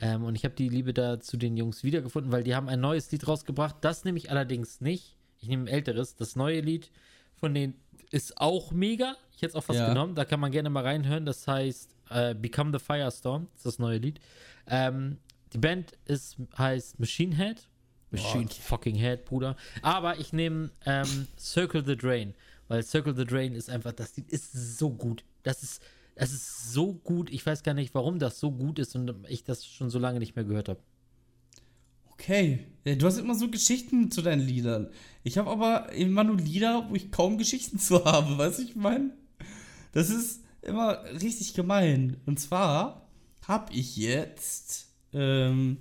Ähm, 0.00 0.24
und 0.24 0.34
ich 0.34 0.44
habe 0.44 0.54
die 0.54 0.68
Liebe 0.68 0.94
da 0.94 1.18
zu 1.20 1.36
den 1.36 1.56
Jungs 1.56 1.82
wiedergefunden, 1.82 2.30
weil 2.30 2.44
die 2.44 2.54
haben 2.54 2.68
ein 2.68 2.80
neues 2.80 3.10
Lied 3.10 3.26
rausgebracht. 3.26 3.76
Das 3.80 4.04
nehme 4.04 4.18
ich 4.18 4.30
allerdings 4.30 4.80
nicht. 4.80 5.16
Ich 5.40 5.48
nehme 5.48 5.64
ein 5.64 5.68
älteres. 5.68 6.14
Das 6.16 6.36
neue 6.36 6.60
Lied 6.60 6.90
von 7.36 7.52
denen 7.54 7.74
ist 8.10 8.38
auch 8.40 8.70
mega. 8.72 9.16
Ich 9.34 9.42
hätte 9.42 9.50
es 9.50 9.54
auch 9.54 9.64
fast 9.64 9.78
Ja. 9.80 9.88
genommen. 9.88 10.14
Da 10.14 10.24
kann 10.24 10.40
man 10.40 10.50
gerne 10.50 10.70
mal 10.70 10.82
reinhören. 10.84 11.26
Das 11.26 11.46
heißt 11.46 11.94
äh, 12.10 12.34
Become 12.34 12.76
the 12.76 12.84
Firestorm. 12.84 13.48
Das 13.52 13.58
ist 13.58 13.66
das 13.66 13.78
neue 13.78 13.98
Lied. 13.98 14.20
Ähm, 14.66 15.18
die 15.52 15.58
Band 15.58 15.92
ist, 16.06 16.36
heißt 16.56 16.98
Machine 17.00 17.36
Head. 17.36 17.68
Machine 18.10 18.44
Okay. 18.44 18.60
fucking 18.62 18.96
Head, 18.96 19.24
Bruder. 19.26 19.56
Aber 19.82 20.18
ich 20.18 20.32
nehme 20.32 20.70
ähm, 20.86 21.28
Circle 21.38 21.84
the 21.84 21.96
Drain. 21.96 22.34
Weil 22.68 22.82
Circle 22.82 23.14
the 23.14 23.24
Drain 23.24 23.54
ist 23.54 23.70
einfach, 23.70 23.92
das 23.92 24.16
Lied 24.16 24.30
ist 24.30 24.52
so 24.78 24.90
gut. 24.90 25.24
Das 25.42 25.62
ist, 25.62 25.82
das 26.14 26.32
ist 26.32 26.72
so 26.72 26.94
gut. 26.94 27.30
Ich 27.30 27.44
weiß 27.44 27.62
gar 27.62 27.74
nicht, 27.74 27.94
warum 27.94 28.18
das 28.18 28.40
so 28.40 28.50
gut 28.50 28.78
ist 28.78 28.94
und 28.94 29.14
ich 29.28 29.44
das 29.44 29.66
schon 29.66 29.90
so 29.90 29.98
lange 29.98 30.18
nicht 30.18 30.36
mehr 30.36 30.44
gehört 30.44 30.68
habe. 30.68 30.80
Okay. 32.12 32.66
Du 32.84 33.06
hast 33.06 33.18
immer 33.18 33.34
so 33.34 33.48
Geschichten 33.50 34.10
zu 34.10 34.22
deinen 34.22 34.42
Liedern. 34.42 34.90
Ich 35.22 35.38
habe 35.38 35.50
aber 35.50 35.92
immer 35.92 36.24
nur 36.24 36.36
Lieder, 36.36 36.86
wo 36.88 36.94
ich 36.94 37.10
kaum 37.12 37.38
Geschichten 37.38 37.78
zu 37.78 38.04
habe, 38.04 38.36
weißt 38.36 38.58
du, 38.58 38.62
ich 38.62 38.74
meine? 38.74 39.10
Das 39.92 40.10
ist 40.10 40.42
immer 40.62 41.04
richtig 41.20 41.54
gemein. 41.54 42.16
Und 42.26 42.40
zwar 42.40 43.08
habe 43.46 43.72
ich 43.72 43.96
jetzt, 43.96 44.87
ähm, 45.12 45.78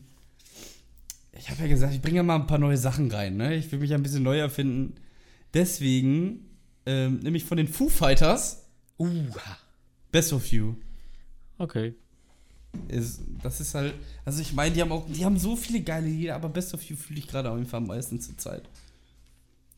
ich 1.37 1.49
habe 1.49 1.61
ja 1.61 1.67
gesagt, 1.67 1.93
ich 1.93 2.01
bringe 2.01 2.17
ja 2.17 2.23
mal 2.23 2.35
ein 2.35 2.47
paar 2.47 2.57
neue 2.57 2.77
Sachen 2.77 3.11
rein, 3.11 3.37
ne? 3.37 3.55
Ich 3.55 3.71
will 3.71 3.79
mich 3.79 3.91
ja 3.91 3.97
ein 3.97 4.03
bisschen 4.03 4.23
neu 4.23 4.39
erfinden. 4.39 4.95
Deswegen, 5.53 6.45
ähm, 6.85 7.19
nämlich 7.19 7.45
von 7.45 7.57
den 7.57 7.67
Foo 7.67 7.89
Fighters, 7.89 8.63
Uh, 8.99 9.27
Best 10.11 10.33
of 10.33 10.47
You. 10.47 10.75
okay. 11.59 11.93
Ist, 12.89 13.21
das 13.41 13.59
ist 13.59 13.73
halt, 13.73 13.93
also 14.25 14.41
ich 14.41 14.53
meine, 14.53 14.73
die 14.73 14.81
haben 14.81 14.91
auch, 14.91 15.05
die 15.07 15.23
haben 15.23 15.37
so 15.37 15.55
viele 15.55 15.81
geile 15.81 16.07
Lieder, 16.07 16.35
aber 16.35 16.49
Best 16.49 16.73
of 16.73 16.83
You 16.83 16.95
fühle 16.95 17.19
ich 17.19 17.27
gerade 17.27 17.49
auf 17.49 17.57
jeden 17.57 17.69
Fall 17.69 17.79
am 17.79 17.87
meisten 17.87 18.19
zur 18.19 18.37
Zeit. 18.37 18.63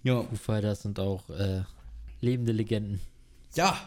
Ja. 0.04 0.24
Foo 0.24 0.36
Fighters 0.36 0.82
sind 0.82 1.00
auch 1.00 1.30
äh, 1.30 1.64
lebende 2.22 2.52
Legenden. 2.52 3.00
Ja. 3.56 3.78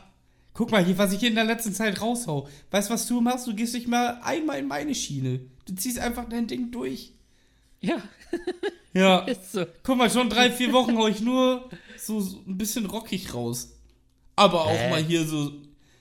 Guck 0.55 0.71
mal 0.71 0.85
hier, 0.85 0.99
was 0.99 1.13
ich 1.13 1.21
hier 1.21 1.31
in 1.31 1.35
der 1.35 1.45
letzten 1.45 1.73
Zeit 1.73 2.01
raushau. 2.01 2.47
Weißt 2.71 2.91
du, 2.91 2.95
was 2.95 3.07
du 3.07 3.21
machst? 3.23 3.47
Du 3.47 3.55
gehst 3.55 3.73
nicht 3.73 3.89
mal 3.89 4.21
einmal 4.23 4.59
in 4.59 4.69
meine 4.69 4.95
Schiene. 4.95 5.41
Du 5.67 5.75
ziehst 5.75 5.99
einfach 5.99 6.29
dein 6.29 6.47
Ding 6.47 6.71
durch. 6.71 7.13
Ja, 7.81 8.03
Ja. 8.95 9.19
ist 9.27 9.53
so. 9.53 9.65
Guck 9.83 9.97
mal, 9.97 10.11
schon 10.11 10.29
drei, 10.29 10.51
vier 10.51 10.73
Wochen 10.73 10.97
hau 10.97 11.09
ich 11.09 11.21
nur 11.21 11.69
so, 11.99 12.21
so 12.21 12.39
ein 12.47 12.59
bisschen 12.59 12.87
rockig 12.87 13.33
raus. 13.35 13.71
Aber 14.37 14.63
auch 14.63 14.71
Hä? 14.71 14.91
mal 14.91 15.03
hier 15.03 15.25
so, 15.25 15.53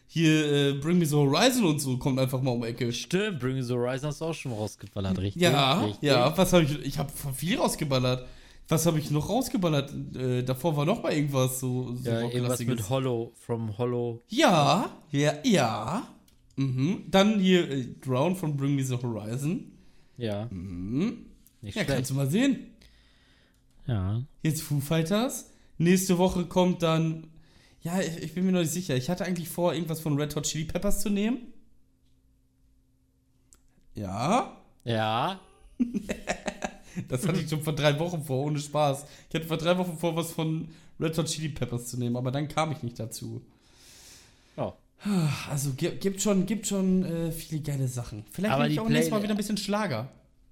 hier, 0.08 0.52
äh, 0.52 0.74
Bring 0.74 1.00
Me 1.00 1.06
the 1.06 1.16
Horizon 1.16 1.66
und 1.66 1.80
so 1.80 1.98
kommt 1.98 2.20
einfach 2.20 2.42
mal 2.42 2.52
um 2.52 2.62
die 2.62 2.70
Ecke. 2.70 2.92
Stimmt, 2.92 3.40
Bring 3.40 3.62
the 3.62 3.74
Horizon 3.74 4.10
hast 4.10 4.22
du 4.22 4.26
auch 4.26 4.34
schon 4.34 4.54
rausgeballert, 4.54 5.18
richtig? 5.20 5.42
Ja, 5.42 5.82
richtig. 5.82 6.02
ja, 6.02 6.38
was 6.38 6.54
habe 6.54 6.64
ich, 6.64 6.80
ich 6.80 6.98
habe 6.98 7.12
viel 7.36 7.58
rausgeballert. 7.58 8.28
Was 8.68 8.86
habe 8.86 9.00
ich 9.00 9.12
noch 9.12 9.28
rausgeballert? 9.28 9.94
Äh, 10.16 10.44
davor 10.44 10.78
war 10.78 10.86
noch 10.86 11.04
mal 11.04 11.12
irgendwas 11.12 11.60
so, 11.60 11.94
so 11.96 12.10
Ja, 12.10 12.22
irgendwas 12.22 12.60
mit 12.62 12.90
Hollow, 12.90 13.34
from 13.38 13.78
Hollow. 13.78 14.22
Ja, 14.30 14.90
ja, 15.12 15.34
ja. 15.44 16.08
Mhm. 16.68 17.04
Dann 17.10 17.40
hier 17.40 17.70
äh, 17.70 17.86
Drown 18.02 18.36
von 18.36 18.56
Bring 18.58 18.76
Me 18.76 18.84
the 18.84 18.96
Horizon. 18.96 19.72
Ja, 20.18 20.48
Mhm. 20.52 21.26
nicht 21.62 21.76
Ja, 21.76 21.84
schlecht. 21.84 21.90
kannst 21.96 22.12
du 22.12 22.16
mal 22.16 22.30
sehen. 22.30 22.68
Ja. 23.88 24.24
Jetzt 24.44 24.62
Foo 24.62 24.80
Fighters. 24.80 25.52
Nächste 25.78 26.18
Woche 26.18 26.46
kommt 26.46 26.84
dann. 26.84 27.28
Ja, 27.82 28.00
ich, 28.00 28.18
ich 28.24 28.34
bin 28.36 28.46
mir 28.46 28.52
noch 28.52 28.60
nicht 28.60 28.72
sicher. 28.72 28.96
Ich 28.96 29.10
hatte 29.10 29.26
eigentlich 29.26 29.50
vor, 29.50 29.74
irgendwas 29.74 30.00
von 30.02 30.20
Red 30.20 30.36
Hot 30.36 30.44
Chili 30.46 30.66
Peppers 30.66 31.02
zu 31.02 31.10
nehmen. 31.10 31.40
Ja. 33.96 34.58
Ja, 34.84 35.40
Das 37.08 37.28
hatte 37.28 37.40
ich 37.40 37.50
schon 37.50 37.62
vor 37.62 37.74
drei 37.74 37.98
Wochen 38.00 38.24
vor, 38.24 38.46
ohne 38.46 38.60
Spaß. 38.60 39.06
Ich 39.30 39.36
hatte 39.36 39.48
vor 39.48 39.58
drei 39.58 39.78
Wochen 39.78 39.98
vor, 39.98 40.16
was 40.16 40.32
von 40.32 40.70
Red 41.00 41.18
Hot 41.18 41.28
Chili 41.28 41.50
Peppers 41.50 41.88
zu 41.88 41.98
nehmen, 41.98 42.16
aber 42.18 42.32
dann 42.32 42.48
kam 42.48 42.72
ich 42.72 42.84
nicht 42.84 43.00
dazu. 43.00 43.42
ja. 44.58 44.74
Also 45.50 45.72
gi- 45.74 45.96
gibt 46.00 46.22
schon, 46.22 46.46
gibt 46.46 46.68
schon 46.68 47.04
äh, 47.04 47.32
viele 47.32 47.62
geile 47.62 47.88
Sachen. 47.88 48.24
Vielleicht 48.32 48.54
Aber 48.54 48.68
ich 48.68 48.80
auch 48.80 48.88
nächstes 48.88 49.10
Mal 49.10 49.18
Play- 49.18 49.24
wieder 49.26 49.34
ein 49.34 49.38
bisschen 49.38 49.58
Schlager. 49.58 50.10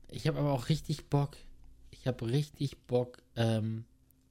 Ich 0.09 0.27
habe 0.27 0.39
aber 0.39 0.51
auch 0.51 0.69
richtig 0.69 1.05
Bock. 1.09 1.37
ich 1.91 2.07
habe 2.07 2.25
richtig 2.31 2.77
Bock. 2.87 3.17
Ähm, 3.35 3.83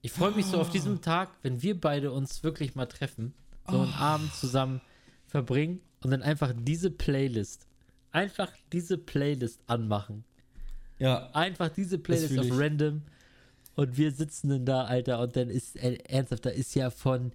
ich 0.02 0.10
freue 0.12 0.32
mich 0.32 0.46
so 0.46 0.58
auf 0.60 0.68
Ah. 0.68 0.72
diesen 0.72 1.00
Tag, 1.02 1.30
wenn 1.42 1.62
wir 1.62 1.78
beide 1.80 2.10
uns 2.12 2.42
wirklich 2.42 2.74
mal 2.74 2.86
treffen, 2.86 3.34
so 3.68 3.80
einen 3.82 3.92
Ah. 3.92 4.14
Abend 4.14 4.32
zusammen 4.34 4.80
verbringen 5.26 5.80
und 6.02 6.10
dann 6.10 6.22
einfach 6.22 6.52
diese 6.56 6.90
Playlist, 6.90 7.66
einfach 8.10 8.50
diese 8.72 8.96
Playlist 8.96 9.60
anmachen. 9.66 10.24
Ja. 10.98 11.30
Einfach 11.32 11.68
diese 11.68 11.98
Playlist 11.98 12.38
auf 12.38 12.46
ich. 12.46 12.52
random 12.52 13.02
und 13.76 13.96
wir 13.98 14.10
sitzen 14.12 14.48
dann 14.48 14.64
da, 14.64 14.84
Alter, 14.84 15.20
und 15.20 15.36
dann 15.36 15.50
ist, 15.50 15.76
äh, 15.76 15.98
ernsthaft, 16.08 16.46
da 16.46 16.50
ist 16.50 16.74
ja 16.74 16.90
von, 16.90 17.30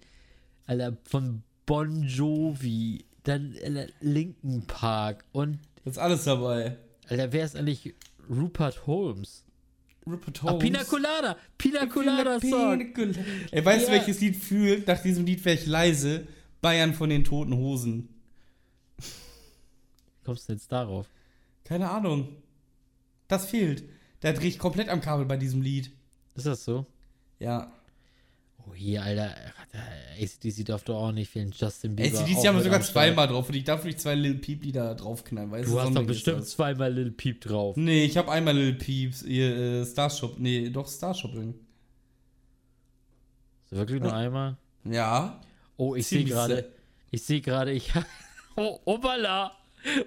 Alter, 0.66 0.96
von 1.04 1.42
Bon 1.66 2.02
Jovi, 2.02 3.04
dann 3.22 3.56
Linkin 4.00 4.66
Park 4.66 5.24
und, 5.32 5.58
Ist 5.84 5.98
alles 5.98 6.24
dabei. 6.24 6.76
Alter, 7.08 7.32
wer 7.32 7.44
ist 7.44 7.56
eigentlich 7.56 7.94
Rupert 8.28 8.86
Holmes? 8.86 9.44
Rupert 10.06 10.42
Ah, 10.44 10.52
Pina 10.54 10.84
Colada, 10.84 11.36
Pina 11.56 11.86
Colada 11.86 12.38
Song. 12.40 12.78
Pina 12.78 12.92
Colada. 12.92 13.20
Ey, 13.50 13.64
weißt 13.64 13.88
du, 13.88 13.92
Ja. 13.92 13.98
welches 13.98 14.20
Lied 14.20 14.36
fühlt? 14.36 14.86
Nach 14.86 15.00
diesem 15.02 15.24
Lied 15.24 15.42
wäre 15.44 15.56
ich 15.56 15.66
leise. 15.66 16.26
Bayern 16.60 16.92
von 16.94 17.08
den 17.10 17.24
Toten 17.24 17.54
Hosen. 17.56 18.08
Wie 18.98 20.24
kommst 20.24 20.48
du 20.48 20.52
jetzt 20.54 20.70
darauf? 20.72 21.06
Keine 21.64 21.90
Ahnung. 21.90 22.28
Das 23.28 23.46
fehlt. 23.46 23.84
Da 24.20 24.32
drehe 24.32 24.48
ich 24.48 24.58
komplett 24.58 24.88
am 24.88 25.00
Kabel 25.00 25.24
bei 25.26 25.36
diesem 25.36 25.62
Lied. 25.62 25.90
Ist 26.34 26.46
das 26.46 26.64
so? 26.64 26.86
Ja. 27.38 27.72
Oh, 28.66 28.74
hier, 28.74 29.02
Alter, 29.02 29.34
ACDC 30.14 30.64
darf 30.64 30.84
doch 30.84 30.96
auch 30.96 31.12
nicht 31.12 31.30
fehlen. 31.30 31.52
Justin 31.56 31.96
Bieber. 31.96 32.18
ACDC 32.18 32.46
haben 32.46 32.56
wir 32.56 32.62
sogar 32.62 32.80
zweimal 32.80 33.28
drauf 33.28 33.48
und 33.48 33.54
ich 33.54 33.64
darf 33.64 33.84
nicht 33.84 34.00
zwei 34.00 34.14
Lil 34.14 34.36
Peep 34.36 34.64
Lieder 34.64 34.94
draufknallen, 34.94 35.50
weißt 35.50 35.68
Du 35.68 35.80
hast 35.80 35.94
doch 35.94 36.06
bestimmt 36.06 36.46
zweimal 36.46 36.92
Lil 36.92 37.10
Peep 37.10 37.40
drauf. 37.40 37.76
Nee, 37.76 38.04
ich 38.04 38.16
habe 38.16 38.30
einmal 38.30 38.56
Lil 38.56 38.74
Peeps, 38.74 39.22
ihr 39.22 39.56
äh, 39.56 39.86
Starshop. 39.86 40.38
Nee, 40.38 40.70
doch 40.70 40.88
Starshopping. 40.88 41.54
So 43.70 43.76
wirklich 43.76 44.00
nur 44.00 44.14
einmal? 44.14 44.56
Ja. 44.84 45.40
Oh, 45.76 45.94
ich 45.94 46.06
sehe 46.06 46.24
gerade. 46.24 46.70
Ich 47.10 47.22
sehe 47.22 47.40
gerade, 47.40 47.72
ich. 47.72 47.92
Oh, 48.56 48.78
Opala! 48.84 49.50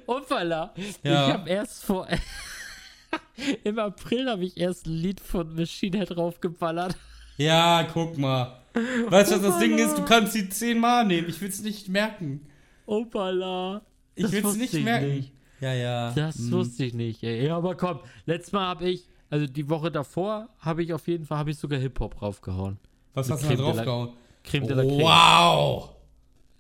Opala! 0.06 0.74
Ja. 1.04 1.28
Ich 1.28 1.34
habe 1.34 1.50
erst 1.50 1.84
vor. 1.84 2.08
Im 3.64 3.78
April 3.78 4.30
habe 4.30 4.46
ich 4.46 4.58
erst 4.58 4.88
ein 4.88 4.94
Lied 4.94 5.20
von 5.20 5.54
Machine 5.54 5.98
Head 5.98 6.12
draufgeballert. 6.12 6.96
Ja, 7.38 7.88
guck 7.92 8.18
mal. 8.18 8.60
Weißt 9.10 9.32
du, 9.32 9.36
was 9.36 9.42
das 9.42 9.60
Ding 9.60 9.78
ist? 9.78 9.98
Du 9.98 10.06
kannst 10.06 10.34
sie 10.34 10.50
zehnmal 10.50 11.06
nehmen. 11.06 11.30
Ich 11.30 11.40
will's 11.42 11.62
nicht 11.62 11.90
merken. 11.90 12.42
Opala! 12.86 13.82
Ich 14.16 14.32
will's 14.32 14.44
wusste 14.46 14.60
nicht 14.60 14.74
ich 14.74 14.84
merken. 14.84 15.08
nicht. 15.10 15.34
Ja, 15.60 15.74
ja. 15.74 16.12
Das 16.14 16.38
Hm. 16.38 16.52
wusste 16.52 16.86
ich 16.86 16.94
nicht. 16.94 17.24
Ey. 17.24 17.46
Ja, 17.48 17.58
aber 17.58 17.76
komm, 17.76 18.00
letztes 18.26 18.52
Mal 18.54 18.68
habe 18.68 18.90
ich, 18.90 19.08
also 19.30 19.46
die 19.48 19.70
Woche 19.70 19.92
davor, 19.92 20.50
habe 20.60 20.84
ich 20.84 20.94
auf 20.94 21.08
jeden 21.08 21.26
Fall, 21.26 21.38
habe 21.40 21.52
ich 21.52 21.58
sogar 21.58 21.80
Hip-Hop 21.80 22.16
draufgehauen. 22.18 22.78
Was 23.14 23.28
mit 23.28 23.38
hast 23.40 23.44
du 23.46 23.50
da 23.50 23.56
draufgehauen? 23.56 24.10
Creme 24.44 24.68
de 24.68 24.76
la 24.76 24.84
Creme. 24.84 25.00
Wow! 25.02 25.90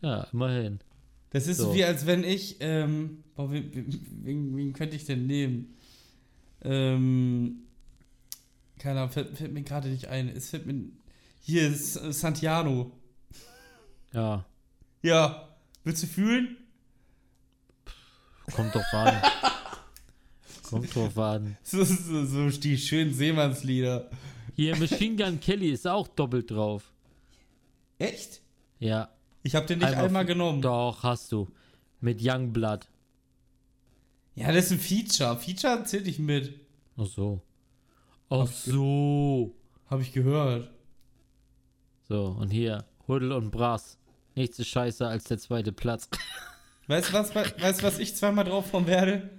Ja, 0.01 0.27
immerhin. 0.33 0.79
Das 1.31 1.47
ist 1.47 1.57
so. 1.57 1.65
So. 1.65 1.75
wie, 1.75 1.83
als 1.83 2.05
wenn 2.05 2.23
ich, 2.23 2.57
ähm, 2.59 3.23
boah, 3.35 3.51
wen, 3.51 3.71
wen, 4.23 4.57
wen 4.57 4.73
könnte 4.73 4.95
ich 4.95 5.05
denn 5.05 5.27
nehmen? 5.27 5.75
Ähm, 6.63 7.59
keine 8.79 8.99
Ahnung, 9.01 9.11
fällt, 9.11 9.37
fällt 9.37 9.53
mir 9.53 9.63
gerade 9.63 9.89
nicht 9.89 10.07
ein. 10.07 10.29
Es 10.29 10.49
fällt 10.49 10.65
mir, 10.65 10.75
hier 11.47 11.69
ist 11.69 11.93
Santiano. 12.13 12.91
Ja, 14.13 14.45
Ja, 15.01 15.47
willst 15.85 16.03
du 16.03 16.07
fühlen? 16.07 16.57
kommt 18.53 18.73
drauf 18.75 18.85
an. 18.93 19.21
kommt 20.63 20.93
drauf 20.95 21.17
an. 21.17 21.57
So, 21.63 21.83
so, 21.83 22.25
so 22.25 22.49
die 22.49 22.77
schönen 22.77 23.13
Seemannslieder. 23.13 24.09
Hier, 24.55 24.75
Machine 24.77 25.15
Gun 25.15 25.39
Kelly 25.39 25.69
ist 25.71 25.87
auch 25.87 26.07
doppelt 26.07 26.51
drauf. 26.51 26.91
Echt? 27.97 28.41
Ja, 28.79 29.09
Ich 29.43 29.55
habe 29.55 29.65
den 29.67 29.79
nicht 29.79 29.87
Einmal 29.87 30.05
einmal, 30.05 30.25
genommen. 30.25 30.61
doch, 30.61 31.03
hast 31.03 31.31
du. 31.31 31.47
Mit 32.01 32.19
Youngblood. 32.21 32.87
Ja, 34.35 34.51
das 34.51 34.65
ist 34.65 34.71
ein 34.73 34.79
Feature. 34.79 35.37
Feature 35.39 35.83
zählt 35.85 36.05
nicht 36.05 36.19
mit. 36.19 36.59
Ach 36.97 37.05
so. 37.07 37.41
Ach 38.29 38.47
so. 38.47 39.55
Habe 39.89 40.01
ich 40.01 40.11
gehört. 40.11 40.69
So, 42.09 42.35
und 42.39 42.49
hier, 42.49 42.85
Huddle 43.07 43.35
und 43.35 43.51
Brass. 43.51 43.97
Nichts 44.35 44.59
ist 44.59 44.67
scheiße 44.67 45.05
als 45.07 45.25
der 45.25 45.37
zweite 45.39 45.71
Platz. 45.71 46.09
Weißt 46.87 47.09
du, 47.09 47.13
was, 47.13 47.35
weißt, 47.35 47.83
was 47.83 47.99
ich 47.99 48.15
zweimal 48.15 48.45
draufhauen 48.45 48.87
werde? 48.87 49.29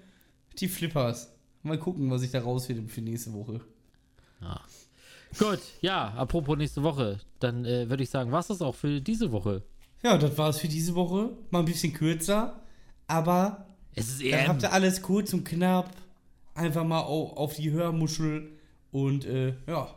Die 0.59 0.69
Flippers. 0.69 1.33
Mal 1.63 1.79
gucken, 1.79 2.11
was 2.11 2.21
ich 2.23 2.31
da 2.31 2.41
rausfinde 2.43 2.87
für 2.93 3.01
nächste 3.01 3.33
Woche. 3.33 3.61
Gut, 5.39 5.61
ja, 5.81 6.09
apropos 6.15 6.57
nächste 6.59 6.83
Woche. 6.83 7.21
Dann 7.39 7.65
äh, 7.65 7.89
würde 7.89 8.03
ich 8.03 8.11
sagen, 8.11 8.33
was 8.33 8.49
das 8.49 8.61
auch 8.63 8.75
für 8.75 9.01
diese 9.01 9.31
Woche? 9.33 9.63
Ja, 10.03 10.17
das 10.19 10.37
war's 10.39 10.59
für 10.59 10.69
diese 10.69 10.95
Woche. 10.95 11.31
Mal 11.51 11.61
ein 11.61 11.65
bisschen 11.65 11.93
kürzer. 11.95 12.61
Aber 13.07 13.67
Es 13.95 14.09
ist 14.09 14.21
dann 14.23 14.41
EM. 14.41 14.49
habt 14.49 14.63
ihr 14.63 14.73
alles 14.73 15.01
kurz 15.03 15.33
und 15.33 15.45
knapp. 15.45 15.91
Einfach 16.55 16.85
mal 16.85 17.01
au- 17.03 17.33
auf 17.35 17.55
die 17.57 17.71
Hörmuschel. 17.71 18.59
Und 18.91 19.25
äh, 19.27 19.55
ja. 19.67 19.89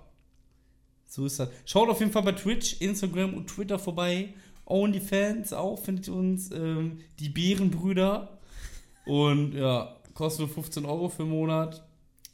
So 1.14 1.26
ist 1.26 1.39
das. 1.41 1.49
Schaut 1.66 1.89
auf 1.89 1.99
jeden 1.99 2.12
Fall 2.14 2.24
bei 2.24 2.32
Twitch, 2.32 2.80
Instagram 2.80 3.34
und 3.34 3.47
Twitter 3.47 3.78
vorbei. 3.78 4.34
OnlyFans 4.66 5.51
auch, 5.51 5.78
findet 5.78 6.07
uns. 6.07 6.49
Ähm, 6.51 6.99
die 7.20 7.28
Bärenbrüder. 7.28 8.39
Und 9.05 9.53
ja, 9.53 9.97
kostet 10.14 10.45
nur 10.45 10.49
15 10.55 10.86
Euro 10.86 11.09
für 11.09 11.24
einen 11.24 11.32
Monat. 11.32 11.84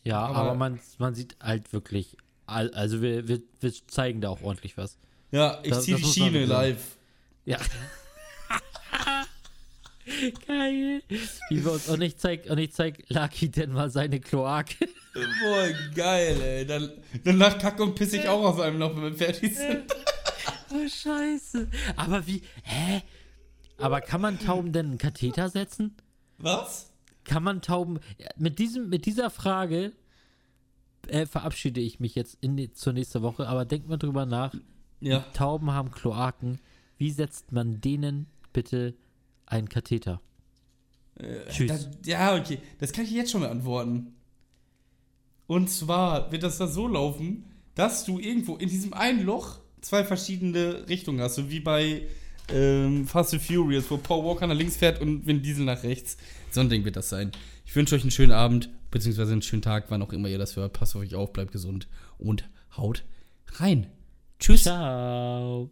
Ja, 0.03 0.19
Aber- 0.19 0.35
aber, 0.37 0.53
man, 0.53 0.79
man 0.99 1.15
sieht 1.15 1.35
halt 1.41 1.73
wirklich, 1.73 2.17
also 2.45 3.01
wir, 3.01 3.27
wir, 3.27 3.41
wir 3.59 3.73
zeigen 3.87 4.21
da 4.21 4.29
auch 4.29 4.43
ordentlich 4.43 4.77
was. 4.77 4.99
Ja, 5.31 5.59
ich 5.63 5.71
Das- 5.71 5.83
zieh 5.85 5.93
das 5.93 6.01
die 6.01 6.07
Schiene 6.07 6.45
live. 6.45 6.97
Ja. 7.45 7.57
Geil. 10.47 11.01
Wie 11.49 11.63
wir 11.63 11.71
uns, 11.73 11.89
und 11.89 12.01
ich 12.01 12.17
zeig, 12.17 12.49
und 12.49 12.57
ich 12.57 12.71
zeig 12.71 13.03
Lucky 13.09 13.49
denn 13.49 13.71
mal 13.71 13.89
seine 13.89 14.19
Kloake. 14.19 14.87
Boah, 15.13 15.69
geil, 15.95 16.39
ey. 16.41 16.65
Dann, 16.65 16.91
danach 17.23 17.57
kacke 17.57 17.83
und 17.83 17.95
pisse 17.95 18.17
ich 18.17 18.27
auch 18.27 18.43
aus 18.43 18.59
einem 18.59 18.77
noch, 18.77 18.95
wenn 18.95 19.03
wir 19.03 19.13
fertig 19.13 19.55
sind. 19.55 19.83
Oh, 20.69 20.85
scheiße. 20.85 21.69
Aber 21.95 22.27
wie, 22.27 22.41
hä? 22.63 23.01
Aber 23.77 24.01
kann 24.01 24.19
man 24.19 24.37
Tauben 24.37 24.73
denn 24.73 24.87
einen 24.87 24.97
Katheter 24.97 25.47
setzen? 25.47 25.95
Was? 26.39 26.91
Kann 27.23 27.41
man 27.41 27.61
Tauben, 27.61 28.01
mit 28.35 28.59
diesem, 28.59 28.89
mit 28.89 29.05
dieser 29.05 29.29
Frage 29.29 29.93
äh, 31.07 31.25
verabschiede 31.25 31.79
ich 31.79 32.01
mich 32.01 32.15
jetzt 32.15 32.37
in 32.41 32.57
die, 32.57 32.73
zur 32.73 32.91
nächsten 32.91 33.21
Woche, 33.21 33.47
aber 33.47 33.63
denkt 33.63 33.87
mal 33.87 33.95
drüber 33.95 34.25
nach. 34.25 34.53
Ja. 34.99 35.19
Tauben 35.33 35.71
haben 35.71 35.91
Kloaken. 35.91 36.59
Wie 36.97 37.11
setzt 37.11 37.53
man 37.53 37.79
denen 37.79 38.27
bitte 38.51 38.93
einen 39.47 39.69
Katheter? 39.69 40.21
Tschüss. 41.49 41.67
Das, 41.67 41.89
ja, 42.05 42.35
okay. 42.35 42.59
Das 42.79 42.91
kann 42.91 43.05
ich 43.05 43.11
jetzt 43.11 43.31
schon 43.31 43.41
beantworten. 43.41 44.13
Und 45.47 45.69
zwar 45.69 46.31
wird 46.31 46.43
das 46.43 46.57
da 46.57 46.67
so 46.67 46.87
laufen, 46.87 47.45
dass 47.75 48.05
du 48.05 48.19
irgendwo 48.19 48.57
in 48.57 48.69
diesem 48.69 48.93
einen 48.93 49.23
Loch 49.23 49.59
zwei 49.81 50.03
verschiedene 50.03 50.87
Richtungen 50.89 51.21
hast. 51.21 51.35
So 51.35 51.49
wie 51.49 51.59
bei 51.59 52.03
ähm, 52.49 53.07
Fast 53.07 53.33
and 53.33 53.41
Furious, 53.41 53.89
wo 53.89 53.97
Paul 53.97 54.25
Walker 54.25 54.47
nach 54.47 54.55
links 54.55 54.77
fährt 54.77 55.01
und 55.01 55.25
Vin 55.25 55.41
Diesel 55.41 55.65
nach 55.65 55.83
rechts. 55.83 56.17
So 56.51 56.61
ein 56.61 56.69
Ding 56.69 56.85
wird 56.85 56.95
das 56.95 57.09
sein. 57.09 57.31
Ich 57.65 57.75
wünsche 57.75 57.95
euch 57.95 58.01
einen 58.01 58.11
schönen 58.11 58.31
Abend, 58.31 58.69
beziehungsweise 58.91 59.31
einen 59.31 59.41
schönen 59.41 59.61
Tag, 59.61 59.85
wann 59.89 60.01
auch 60.01 60.13
immer 60.13 60.29
ihr 60.29 60.37
das 60.37 60.55
hört. 60.55 60.73
Passt 60.73 60.95
auf 60.95 61.01
euch 61.01 61.15
auf, 61.15 61.33
bleibt 61.33 61.51
gesund 61.51 61.87
und 62.17 62.49
haut 62.75 63.03
rein. 63.59 63.87
Tschüss. 64.39 64.63
Ciao. 64.63 65.71